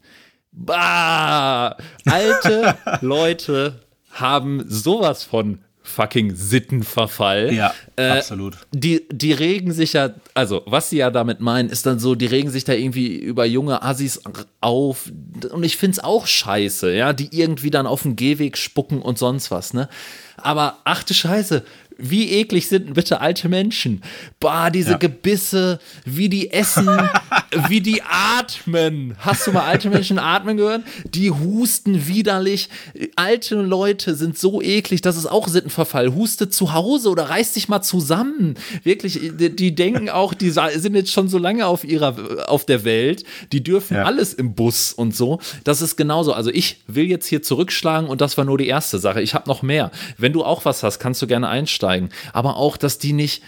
Bah! 0.51 1.77
Alte 2.05 2.77
Leute 3.01 3.79
haben 4.11 4.63
sowas 4.67 5.23
von 5.23 5.59
fucking 5.83 6.35
Sittenverfall. 6.35 7.51
Ja, 7.53 7.73
Äh, 7.95 8.09
absolut. 8.09 8.57
die, 8.71 9.07
die 9.11 9.33
regen 9.33 9.71
sich 9.73 9.93
ja, 9.93 10.11
also 10.35 10.61
was 10.65 10.89
sie 10.89 10.97
ja 10.97 11.09
damit 11.09 11.39
meinen, 11.41 11.69
ist 11.69 11.85
dann 11.85 11.97
so, 11.99 12.13
die 12.15 12.27
regen 12.27 12.49
sich 12.51 12.63
da 12.63 12.73
irgendwie 12.73 13.15
über 13.15 13.45
junge 13.45 13.81
Assis 13.81 14.21
auf. 14.61 15.11
Und 15.51 15.63
ich 15.63 15.77
find's 15.77 15.99
auch 15.99 16.27
scheiße, 16.27 16.93
ja, 16.93 17.13
die 17.13 17.29
irgendwie 17.37 17.71
dann 17.71 17.87
auf 17.87 18.03
den 18.03 18.15
Gehweg 18.15 18.57
spucken 18.57 19.01
und 19.01 19.17
sonst 19.17 19.49
was, 19.51 19.73
ne? 19.73 19.89
Aber 20.37 20.77
achte 20.85 21.13
Scheiße, 21.13 21.63
wie 21.97 22.29
eklig 22.31 22.67
sind 22.67 22.93
bitte 22.93 23.21
alte 23.21 23.47
Menschen? 23.49 24.01
Bah, 24.39 24.69
diese 24.69 24.91
Ja. 24.91 24.97
Gebisse, 24.97 25.79
wie 26.05 26.29
die 26.29 26.51
essen, 26.51 26.87
wie 27.67 27.81
die 27.81 28.01
atmen. 28.03 29.15
Hast 29.19 29.45
du 29.47 29.51
mal 29.51 29.65
alte 29.65 29.89
Menschen 29.89 30.19
atmen 30.19 30.57
gehört? 30.57 30.81
Die 31.05 31.29
husten 31.31 32.07
widerlich. 32.07 32.69
Alte 33.15 33.55
Leute 33.55 34.15
sind 34.15 34.37
so 34.37 34.61
eklig, 34.61 35.01
das 35.01 35.17
ist 35.17 35.25
auch 35.27 35.47
Sittenverfall. 35.47 36.13
Huste 36.15 36.49
zu 36.49 36.73
Hause 36.73 37.09
oder 37.09 37.29
reiß 37.29 37.53
dich 37.53 37.69
mal 37.69 37.81
zusammen. 37.81 38.55
Wirklich, 38.83 39.19
die, 39.37 39.55
die 39.55 39.75
denken 39.75 40.09
auch, 40.09 40.33
die 40.33 40.49
sind 40.49 40.95
jetzt 40.95 41.11
schon 41.11 41.27
so 41.29 41.37
lange 41.37 41.65
auf 41.67 41.83
ihrer, 41.83 42.49
auf 42.49 42.65
der 42.65 42.83
Welt, 42.83 43.23
die 43.51 43.63
dürfen 43.63 43.97
Ja. 43.97 44.03
alles 44.03 44.33
im 44.33 44.53
Bus 44.55 44.93
und 44.93 45.15
so. 45.15 45.39
Das 45.63 45.81
ist 45.81 45.95
genauso. 45.97 46.33
Also 46.33 46.49
ich 46.51 46.77
will 46.87 47.05
jetzt 47.05 47.27
hier 47.27 47.41
zurückschlagen 47.43 48.09
und 48.09 48.21
das 48.21 48.37
war 48.37 48.45
nur 48.45 48.57
die 48.57 48.67
erste 48.67 48.99
Sache. 48.99 49.21
Ich 49.21 49.33
habe 49.33 49.47
noch 49.49 49.61
mehr. 49.61 49.91
Wenn 50.17 50.33
du 50.33 50.43
auch 50.43 50.65
was 50.65 50.83
hast, 50.83 50.99
kannst 50.99 51.21
du 51.21 51.27
gerne 51.27 51.47
einsteigen. 51.81 52.09
Aber 52.33 52.57
auch, 52.57 52.77
dass 52.77 52.97
die 52.97 53.13
nicht 53.13 53.43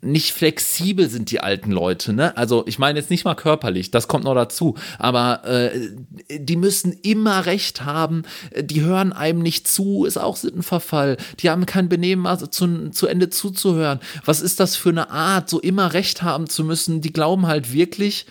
nicht 0.00 0.32
flexibel 0.32 1.10
sind 1.10 1.30
die 1.30 1.40
alten 1.40 1.70
Leute, 1.70 2.14
ne? 2.14 2.34
Also 2.38 2.64
ich 2.66 2.78
meine 2.78 2.98
jetzt 2.98 3.10
nicht 3.10 3.26
mal 3.26 3.34
körperlich, 3.34 3.90
das 3.90 4.08
kommt 4.08 4.24
noch 4.24 4.34
dazu, 4.34 4.76
aber 4.98 5.44
äh, 5.44 5.90
die 6.30 6.56
müssen 6.56 6.92
immer 7.02 7.44
recht 7.44 7.84
haben, 7.84 8.22
die 8.58 8.80
hören 8.80 9.12
einem 9.12 9.40
nicht 9.40 9.68
zu, 9.68 10.06
ist 10.06 10.16
auch 10.16 10.36
Sittenverfall, 10.36 11.18
die 11.40 11.50
haben 11.50 11.66
kein 11.66 11.90
Benehmen, 11.90 12.26
also 12.26 12.46
zu, 12.46 12.90
zu 12.92 13.06
Ende 13.06 13.28
zuzuhören. 13.28 14.00
Was 14.24 14.40
ist 14.40 14.58
das 14.58 14.74
für 14.74 14.88
eine 14.88 15.10
Art, 15.10 15.50
so 15.50 15.60
immer 15.60 15.92
recht 15.92 16.22
haben 16.22 16.48
zu 16.48 16.64
müssen? 16.64 17.02
Die 17.02 17.12
glauben 17.12 17.46
halt 17.46 17.74
wirklich, 17.74 18.26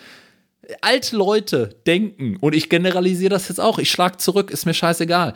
alte 0.80 1.16
Leute 1.16 1.76
denken, 1.86 2.36
und 2.40 2.54
ich 2.54 2.68
generalisiere 2.68 3.30
das 3.30 3.48
jetzt 3.48 3.60
auch, 3.60 3.78
ich 3.78 3.90
schlag 3.90 4.20
zurück, 4.20 4.50
ist 4.50 4.66
mir 4.66 4.74
scheißegal. 4.74 5.34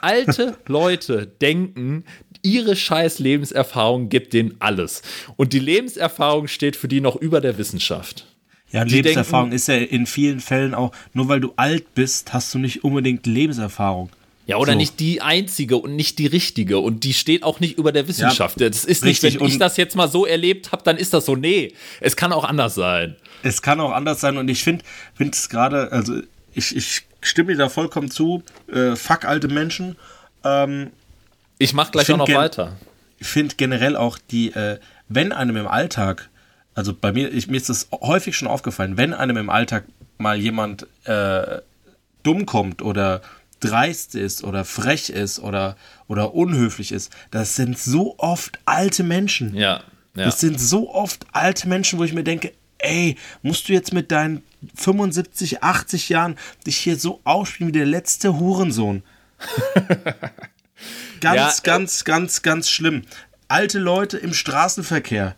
Alte 0.00 0.56
Leute 0.66 1.26
denken, 1.26 2.04
ihre 2.46 2.76
scheiß 2.76 3.18
Lebenserfahrung 3.18 4.08
gibt 4.08 4.32
denen 4.32 4.54
alles. 4.60 5.02
Und 5.36 5.52
die 5.52 5.58
Lebenserfahrung 5.58 6.46
steht 6.48 6.76
für 6.76 6.88
die 6.88 7.00
noch 7.00 7.16
über 7.16 7.40
der 7.40 7.58
Wissenschaft. 7.58 8.26
Ja, 8.70 8.84
Die 8.84 8.94
Lebenserfahrung 8.96 9.46
denken- 9.50 9.56
ist 9.56 9.68
ja 9.68 9.76
in 9.76 10.06
vielen 10.06 10.40
Fällen 10.40 10.74
auch, 10.74 10.92
nur 11.12 11.28
weil 11.28 11.40
du 11.40 11.52
alt 11.56 11.94
bist, 11.94 12.32
hast 12.32 12.52
du 12.54 12.58
nicht 12.58 12.84
unbedingt 12.84 13.26
Lebenserfahrung. 13.26 14.10
Ja, 14.48 14.58
oder 14.58 14.72
So. 14.72 14.78
nicht 14.78 15.00
die 15.00 15.20
einzige 15.22 15.76
und 15.76 15.96
nicht 15.96 16.18
die 16.20 16.26
richtige. 16.26 16.78
Und 16.78 17.02
die 17.02 17.14
steht 17.14 17.42
auch 17.42 17.58
nicht 17.58 17.78
über 17.78 17.90
der 17.90 18.06
Wissenschaft. 18.06 18.60
das 18.60 18.84
ist 18.84 19.04
nicht, 19.04 19.22
richtig. 19.24 19.40
wenn 19.40 19.48
ich 19.48 19.58
das 19.58 19.76
jetzt 19.76 19.96
mal 19.96 20.08
so 20.08 20.24
erlebt 20.24 20.70
habe, 20.70 20.82
dann 20.84 20.96
ist 20.98 21.12
das 21.14 21.26
so. 21.26 21.34
Nee, 21.34 21.72
es 22.00 22.14
kann 22.16 22.32
auch 22.32 22.44
anders 22.44 22.76
sein. 22.76 23.16
Es 23.42 23.60
kann 23.60 23.80
auch 23.80 23.90
anders 23.92 24.20
sein 24.20 24.36
und 24.36 24.48
ich 24.48 24.62
finde 24.62 24.84
finde 25.14 25.32
es 25.32 25.48
gerade, 25.48 25.90
also 25.90 26.20
ich, 26.54 26.74
ich 26.76 27.02
stimme 27.22 27.52
dir 27.52 27.58
da 27.58 27.68
vollkommen 27.68 28.10
zu, 28.10 28.42
äh, 28.72 28.94
fuck 28.94 29.24
alte 29.24 29.48
Menschen. 29.48 29.96
Ähm, 30.44 30.90
Ich 31.58 31.72
mach 31.72 31.90
gleich 31.90 32.08
Ich 32.08 32.14
auch 32.14 32.18
noch 32.18 32.28
weiter. 32.28 32.76
ich 33.18 33.26
finde 33.26 33.54
generell 33.56 33.96
auch 33.96 34.18
die, 34.18 34.52
äh, 34.52 34.78
wenn 35.08 35.32
einem 35.32 35.56
im 35.56 35.66
Alltag, 35.66 36.28
also 36.74 36.92
bei 36.94 37.12
mir, 37.12 37.32
ich, 37.32 37.48
mir 37.48 37.56
ist 37.56 37.68
das 37.68 37.88
häufig 37.92 38.36
schon 38.36 38.48
aufgefallen, 38.48 38.96
wenn 38.96 39.14
einem 39.14 39.36
im 39.36 39.50
Alltag 39.50 39.84
mal 40.18 40.36
jemand 40.36 40.86
äh, 41.04 41.60
dumm 42.22 42.46
kommt 42.46 42.82
oder 42.82 43.22
dreist 43.60 44.14
ist 44.14 44.44
oder 44.44 44.64
frech 44.64 45.08
ist 45.08 45.38
oder, 45.38 45.76
oder 46.08 46.34
unhöflich 46.34 46.92
ist, 46.92 47.12
das 47.30 47.56
sind 47.56 47.78
so 47.78 48.16
oft 48.18 48.58
alte 48.66 49.02
Menschen. 49.02 49.54
Ja, 49.54 49.82
ja. 50.14 50.24
Das 50.24 50.40
sind 50.40 50.60
so 50.60 50.92
oft 50.92 51.26
alte 51.32 51.68
Menschen, 51.68 51.98
wo 51.98 52.04
ich 52.04 52.12
mir 52.12 52.24
denke, 52.24 52.52
ey, 52.78 53.16
musst 53.42 53.68
du 53.68 53.72
jetzt 53.72 53.92
mit 53.92 54.10
deinen 54.10 54.42
75, 54.74 55.62
80 55.62 56.08
Jahren 56.08 56.36
dich 56.66 56.76
hier 56.76 56.98
so 56.98 57.20
ausspielen 57.24 57.68
wie 57.68 57.78
der 57.78 57.86
letzte 57.86 58.38
Hurensohn? 58.38 59.02
ganz, 61.20 61.36
Ja, 61.36 61.48
äh, 61.50 61.52
ganz, 61.62 62.04
ganz, 62.04 62.42
ganz 62.42 62.70
schlimm. 62.70 63.02
Alte 63.48 63.78
Leute 63.78 64.16
im 64.18 64.34
Straßenverkehr. 64.34 65.36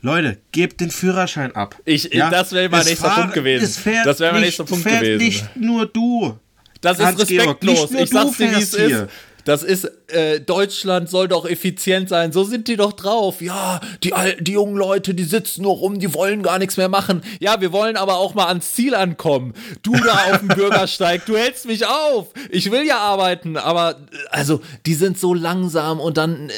Leute, 0.00 0.38
gebt 0.52 0.80
den 0.80 0.90
Führerschein 0.90 1.54
ab. 1.56 1.76
Ich- 1.86 2.10
das 2.10 2.52
wäre 2.52 2.68
mein 2.68 2.80
Es 2.82 2.86
nächster 2.88 3.08
fahren- 3.08 3.20
Punkt 3.22 3.34
gewesen. 3.34 3.62
Das 4.04 4.20
wäre 4.20 4.32
mein 4.32 4.40
nicht- 4.42 4.48
nächster 4.48 4.64
Punkt 4.64 4.82
fährt 4.86 5.00
gewesen. 5.00 5.18
Nicht 5.24 5.56
nur 5.56 5.86
du. 5.86 6.38
Das 6.82 6.98
ist 6.98 7.04
Hans-Georg, 7.06 7.30
respektlos. 7.62 7.90
nicht 7.90 7.92
nur 7.92 8.02
Ich 8.02 8.10
sag's 8.10 8.36
dir, 8.36 8.50
wie 8.50 8.62
es 8.62 8.74
ist. 8.74 9.06
Das 9.44 9.62
ist, 9.62 9.90
äh, 10.08 10.40
Deutschland 10.40 11.10
soll 11.10 11.28
doch 11.28 11.46
effizient 11.46 12.08
sein. 12.08 12.32
So 12.32 12.44
sind 12.44 12.68
die 12.68 12.76
doch 12.76 12.92
drauf. 12.92 13.40
Ja, 13.40 13.80
die 14.02 14.14
alten, 14.14 14.44
die 14.44 14.52
jungen 14.52 14.76
Leute, 14.76 15.14
die 15.14 15.24
sitzen 15.24 15.62
nur 15.62 15.74
rum, 15.74 15.98
die 15.98 16.14
wollen 16.14 16.42
gar 16.42 16.58
nichts 16.58 16.76
mehr 16.76 16.88
machen. 16.88 17.22
Ja, 17.40 17.60
wir 17.60 17.72
wollen 17.72 17.96
aber 17.96 18.16
auch 18.16 18.34
mal 18.34 18.46
ans 18.46 18.72
Ziel 18.72 18.94
ankommen. 18.94 19.54
Du 19.82 19.92
da 19.92 20.32
auf 20.32 20.38
dem 20.38 20.48
Bürgersteig, 20.54 21.26
du 21.26 21.36
hältst 21.36 21.66
mich 21.66 21.86
auf. 21.86 22.28
Ich 22.50 22.70
will 22.70 22.86
ja 22.86 22.98
arbeiten, 22.98 23.56
aber, 23.56 23.90
äh, 23.90 24.16
also, 24.30 24.60
die 24.86 24.94
sind 24.94 25.18
so 25.18 25.34
langsam 25.34 26.00
und 26.00 26.16
dann, 26.16 26.48
äh, 26.48 26.52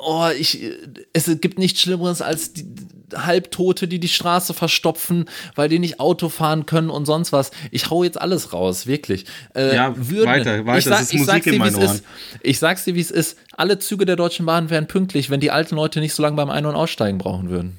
oh, 0.00 0.28
ich, 0.38 0.62
äh, 0.62 0.76
es 1.12 1.30
gibt 1.40 1.58
nichts 1.58 1.80
Schlimmeres 1.80 2.22
als 2.22 2.52
die, 2.52 2.66
Halbtote, 3.14 3.88
die 3.88 3.98
die 3.98 4.08
Straße 4.08 4.54
verstopfen, 4.54 5.24
weil 5.56 5.68
die 5.68 5.78
nicht 5.80 5.98
Auto 5.98 6.28
fahren 6.28 6.66
können 6.66 6.90
und 6.90 7.06
sonst 7.06 7.32
was. 7.32 7.50
Ich 7.72 7.90
hau 7.90 8.04
jetzt 8.04 8.20
alles 8.20 8.52
raus, 8.52 8.86
wirklich. 8.86 9.24
Äh, 9.54 9.74
Ja, 9.74 9.94
weiter, 9.96 10.64
weiter. 10.66 10.78
Ich, 10.78 10.84
Das 10.84 11.00
ist 11.02 11.12
ich 11.14 11.18
Musik 11.20 11.34
sag's 11.34 11.46
in 11.46 11.52
dir, 11.54 11.58
meinen 11.58 11.74
Ohren. 11.76 11.84
ist. 11.96 12.04
Ich 12.42 12.58
sag's 12.60 12.84
dir, 12.84 12.94
wie 12.94 13.00
es 13.00 13.10
ist. 13.10 13.36
Alle 13.56 13.78
Züge 13.80 14.06
der 14.06 14.16
Deutschen 14.16 14.46
Bahn 14.46 14.70
wären 14.70 14.86
pünktlich, 14.86 15.28
wenn 15.28 15.40
die 15.40 15.50
alten 15.50 15.74
Leute 15.74 15.98
nicht 16.00 16.14
so 16.14 16.22
lange 16.22 16.36
beim 16.36 16.50
Ein- 16.50 16.66
und 16.66 16.76
Aussteigen 16.76 17.18
brauchen 17.18 17.50
würden. 17.50 17.78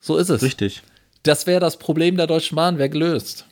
So 0.00 0.16
ist 0.16 0.30
es. 0.30 0.42
Richtig. 0.42 0.82
Das 1.22 1.46
wäre 1.46 1.60
das 1.60 1.78
Problem 1.78 2.16
der 2.16 2.26
Deutschen 2.26 2.56
Bahn, 2.56 2.76
wäre 2.78 2.90
gelöst. 2.90 3.46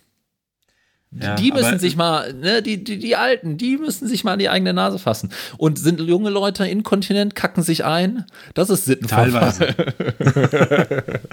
Ja, 1.21 1.35
die 1.35 1.53
müssen 1.53 1.79
sich 1.79 1.95
mal, 1.97 2.33
ne, 2.33 2.63
die, 2.63 2.83
die, 2.83 2.99
die 2.99 3.17
Alten, 3.17 3.59
die 3.59 3.77
müssen 3.77 4.09
sich 4.09 4.25
mal 4.25 4.33
an 4.33 4.39
die 4.39 4.49
eigene 4.49 4.73
Nase 4.73 4.99
fassen. 4.99 5.31
Und 5.59 5.79
sind 5.79 6.01
junge 6.01 6.31
Leute 6.31 6.67
inkontinent, 6.67 7.35
kacken 7.35 7.63
sich 7.63 7.85
ein? 7.85 8.25
Das 8.55 8.71
ist 8.71 8.87
Sittenverfall. 8.87 9.75
Teilweise. 9.75 11.21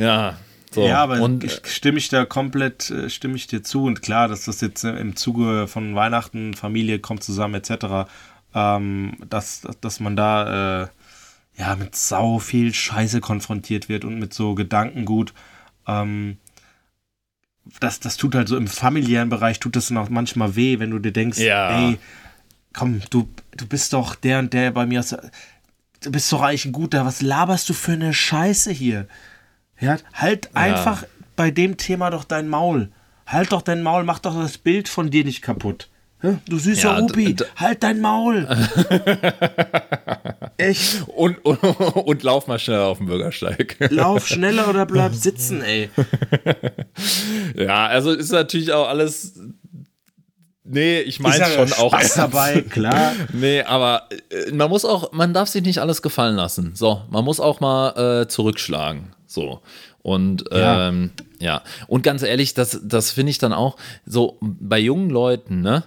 Ja. 0.00 0.36
So. 0.72 0.86
Ja, 0.86 1.02
aber 1.02 1.20
und, 1.20 1.42
ich, 1.42 1.60
stimme 1.66 1.98
ich 1.98 2.08
da 2.08 2.24
komplett, 2.24 2.90
äh, 2.90 3.10
stimme 3.10 3.34
ich 3.34 3.48
dir 3.48 3.62
zu. 3.62 3.84
Und 3.84 4.02
klar, 4.02 4.28
dass 4.28 4.44
das 4.44 4.60
jetzt 4.60 4.84
äh, 4.84 4.96
im 4.98 5.16
Zuge 5.16 5.66
von 5.66 5.96
Weihnachten, 5.96 6.54
Familie 6.54 7.00
kommt 7.00 7.24
zusammen 7.24 7.54
etc., 7.54 8.08
ähm, 8.54 9.16
dass, 9.28 9.62
dass 9.80 10.00
man 10.00 10.16
da 10.16 10.84
äh, 10.84 10.88
ja 11.56 11.76
mit 11.76 11.96
sau 11.96 12.38
viel 12.38 12.72
Scheiße 12.72 13.20
konfrontiert 13.20 13.88
wird 13.88 14.04
und 14.04 14.18
mit 14.18 14.32
so 14.32 14.54
Gedankengut. 14.54 15.34
Ähm, 15.88 16.38
das, 17.80 18.00
das 18.00 18.16
tut 18.16 18.34
halt 18.34 18.48
so 18.48 18.56
im 18.56 18.66
familiären 18.66 19.28
Bereich, 19.28 19.60
tut 19.60 19.76
das 19.76 19.88
dann 19.88 19.98
auch 19.98 20.08
manchmal 20.08 20.56
weh, 20.56 20.78
wenn 20.78 20.90
du 20.90 20.98
dir 20.98 21.12
denkst, 21.12 21.38
Ja. 21.38 21.70
ey, 21.90 21.98
komm, 22.72 23.00
du, 23.10 23.28
du 23.56 23.66
bist 23.66 23.92
doch 23.92 24.14
der 24.14 24.38
und 24.38 24.52
der 24.52 24.70
bei 24.70 24.86
mir 24.86 25.04
du 26.02 26.10
bist 26.10 26.32
doch 26.32 26.42
eigentlich 26.42 26.64
ein 26.64 26.72
guter, 26.72 27.04
was 27.04 27.20
laberst 27.22 27.68
du 27.68 27.74
für 27.74 27.92
eine 27.92 28.14
Scheiße 28.14 28.70
hier? 28.70 29.06
Ja, 29.78 29.96
halt 30.14 30.54
einfach 30.56 31.04
bei 31.36 31.50
dem 31.50 31.76
Thema 31.76 32.10
doch 32.10 32.24
dein 32.24 32.48
Maul. 32.48 32.90
Halt 33.26 33.52
doch 33.52 33.62
dein 33.62 33.82
Maul, 33.82 34.04
mach 34.04 34.18
doch 34.18 34.34
das 34.34 34.58
Bild 34.58 34.88
von 34.88 35.10
dir 35.10 35.24
nicht 35.24 35.42
kaputt. 35.42 35.88
Du 36.46 36.58
süßer 36.58 36.98
Ja, 36.98 37.02
Upi, 37.02 37.34
halt 37.56 37.82
dein 37.82 38.00
Maul. 38.00 38.46
Echt, 40.56 41.02
Und, 41.08 41.42
und, 41.44 41.62
und 41.62 42.22
lauf 42.22 42.46
mal 42.46 42.58
schnell 42.58 42.80
auf 42.80 42.98
den 42.98 43.06
Bürgersteig. 43.06 43.76
lauf 43.90 44.26
schneller 44.26 44.68
oder 44.68 44.86
bleib 44.86 45.14
sitzen, 45.14 45.62
ey. 45.62 45.90
Ja, 47.56 47.86
also 47.86 48.12
ist 48.12 48.32
natürlich 48.32 48.72
auch 48.72 48.88
alles. 48.88 49.38
Nee, 50.64 51.00
ich 51.00 51.18
meine 51.20 51.44
schon 51.46 51.72
auch. 51.72 51.92
Spaß 51.92 52.14
dabei, 52.14 52.60
klar. 52.62 53.12
Nee, 53.32 53.62
aber 53.62 54.08
äh, 54.30 54.52
man 54.52 54.68
muss 54.68 54.84
auch, 54.84 55.12
man 55.12 55.32
darf 55.32 55.48
sich 55.48 55.62
nicht 55.62 55.78
alles 55.78 56.02
gefallen 56.02 56.36
lassen. 56.36 56.72
So, 56.74 57.02
man 57.10 57.24
muss 57.24 57.40
auch 57.40 57.60
mal 57.60 58.22
äh, 58.22 58.28
zurückschlagen. 58.28 59.14
So. 59.26 59.62
Und 60.02 60.44
Ja. 60.52 60.88
ähm, 60.88 61.10
ja. 61.40 61.62
Und 61.88 62.02
ganz 62.02 62.22
ehrlich, 62.22 62.54
das, 62.54 62.80
das 62.84 63.10
finde 63.10 63.30
ich 63.30 63.38
dann 63.38 63.52
auch 63.52 63.76
so 64.06 64.38
bei 64.40 64.78
jungen 64.78 65.10
Leuten, 65.10 65.60
ne? 65.62 65.84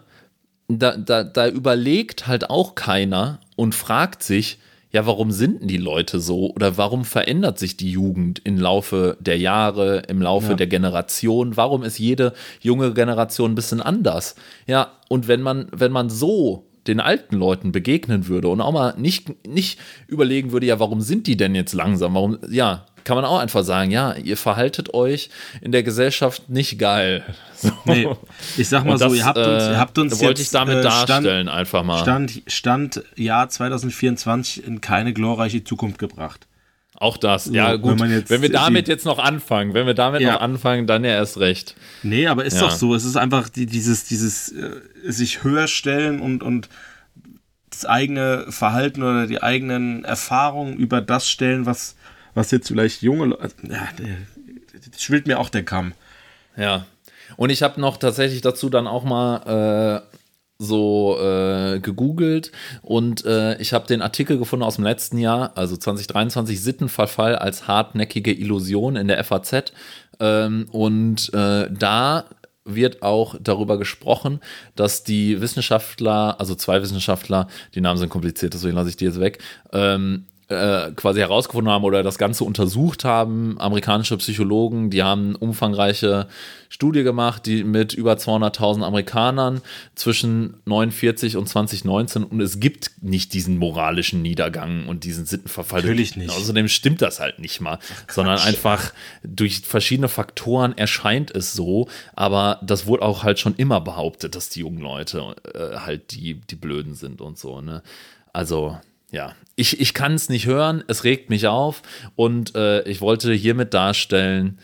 Da, 0.67 0.95
da, 0.97 1.23
da 1.23 1.47
überlegt 1.47 2.27
halt 2.27 2.49
auch 2.49 2.75
keiner 2.75 3.39
und 3.55 3.75
fragt 3.75 4.23
sich, 4.23 4.59
ja, 4.91 5.05
warum 5.07 5.31
sind 5.31 5.61
denn 5.61 5.67
die 5.67 5.77
Leute 5.77 6.19
so 6.19 6.51
oder 6.53 6.77
warum 6.77 7.03
verändert 7.03 7.57
sich 7.59 7.77
die 7.77 7.91
Jugend 7.91 8.41
im 8.43 8.57
Laufe 8.59 9.17
der 9.19 9.37
Jahre, 9.39 10.03
im 10.07 10.21
Laufe 10.21 10.49
Ja. 10.49 10.53
der 10.53 10.67
Generation? 10.67 11.57
Warum 11.57 11.83
ist 11.83 11.97
jede 11.97 12.33
junge 12.61 12.93
Generation 12.93 13.51
ein 13.51 13.55
bisschen 13.55 13.81
anders? 13.81 14.35
Ja, 14.67 14.91
und 15.09 15.27
wenn 15.27 15.41
man, 15.41 15.67
wenn 15.71 15.91
man 15.91 16.09
so 16.09 16.67
den 16.87 16.99
alten 16.99 17.37
Leuten 17.37 17.71
begegnen 17.71 18.27
würde 18.27 18.49
und 18.49 18.61
auch 18.61 18.71
mal 18.71 18.93
nicht, 18.97 19.47
nicht 19.47 19.79
überlegen 20.07 20.51
würde, 20.51 20.67
ja, 20.67 20.79
warum 20.79 21.01
sind 21.01 21.27
die 21.27 21.37
denn 21.37 21.55
jetzt 21.55 21.73
langsam? 21.73 22.13
Warum, 22.13 22.37
ja, 22.51 22.85
kann 23.03 23.15
man 23.15 23.25
auch 23.25 23.39
einfach 23.39 23.63
sagen, 23.63 23.91
ja, 23.91 24.13
ihr 24.13 24.37
verhaltet 24.37 24.93
euch 24.93 25.29
in 25.61 25.71
der 25.71 25.83
Gesellschaft 25.83 26.49
nicht 26.49 26.77
geil. 26.79 27.23
So. 27.63 27.71
Nee, 27.85 28.09
ich 28.57 28.67
sag 28.67 28.83
mal 28.83 28.91
Und 28.93 28.97
so, 28.97 29.05
das, 29.07 29.15
ihr 29.15 29.23
habt 29.25 29.37
uns, 29.37 29.63
ihr 29.63 29.79
habt 29.79 29.97
uns 29.97 30.11
äh, 30.19 30.25
wollte 30.25 30.41
jetzt, 30.41 30.47
ich 30.47 30.49
damit 30.49 30.79
äh, 30.79 30.81
darstellen, 30.81 31.47
einfach 31.47 31.81
mal. 31.85 31.99
Stand, 31.99 32.41
Stand 32.47 33.01
Jahr 33.15 33.47
2024 33.47 34.67
in 34.67 34.81
keine 34.81 35.13
glorreiche 35.13 35.63
Zukunft 35.63 35.97
gebracht. 35.97 36.45
Auch 36.95 37.15
das, 37.15 37.45
ja 37.53 37.71
wenn 37.71 37.81
gut. 37.81 37.99
man 37.99 38.11
jetzt 38.11 38.29
wenn 38.29 38.41
wir 38.41 38.51
damit 38.51 38.89
jetzt 38.89 39.05
noch 39.05 39.17
anfangen, 39.17 39.73
wenn 39.73 39.85
wir 39.87 39.93
damit 39.93 40.19
Ja. 40.21 40.33
noch 40.33 40.41
anfangen, 40.41 40.87
dann 40.87 41.05
ja 41.05 41.11
erst 41.11 41.39
recht. 41.39 41.75
Nee, 42.01 42.27
aber 42.27 42.43
ist 42.43 42.55
Ja. 42.55 42.61
doch 42.63 42.71
so. 42.71 42.95
Es 42.95 43.05
ist 43.05 43.15
einfach 43.15 43.47
die, 43.47 43.65
dieses, 43.65 44.03
dieses 44.05 44.51
äh, 44.51 44.71
sich 45.05 45.43
höher 45.45 45.67
stellen 45.67 46.19
und, 46.19 46.43
und 46.43 46.67
das 47.69 47.85
eigene 47.85 48.45
Verhalten 48.49 49.01
oder 49.03 49.25
die 49.25 49.41
eigenen 49.41 50.03
Erfahrungen 50.03 50.75
über 50.75 50.99
das 50.99 51.29
stellen, 51.29 51.65
was, 51.65 51.95
was 52.33 52.51
jetzt 52.51 52.67
vielleicht 52.67 53.01
junge 53.01 53.25
Leute. 53.25 53.51
Ja, 53.63 53.87
der- 53.97 54.17
schwillt 54.97 55.27
mir 55.27 55.39
auch 55.39 55.49
der 55.49 55.63
Kamm. 55.63 55.93
Ja. 56.57 56.85
Und 57.37 57.49
ich 57.49 57.63
habe 57.63 57.79
noch 57.79 57.97
tatsächlich 57.97 58.41
dazu 58.41 58.69
dann 58.69 58.87
auch 58.87 59.03
mal 59.03 60.01
äh, 60.03 60.13
so 60.59 61.17
äh, 61.19 61.79
gegoogelt 61.79 62.51
und 62.81 63.25
äh, 63.25 63.57
ich 63.59 63.73
habe 63.73 63.87
den 63.87 64.01
Artikel 64.01 64.37
gefunden 64.37 64.63
aus 64.63 64.75
dem 64.75 64.83
letzten 64.83 65.17
Jahr, 65.17 65.51
also 65.55 65.75
2023, 65.75 66.61
Sittenverfall 66.61 67.35
als 67.35 67.67
hartnäckige 67.67 68.31
Illusion 68.33 68.95
in 68.95 69.07
der 69.07 69.23
FAZ. 69.23 69.73
Ähm, 70.19 70.67
und 70.71 71.33
äh, 71.33 71.69
da 71.71 72.25
wird 72.65 73.01
auch 73.01 73.35
darüber 73.41 73.77
gesprochen, 73.77 74.39
dass 74.75 75.03
die 75.03 75.41
Wissenschaftler, 75.41 76.39
also 76.39 76.55
zwei 76.55 76.81
Wissenschaftler, 76.81 77.47
die 77.75 77.81
Namen 77.81 77.97
sind 77.97 78.09
kompliziert, 78.09 78.53
deswegen 78.53 78.75
lasse 78.75 78.89
ich 78.89 78.95
die 78.97 79.05
jetzt 79.05 79.19
weg, 79.19 79.39
ähm, 79.73 80.27
äh, 80.53 80.91
quasi 80.95 81.19
herausgefunden 81.19 81.71
haben 81.71 81.83
oder 81.83 82.03
das 82.03 82.17
Ganze 82.17 82.43
untersucht 82.43 83.03
haben, 83.03 83.59
amerikanische 83.59 84.17
Psychologen, 84.17 84.89
die 84.89 85.03
haben 85.03 85.29
eine 85.29 85.37
umfangreiche 85.37 86.27
Studie 86.69 87.03
gemacht, 87.03 87.45
die 87.45 87.63
mit 87.63 87.93
über 87.93 88.13
200.000 88.13 88.83
Amerikanern 88.83 89.61
zwischen 89.93 90.55
49 90.65 91.37
und 91.37 91.47
2019 91.47 92.23
und 92.23 92.41
es 92.41 92.59
gibt 92.59 92.91
nicht 93.01 93.33
diesen 93.33 93.57
moralischen 93.59 94.21
Niedergang 94.21 94.87
und 94.87 95.03
diesen 95.03 95.25
Sittenverfall. 95.25 95.81
Natürlich 95.81 96.15
nicht. 96.15 96.31
Außerdem 96.31 96.67
stimmt 96.67 97.01
das 97.01 97.19
halt 97.19 97.39
nicht 97.39 97.61
mal, 97.61 97.77
sondern 98.07 98.39
einfach 98.39 98.91
durch 99.23 99.61
verschiedene 99.61 100.07
Faktoren 100.07 100.75
erscheint 100.77 101.29
es 101.29 101.53
so, 101.53 101.87
aber 102.15 102.59
das 102.63 102.87
wurde 102.87 103.03
auch 103.03 103.23
halt 103.23 103.39
schon 103.39 103.55
immer 103.55 103.81
behauptet, 103.81 104.35
dass 104.35 104.49
die 104.49 104.61
jungen 104.61 104.79
Leute 104.79 105.35
äh, 105.53 105.77
halt 105.77 106.11
die, 106.11 106.35
die 106.35 106.55
Blöden 106.55 106.95
sind 106.95 107.21
und 107.21 107.37
so, 107.37 107.61
ne? 107.61 107.83
Also, 108.33 108.79
ja, 109.13 109.35
ich, 109.55 109.79
ich 109.79 109.93
kann 109.93 110.15
es 110.15 110.27
nicht 110.27 110.47
hören, 110.47 110.83
es 110.87 111.03
regt 111.03 111.29
mich 111.29 111.47
auf 111.47 111.83
und 112.15 112.55
äh, 112.55 112.81
ich 112.83 112.99
wollte 112.99 113.31
hiermit 113.31 113.73
darstellen, 113.73 114.59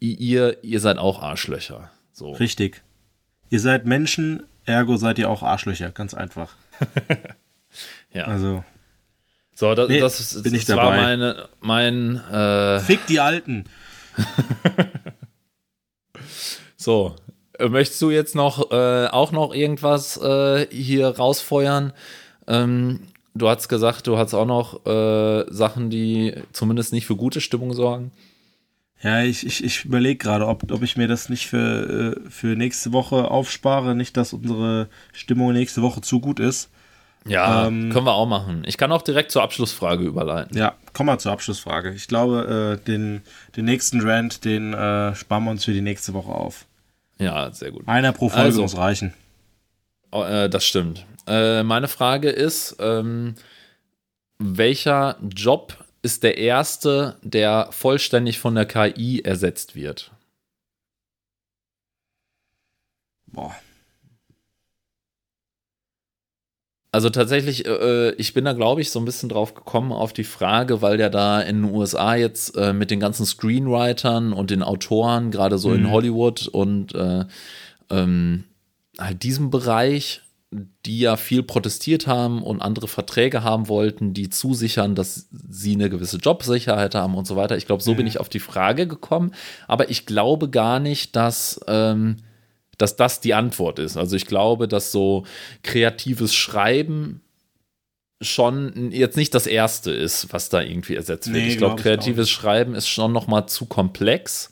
ihr, 0.00 0.62
ihr 0.64 0.80
seid 0.80 0.98
auch 0.98 1.22
Arschlöcher. 1.22 1.90
So. 2.12 2.32
Richtig. 2.32 2.82
Ihr 3.48 3.60
seid 3.60 3.86
Menschen, 3.86 4.42
ergo 4.64 4.96
seid 4.96 5.20
ihr 5.20 5.30
auch 5.30 5.42
Arschlöcher. 5.42 5.90
Ganz 5.90 6.12
einfach. 6.12 6.54
Ja. 8.12 8.24
Also, 8.24 8.64
So, 9.52 9.74
das, 9.74 9.88
Nee, 9.88 10.00
das, 10.00 10.42
bin 10.42 10.54
ich 10.54 10.64
das 10.64 10.76
war 10.76 10.84
dabei. 10.84 11.02
meine, 11.02 11.48
mein, 11.60 12.16
äh, 12.16 12.80
fick 12.80 13.06
die 13.06 13.20
Alten. 13.20 13.64
so. 16.76 17.14
Äh, 17.58 17.68
Möchtest 17.68 18.00
du 18.00 18.10
jetzt 18.10 18.34
noch 18.34 18.70
äh, 18.70 19.08
auch 19.08 19.32
noch 19.32 19.54
irgendwas 19.54 20.16
äh, 20.16 20.66
hier 20.70 21.08
rausfeuern? 21.08 21.92
Ähm, 22.46 23.00
du 23.38 23.48
hast 23.48 23.68
gesagt, 23.68 24.06
du 24.06 24.18
hast 24.18 24.34
auch 24.34 24.46
noch 24.46 24.84
äh, 24.86 25.44
Sachen, 25.52 25.90
die 25.90 26.34
zumindest 26.52 26.92
nicht 26.92 27.06
für 27.06 27.16
gute 27.16 27.40
Stimmung 27.40 27.72
sorgen. 27.72 28.12
Ja, 29.02 29.22
ich, 29.22 29.44
ich, 29.46 29.62
ich 29.62 29.84
überlege 29.84 30.16
gerade, 30.16 30.46
ob, 30.46 30.70
ob 30.72 30.82
ich 30.82 30.96
mir 30.96 31.06
das 31.06 31.28
nicht 31.28 31.46
für, 31.48 32.16
äh, 32.26 32.30
für 32.30 32.56
nächste 32.56 32.92
Woche 32.92 33.30
aufspare. 33.30 33.94
Nicht, 33.94 34.16
dass 34.16 34.32
unsere 34.32 34.88
Stimmung 35.12 35.52
nächste 35.52 35.82
Woche 35.82 36.00
zu 36.00 36.20
gut 36.20 36.40
ist. 36.40 36.70
Ja, 37.26 37.66
Ähm, 37.66 37.90
können 37.92 38.06
wir 38.06 38.14
auch 38.14 38.26
machen. 38.28 38.62
Ich 38.66 38.78
kann 38.78 38.92
auch 38.92 39.02
direkt 39.02 39.32
zur 39.32 39.42
Abschlussfrage 39.42 40.04
überleiten. 40.04 40.56
Ja, 40.56 40.74
komm 40.92 41.06
mal 41.06 41.18
zur 41.18 41.32
Abschlussfrage. 41.32 41.92
Ich 41.92 42.06
glaube, 42.08 42.78
äh, 42.80 42.84
den, 42.86 43.20
den 43.56 43.64
nächsten 43.66 44.00
Rant, 44.00 44.44
den 44.44 44.72
äh, 44.72 45.14
sparen 45.14 45.44
wir 45.44 45.50
uns 45.50 45.64
für 45.64 45.72
die 45.72 45.80
nächste 45.82 46.14
Woche 46.14 46.30
auf. 46.32 46.66
Ja, 47.18 47.50
sehr 47.52 47.72
gut. 47.72 47.86
Einer 47.88 48.12
pro 48.12 48.28
Folge 48.28 48.46
Also. 48.46 48.62
muss 48.62 48.76
reichen. 48.76 49.12
Oh, 50.12 50.22
äh, 50.22 50.48
das 50.48 50.64
stimmt. 50.64 51.04
Äh, 51.26 51.62
meine 51.62 51.88
Frage 51.88 52.30
ist, 52.30 52.76
ähm, 52.78 53.34
welcher 54.38 55.18
Job 55.34 55.84
ist 56.02 56.22
der 56.22 56.38
erste, 56.38 57.16
der 57.22 57.68
vollständig 57.72 58.38
von 58.38 58.54
der 58.54 58.66
KI 58.66 59.22
ersetzt 59.24 59.74
wird? 59.74 60.12
Boah. 63.26 63.54
Also 66.92 67.10
tatsächlich, 67.10 67.66
äh, 67.66 68.12
ich 68.12 68.32
bin 68.32 68.46
da, 68.46 68.54
glaube 68.54 68.80
ich, 68.80 68.90
so 68.90 68.98
ein 68.98 69.04
bisschen 69.04 69.28
drauf 69.28 69.52
gekommen 69.54 69.92
auf 69.92 70.14
die 70.14 70.24
Frage, 70.24 70.80
weil 70.80 70.98
ja 70.98 71.10
da 71.10 71.42
in 71.42 71.62
den 71.62 71.74
USA 71.74 72.14
jetzt 72.14 72.56
äh, 72.56 72.72
mit 72.72 72.90
den 72.90 73.00
ganzen 73.00 73.26
Screenwritern 73.26 74.32
und 74.32 74.50
den 74.50 74.62
Autoren, 74.62 75.30
gerade 75.30 75.58
so 75.58 75.74
in 75.74 75.82
Mhm. 75.82 75.90
Hollywood 75.90 76.48
und 76.48 76.94
äh, 76.94 77.26
ähm, 77.90 78.44
halt 78.98 79.22
diesem 79.24 79.50
Bereich, 79.50 80.22
die 80.50 81.00
ja 81.00 81.16
viel 81.16 81.42
protestiert 81.42 82.06
haben 82.06 82.42
und 82.42 82.62
andere 82.62 82.86
Verträge 82.86 83.42
haben 83.42 83.68
wollten, 83.68 84.14
die 84.14 84.30
zusichern, 84.30 84.94
dass 84.94 85.28
sie 85.30 85.74
eine 85.74 85.90
gewisse 85.90 86.18
Jobsicherheit 86.18 86.94
haben 86.94 87.16
und 87.16 87.26
so 87.26 87.36
weiter. 87.36 87.56
Ich 87.56 87.66
glaube, 87.66 87.82
so 87.82 87.94
bin 87.94 88.06
ich 88.06 88.20
auf 88.20 88.28
die 88.28 88.38
Frage 88.38 88.86
gekommen, 88.86 89.32
aber 89.66 89.90
ich 89.90 90.06
glaube 90.06 90.48
gar 90.48 90.78
nicht, 90.78 91.16
dass 91.16 91.60
ähm, 91.66 92.18
dass 92.78 92.96
das 92.96 93.20
die 93.20 93.34
Antwort 93.34 93.78
ist. 93.78 93.96
Also 93.96 94.16
ich 94.16 94.26
glaube, 94.26 94.68
dass 94.68 94.92
so 94.92 95.24
kreatives 95.62 96.34
Schreiben 96.34 97.22
schon 98.20 98.90
jetzt 98.92 99.16
nicht 99.16 99.34
das 99.34 99.46
erste 99.46 99.90
ist, 99.90 100.32
was 100.32 100.48
da 100.48 100.62
irgendwie 100.62 100.94
ersetzt 100.94 101.32
wird. 101.32 101.42
Nee, 101.42 101.48
ich 101.48 101.58
glaube, 101.58 101.76
glaub 101.76 101.82
kreatives 101.82 102.30
Schreiben 102.30 102.74
ist 102.74 102.88
schon 102.88 103.12
noch 103.12 103.26
mal 103.26 103.46
zu 103.46 103.66
komplex. 103.66 104.50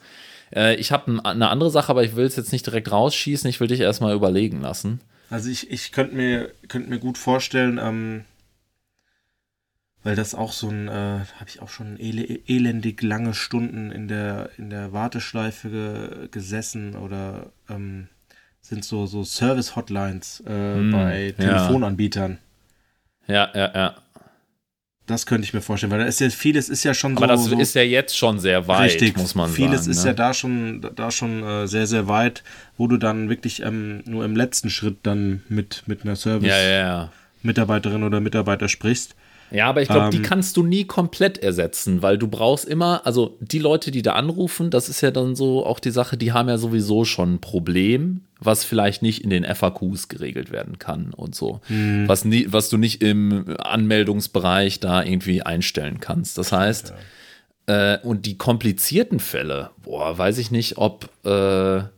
Äh, 0.55 0.77
ich 0.77 0.93
habe 0.93 1.21
eine 1.25 1.49
andere 1.49 1.71
Sache, 1.71 1.91
aber 1.91 2.05
ich 2.05 2.17
will 2.17 2.27
es 2.27 2.37
jetzt 2.37 2.53
nicht 2.53 2.67
direkt 2.67 2.91
rausschießen. 2.91 3.49
Ich 3.49 3.61
will 3.61 3.69
dich 3.69 3.81
erstmal 3.81 4.15
überlegen 4.15 4.61
lassen. 4.61 5.01
Also 5.35 5.51
ich, 5.51 5.68
ich 5.68 5.91
könnte 5.91 6.14
mir, 6.14 6.53
könnt 6.68 6.89
mir 6.89 7.01
gut 7.01 7.18
vorstellen, 7.18 7.80
ähm, 7.82 8.24
weil 10.05 10.14
das 10.14 10.32
auch 10.32 10.53
so 10.53 10.68
ein, 10.68 10.87
äh, 10.87 10.93
habe 11.41 11.49
ich 11.49 11.61
auch 11.61 11.70
schon 11.70 11.99
ele 11.99 12.22
elendig 12.47 13.03
lange 13.03 13.35
Stunden 13.35 13.91
in 13.91 14.07
der, 14.07 14.51
in 14.59 14.70
der 14.70 14.93
Warteschleife 14.93 15.70
ge 15.70 16.28
gesessen 16.30 16.95
oder 16.95 17.51
ähm, 17.68 18.07
sind 18.61 18.85
so, 18.85 19.07
so 19.07 19.24
Service-Hotlines 19.24 20.45
äh, 20.47 20.51
Hm, 20.51 20.93
bei 20.93 21.26
ja. 21.30 21.32
Telefonanbietern. 21.32 22.39
Ja, 23.26 23.51
ja, 23.57 23.72
ja. 23.74 23.97
Das 25.07 25.27
könnte 25.27 25.45
ich 25.45 25.53
mir 25.53 25.61
vorstellen, 25.61 25.93
weil 25.93 25.99
da 25.99 26.07
ist 26.07 26.21
ja 26.21 26.31
vieles 26.31 26.71
ist 26.71 26.83
ja 26.83 26.95
schon 26.95 27.17
Aber 27.19 27.37
so, 27.37 27.43
das 27.43 27.51
so 27.51 27.61
ist 27.61 27.75
ja 27.75 27.83
jetzt 27.83 28.17
schon 28.17 28.39
sehr 28.39 28.67
weit, 28.69 28.93
richtig, 28.93 29.17
muss 29.19 29.35
man 29.35 29.51
vieles 29.51 29.81
sagen. 29.81 29.91
ist 29.91 30.05
ne? 30.05 30.11
ja 30.11 30.15
da 30.15 30.33
schon 30.33 30.91
da 30.97 31.11
schon 31.11 31.43
äh, 31.43 31.67
sehr 31.67 31.87
sehr 31.87 32.09
weit, 32.09 32.43
wo 32.79 32.87
du 32.87 32.97
dann 32.97 33.29
wirklich 33.29 33.61
ähm, 33.61 34.03
nur 34.07 34.25
im 34.25 34.35
letzten 34.35 34.71
Schritt 34.71 34.99
dann 35.03 35.43
mit 35.51 35.83
mit 35.87 36.05
einer 36.05 36.17
Service 36.17 36.49
ja, 36.49 36.59
ja, 36.59 36.71
ja. 36.71 37.13
Mitarbeiterin 37.43 38.03
oder 38.03 38.21
Mitarbeiter 38.21 38.69
sprichst. 38.69 39.15
Ja, 39.55 39.69
aber 39.69 39.83
ich 39.83 39.89
glaube, 39.89 40.07
Ähm, 40.07 40.11
die 40.11 40.23
kannst 40.23 40.57
du 40.57 40.65
nie 40.65 40.85
komplett 40.85 41.39
ersetzen, 41.39 42.03
weil 42.03 42.19
du 42.19 42.27
brauchst 42.27 42.65
immer, 42.65 43.07
also 43.07 43.37
die 43.41 43.61
Leute, 43.61 43.91
die 43.91 44.03
da 44.03 44.15
anrufen, 44.15 44.71
das 44.71 44.89
ist 44.89 45.01
ja 45.01 45.11
dann 45.11 45.37
so 45.37 45.65
auch 45.65 45.79
die 45.79 45.91
Sache, 45.91 46.17
die 46.17 46.33
haben 46.33 46.49
ja 46.49 46.59
sowieso 46.59 47.05
schon 47.05 47.35
ein 47.35 47.41
Problem, 47.41 48.23
was 48.41 48.65
vielleicht 48.65 49.03
nicht 49.03 49.23
in 49.23 49.31
den 49.31 49.45
FAQs 49.45 50.09
geregelt 50.09 50.51
werden 50.51 50.79
kann 50.79 51.15
und 51.15 51.35
so. 51.35 51.61
Was, 52.07 52.25
nie, 52.25 52.47
was 52.51 52.69
du 52.69 52.77
nicht 52.77 53.01
im 53.01 53.57
Anmeldungsbereich 53.59 54.81
da 54.81 55.03
irgendwie 55.03 55.43
einstellen 55.43 56.01
kannst. 56.01 56.37
Das 56.37 56.53
heißt, 56.53 56.93
äh, 57.67 57.99
und 58.03 58.27
die 58.27 58.37
komplizierten 58.37 59.21
Fälle, 59.21 59.71
boah, 59.83 60.19
weiß 60.19 60.39
ich 60.39 60.51
nicht, 60.51 60.77
ob, 60.79 61.05
äh, 61.25 61.29
da 61.29 61.91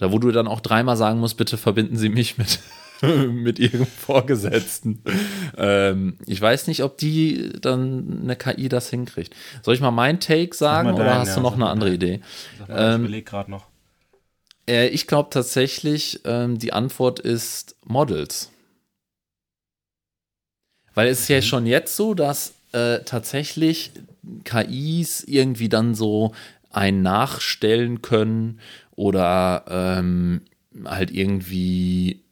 wo 0.00 0.18
du 0.18 0.32
dann 0.32 0.48
auch 0.48 0.60
dreimal 0.60 0.96
sagen 0.96 1.20
musst, 1.20 1.36
bitte 1.36 1.56
verbinden 1.56 1.96
Sie 1.96 2.08
mich 2.08 2.38
mit, 2.38 2.58
mit 3.32 3.58
Ihrem 3.58 3.86
Vorgesetzten. 3.86 5.02
ähm, 5.56 6.18
ich 6.26 6.40
weiß 6.40 6.66
nicht, 6.66 6.82
ob 6.82 6.98
die 6.98 7.52
dann 7.60 8.20
eine 8.22 8.36
KI 8.36 8.68
das 8.68 8.90
hinkriegt. 8.90 9.34
Soll 9.62 9.74
ich 9.74 9.80
mal 9.80 9.90
meinen 9.90 10.20
Take 10.20 10.54
sagen 10.54 10.88
mal 10.88 10.94
oder 10.94 11.04
deinen, 11.04 11.18
hast 11.20 11.28
ja, 11.28 11.34
du 11.36 11.40
noch 11.40 11.54
eine 11.54 11.68
andere 11.68 11.90
deinen. 11.90 12.02
Idee? 12.02 12.20
Mal, 12.68 12.90
ich 12.90 13.00
überlege 13.00 13.24
gerade 13.24 13.50
noch. 13.50 13.66
Äh, 14.68 14.88
ich 14.88 15.06
glaube 15.06 15.30
tatsächlich, 15.30 16.20
ähm, 16.24 16.58
die 16.58 16.72
Antwort 16.72 17.20
ist 17.20 17.76
Models. 17.84 18.50
Weil 20.94 21.08
es 21.08 21.20
ist 21.20 21.28
ja 21.28 21.42
schon 21.42 21.66
jetzt 21.66 21.96
so, 21.96 22.14
dass 22.14 22.54
äh, 22.72 23.00
tatsächlich 23.00 23.92
KIs 24.44 25.24
irgendwie 25.24 25.68
dann 25.68 25.94
so 25.94 26.32
ein 26.70 27.02
nachstellen 27.02 28.02
können 28.02 28.60
oder 28.96 29.64
ähm, 29.68 30.42
halt 30.84 31.10
irgendwie 31.10 32.23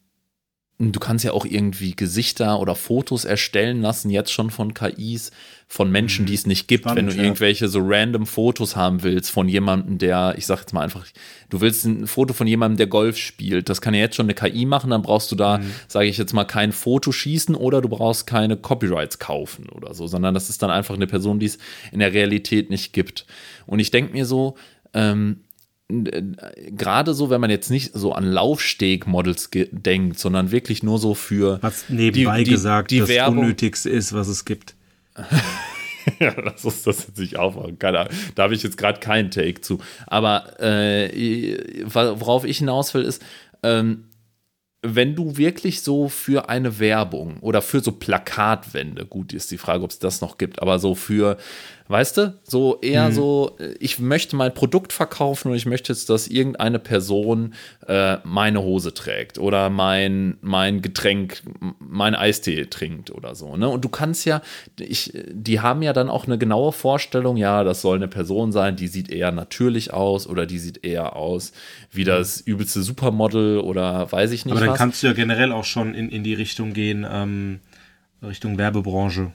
du 0.91 0.99
kannst 0.99 1.25
ja 1.25 1.33
auch 1.33 1.45
irgendwie 1.45 1.95
Gesichter 1.95 2.59
oder 2.59 2.75
Fotos 2.75 3.25
erstellen 3.25 3.83
lassen, 3.83 4.11
jetzt 4.11 4.33
schon 4.33 4.51
von 4.51 4.75
KIs, 4.75 5.31
von 5.69 5.91
Menschen, 5.91 6.27
die 6.27 6.35
es 6.35 6.45
nicht 6.45 6.67
gibt. 6.67 6.85
Spannend, 6.85 6.99
Wenn 6.99 7.07
du 7.07 7.17
ja. 7.17 7.23
irgendwelche 7.23 7.69
so 7.69 7.81
random 7.83 8.27
Fotos 8.27 8.75
haben 8.75 9.05
willst 9.05 9.31
von 9.31 9.49
jemandem, 9.49 9.99
der, 9.99 10.35
ich 10.37 10.45
sag 10.45 10.59
jetzt 10.59 10.73
mal 10.73 10.83
einfach, 10.83 11.07
du 11.51 11.61
willst 11.61 11.85
ein 11.85 12.07
Foto 12.07 12.35
von 12.35 12.47
jemandem, 12.47 12.79
der 12.79 12.89
Golf 12.89 13.17
spielt. 13.17 13.69
Das 13.69 13.81
kann 13.81 13.95
ja 13.95 14.01
jetzt 14.01 14.17
schon 14.17 14.27
eine 14.27 14.35
KI 14.35 14.67
machen, 14.67 14.91
dann 14.91 15.03
brauchst 15.03 15.31
du 15.31 15.37
da, 15.37 15.61
sage 15.89 16.09
ich 16.09 16.19
jetzt 16.19 16.33
mal, 16.33 16.45
kein 16.45 16.73
Foto 16.73 17.13
schießen 17.13 17.55
oder 17.55 17.81
du 17.81 17.89
brauchst 17.89 18.27
keine 18.27 18.57
Copyrights 18.57 19.19
kaufen 19.19 19.69
oder 19.69 19.95
so, 19.95 20.07
sondern 20.07 20.35
das 20.35 20.51
ist 20.51 20.63
dann 20.63 20.71
einfach 20.71 20.97
eine 20.97 21.07
Person, 21.07 21.39
die 21.39 21.47
es 21.47 21.59
in 21.91 22.01
der 22.01 22.13
Realität 22.13 22.69
nicht 22.69 22.93
gibt. 22.93 23.25
Und 23.67 23.79
ich 23.79 23.91
denke 23.91 24.13
mir 24.13 24.27
so, 24.27 24.57
ähm, 24.95 25.39
gerade 26.77 27.15
so, 27.15 27.31
wenn 27.31 27.41
man 27.41 27.51
jetzt 27.51 27.71
nicht 27.71 27.93
so 27.95 28.13
an 28.13 28.25
Laufsteg-Models 28.25 29.51
denkt, 29.73 30.19
sondern 30.19 30.51
wirklich 30.51 30.83
nur 30.83 30.99
so 30.99 31.15
für 31.15 31.59
Was 31.63 31.89
nebenbei 31.89 32.39
die- 32.39 32.45
die- 32.45 32.51
gesagt 32.51 32.91
die 32.91 33.01
das 33.01 33.09
Werbung- 33.09 33.39
Unnötigste 33.41 33.91
ist, 33.91 34.13
was 34.13 34.29
es 34.29 34.45
gibt. 34.45 34.75
ja, 36.21 36.35
lass 36.43 36.65
uns 36.65 36.83
das 36.83 37.07
jetzt 37.07 37.19
nicht 37.19 37.37
aufmachen. 37.39 37.79
Keine 37.79 38.01
Ahnung. 38.01 38.13
Da 38.35 38.45
habe 38.45 38.55
ich 38.55 38.63
jetzt 38.63 38.77
gerade 38.79 39.01
keinen 39.01 39.31
Take 39.31 39.61
zu. 39.61 39.79
Aber 40.07 40.61
äh, 40.61 41.57
worauf 41.85 42.45
ich 42.45 42.59
hinaus 42.59 42.93
will, 42.95 43.03
ist, 43.03 43.23
ähm, 43.63 44.05
wenn 44.85 45.15
du 45.15 45.37
wirklich 45.37 45.83
so 45.83 46.09
für 46.09 46.49
eine 46.49 46.81
Werbung 46.81 47.37
oder 47.39 47.63
für 47.63 47.79
so 47.81 47.93
Plakatwände, 47.93 49.07
gut, 49.07 49.33
ist 49.33 49.53
die 49.53 49.59
Frage, 49.59 49.85
ob 49.85 49.91
es 49.91 50.01
das 50.01 50.21
noch 50.21 50.39
gibt, 50.39 50.61
aber 50.61 50.81
so 50.81 50.97
für, 50.97 51.37
weißt 51.89 52.17
du, 52.17 52.39
so 52.43 52.81
eher 52.81 53.13
so, 53.13 53.57
äh, 53.59 53.75
ich 53.81 53.99
möchte 53.99 54.37
mein 54.37 54.55
Produkt 54.55 54.93
verkaufen 54.93 55.51
und 55.51 55.57
ich 55.57 55.67
möchte 55.67 55.93
jetzt, 55.93 56.11
dass 56.11 56.29
irgendeine 56.29 56.79
Person 56.79 57.55
äh, 57.87 58.19
meine 58.25 58.63
Hose 58.63 58.95
trägt 58.95 59.39
oder 59.39 59.71
mein, 59.71 60.37
mein 60.41 60.83
Getränk, 60.83 61.43
mein 61.79 62.15
Eistee 62.15 62.67
trinkt 62.67 63.11
oder 63.11 63.35
so, 63.35 63.57
ne? 63.57 63.69
Und 63.69 63.85
du 63.85 63.89
kannst 63.89 64.25
ja, 64.25 64.43
ich, 64.79 65.13
die 65.31 65.61
haben 65.61 65.83
ja 65.83 65.93
dann 65.93 66.09
auch 66.09 66.27
eine 66.27 66.39
genaue 66.39 66.73
Vorstellung, 66.73 67.37
ja, 67.37 67.65
das 67.65 67.83
soll 67.83 67.97
eine 67.97 68.09
Person 68.09 68.53
sein, 68.53 68.77
die 68.77 68.89
sieht 68.89 69.11
eher 69.11 69.33
natürlich 69.33 69.93
aus 69.93 70.27
oder 70.27 70.47
die 70.47 70.59
sieht 70.59 70.85
eher 70.85 71.17
aus 71.17 71.53
wie 71.91 72.05
das 72.05 72.41
übelste 72.41 72.83
Supermodel 72.83 73.59
oder 73.59 74.11
weiß 74.11 74.33
ich 74.33 74.45
nicht 74.45 74.53
Aber 74.53 74.61
dann 74.61 74.71
was. 74.71 74.79
kannst 74.79 75.03
du 75.03 75.09
ja 75.09 75.13
generell 75.13 75.53
auch 75.53 75.65
schon 75.65 75.95
in, 75.95 76.09
in 76.09 76.25
die 76.25 76.35
Richtung 76.35 76.73
gehen, 76.73 77.07
ähm, 77.11 77.61
Richtung 78.23 78.57
Werbebranche. 78.59 79.33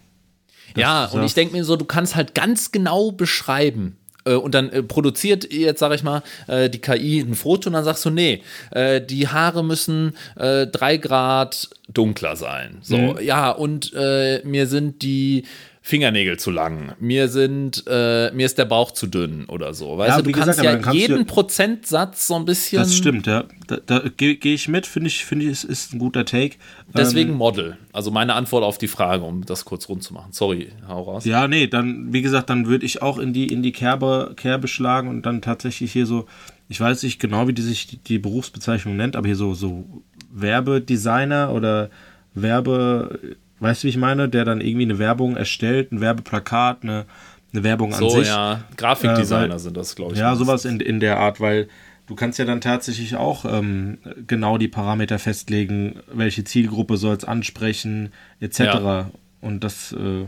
Ja, 0.75 1.05
und 1.05 1.23
ich 1.23 1.33
denke 1.33 1.55
mir 1.55 1.63
so, 1.63 1.75
du 1.75 1.85
kannst 1.85 2.15
halt 2.15 2.35
ganz 2.35 2.71
genau 2.71 3.11
beschreiben. 3.11 3.97
äh, 4.25 4.33
Und 4.33 4.53
dann 4.53 4.69
äh, 4.69 4.83
produziert 4.83 5.51
jetzt, 5.51 5.79
sag 5.79 5.93
ich 5.93 6.03
mal, 6.03 6.21
äh, 6.47 6.69
die 6.69 6.79
KI 6.79 7.19
ein 7.21 7.33
Foto 7.33 7.69
und 7.69 7.73
dann 7.73 7.83
sagst 7.85 8.03
du, 8.05 8.09
nee, 8.09 8.41
die 8.75 9.27
Haare 9.27 9.63
müssen 9.63 10.15
drei 10.35 10.97
Grad 10.97 11.69
dunkler 11.89 12.35
sein. 12.35 12.79
So, 12.81 12.97
Mhm. 12.97 13.19
ja, 13.21 13.49
und 13.51 13.93
äh, 13.95 14.41
mir 14.43 14.67
sind 14.67 15.01
die 15.01 15.45
Fingernägel 15.87 16.37
zu 16.37 16.51
lang. 16.51 16.91
Mir 16.99 17.29
sind, 17.29 17.85
äh, 17.87 18.29
mir 18.33 18.45
ist 18.45 18.57
der 18.57 18.65
Bauch 18.65 18.91
zu 18.91 19.07
dünn 19.07 19.45
oder 19.45 19.73
so. 19.73 19.97
Weißt 19.97 20.09
Ja, 20.09 20.17
du, 20.17 20.23
du 20.23 20.31
gesagt, 20.33 20.47
kannst 20.57 20.63
ja 20.63 20.71
kannst 20.75 20.89
du 20.89 20.93
jeden 20.97 21.17
ja- 21.19 21.23
Prozentsatz 21.23 22.27
so 22.27 22.35
ein 22.35 22.43
bisschen. 22.43 22.79
Das 22.79 22.93
stimmt, 22.93 23.25
ja. 23.25 23.45
Da, 23.67 23.77
da 23.85 24.03
gehe 24.17 24.35
geh 24.35 24.53
ich 24.53 24.67
mit, 24.67 24.85
finde 24.85 25.07
ich, 25.07 25.23
finde 25.23 25.45
ich, 25.45 25.51
es 25.51 25.63
ist 25.63 25.93
ein 25.93 25.99
guter 25.99 26.25
Take. 26.25 26.57
Deswegen 26.93 27.29
Ähm, 27.31 27.37
Model. 27.37 27.77
Also 27.93 28.11
meine 28.11 28.33
Antwort 28.33 28.65
auf 28.65 28.77
die 28.77 28.89
Frage, 28.89 29.23
um 29.23 29.45
das 29.45 29.63
kurz 29.63 29.87
rund 29.87 30.03
zu 30.03 30.13
machen. 30.13 30.33
Sorry, 30.33 30.67
hau 30.89 31.03
raus. 31.03 31.23
ja, 31.23 31.47
nee, 31.47 31.67
dann, 31.67 32.11
wie 32.11 32.21
gesagt, 32.21 32.49
dann 32.49 32.67
würde 32.67 32.85
ich 32.85 33.01
auch 33.01 33.17
in 33.17 33.31
die, 33.31 33.47
in 33.47 33.63
die 33.63 33.71
Kerbe, 33.71 34.33
Kerbe 34.35 34.67
schlagen 34.67 35.07
und 35.07 35.25
dann 35.25 35.41
tatsächlich 35.41 35.93
hier 35.93 36.05
so, 36.05 36.25
ich 36.67 36.81
weiß 36.81 37.03
nicht 37.03 37.17
genau, 37.19 37.47
wie 37.47 37.53
die 37.53 37.61
sich 37.61 37.87
die, 37.87 37.97
die 37.97 38.19
Berufsbezeichnung 38.19 38.97
nennt, 38.97 39.15
aber 39.15 39.27
hier 39.27 39.37
so, 39.37 39.53
so 39.53 39.85
Werbedesigner 40.33 41.53
oder 41.53 41.89
Werbe, 42.33 43.37
weißt 43.59 43.83
du, 43.83 43.85
wie 43.85 43.89
ich 43.89 43.97
meine, 43.97 44.29
der 44.29 44.45
dann 44.45 44.61
irgendwie 44.61 44.85
eine 44.85 44.99
Werbung 44.99 45.35
erstellt, 45.37 45.91
ein 45.91 46.01
Werbeplakat, 46.01 46.83
eine, 46.83 47.05
eine 47.53 47.63
Werbung 47.63 47.93
an 47.93 47.99
So, 47.99 48.09
sich. 48.09 48.27
ja. 48.27 48.63
Grafikdesigner 48.77 49.45
Äh, 49.45 49.49
weil- 49.51 49.59
sind 49.59 49.77
das, 49.77 49.95
glaube 49.95 50.13
ich. 50.13 50.19
Ja, 50.19 50.29
meistens. 50.29 50.47
sowas 50.47 50.65
in, 50.65 50.79
in 50.79 50.99
der 50.99 51.19
Art, 51.19 51.39
weil 51.39 51.67
du 52.07 52.15
kannst 52.15 52.39
ja 52.39 52.45
dann 52.45 52.61
tatsächlich 52.61 53.15
auch 53.15 53.45
ähm, 53.45 53.97
genau 54.27 54.57
die 54.57 54.67
Parameter 54.67 55.19
festlegen, 55.19 55.99
welche 56.11 56.43
Zielgruppe 56.43 56.97
soll 56.97 57.15
es 57.15 57.25
ansprechen, 57.25 58.11
etc. 58.39 58.59
Ja. 58.59 59.11
Und 59.41 59.63
das 59.63 59.91
äh, 59.93 60.25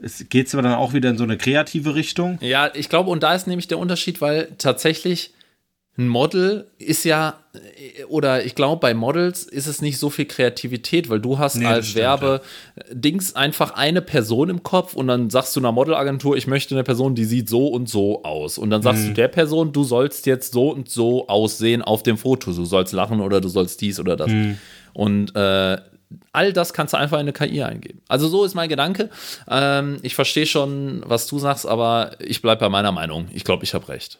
es 0.00 0.28
geht 0.28 0.48
zwar 0.48 0.62
dann 0.62 0.74
auch 0.74 0.92
wieder 0.92 1.10
in 1.10 1.18
so 1.18 1.24
eine 1.24 1.36
kreative 1.36 1.94
Richtung. 1.96 2.38
Ja, 2.40 2.70
ich 2.72 2.88
glaube, 2.88 3.10
und 3.10 3.22
da 3.24 3.34
ist 3.34 3.46
nämlich 3.48 3.66
der 3.66 3.78
Unterschied, 3.78 4.20
weil 4.20 4.48
tatsächlich 4.58 5.32
ein 5.98 6.06
Model 6.06 6.70
ist 6.78 7.04
ja, 7.04 7.34
äh, 7.54 8.04
oder 8.04 8.44
ich 8.44 8.54
glaube, 8.54 8.78
bei 8.80 8.94
Models 8.94 9.42
ist 9.42 9.66
es 9.66 9.82
nicht 9.82 9.98
so 9.98 10.10
viel 10.10 10.26
Kreativität, 10.26 11.10
weil 11.10 11.18
du 11.20 11.38
hast 11.38 11.56
Nee, 11.56 11.66
als 11.66 11.88
stimmt, 11.88 12.04
Werbe-Dings 12.04 13.34
einfach 13.34 13.72
eine 13.72 14.00
Person 14.00 14.48
im 14.48 14.62
Kopf 14.62 14.94
und 14.94 15.08
dann 15.08 15.28
sagst 15.30 15.56
du 15.56 15.60
einer 15.60 15.72
Modelagentur, 15.72 16.36
ich 16.36 16.46
möchte 16.46 16.74
eine 16.74 16.84
Person, 16.84 17.14
die 17.14 17.24
sieht 17.24 17.48
so 17.48 17.66
und 17.68 17.88
so 17.88 18.22
aus. 18.24 18.58
Und 18.58 18.70
dann 18.70 18.80
Mhm. 18.80 18.84
sagst 18.84 19.08
du 19.08 19.12
der 19.12 19.28
Person, 19.28 19.72
du 19.72 19.82
sollst 19.84 20.26
jetzt 20.26 20.52
so 20.52 20.70
und 20.70 20.88
so 20.88 21.26
aussehen 21.28 21.82
auf 21.82 22.02
dem 22.02 22.16
Foto. 22.16 22.52
Du 22.52 22.64
sollst 22.64 22.92
lachen 22.92 23.20
oder 23.20 23.40
du 23.40 23.48
sollst 23.48 23.80
dies 23.80 23.98
oder 23.98 24.16
das. 24.16 24.30
Mhm. 24.30 24.58
Und 24.92 25.34
äh, 25.36 25.78
all 26.32 26.52
das 26.52 26.72
kannst 26.72 26.94
du 26.94 26.98
einfach 26.98 27.16
in 27.18 27.22
eine 27.28 27.32
KI 27.32 27.62
eingeben. 27.62 28.00
Also 28.08 28.28
so 28.28 28.44
ist 28.44 28.54
mein 28.54 28.68
Gedanke. 28.68 29.10
Ähm, 29.48 29.98
ich 30.02 30.14
verstehe 30.14 30.46
schon, 30.46 31.02
was 31.06 31.26
du 31.26 31.38
sagst, 31.38 31.66
aber 31.66 32.12
ich 32.20 32.40
bleibe 32.40 32.60
bei 32.60 32.68
meiner 32.68 32.92
Meinung. 32.92 33.26
Ich 33.32 33.44
glaube, 33.44 33.64
ich 33.64 33.74
habe 33.74 33.88
recht. 33.88 34.18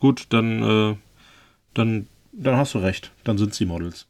Gut, 0.00 0.26
dann, 0.28 0.92
äh, 0.92 0.96
dann, 1.74 2.06
dann 2.32 2.56
hast 2.56 2.74
du 2.74 2.78
recht. 2.78 3.12
Dann 3.24 3.38
sind 3.38 3.54
sie 3.54 3.66
Models. 3.66 4.06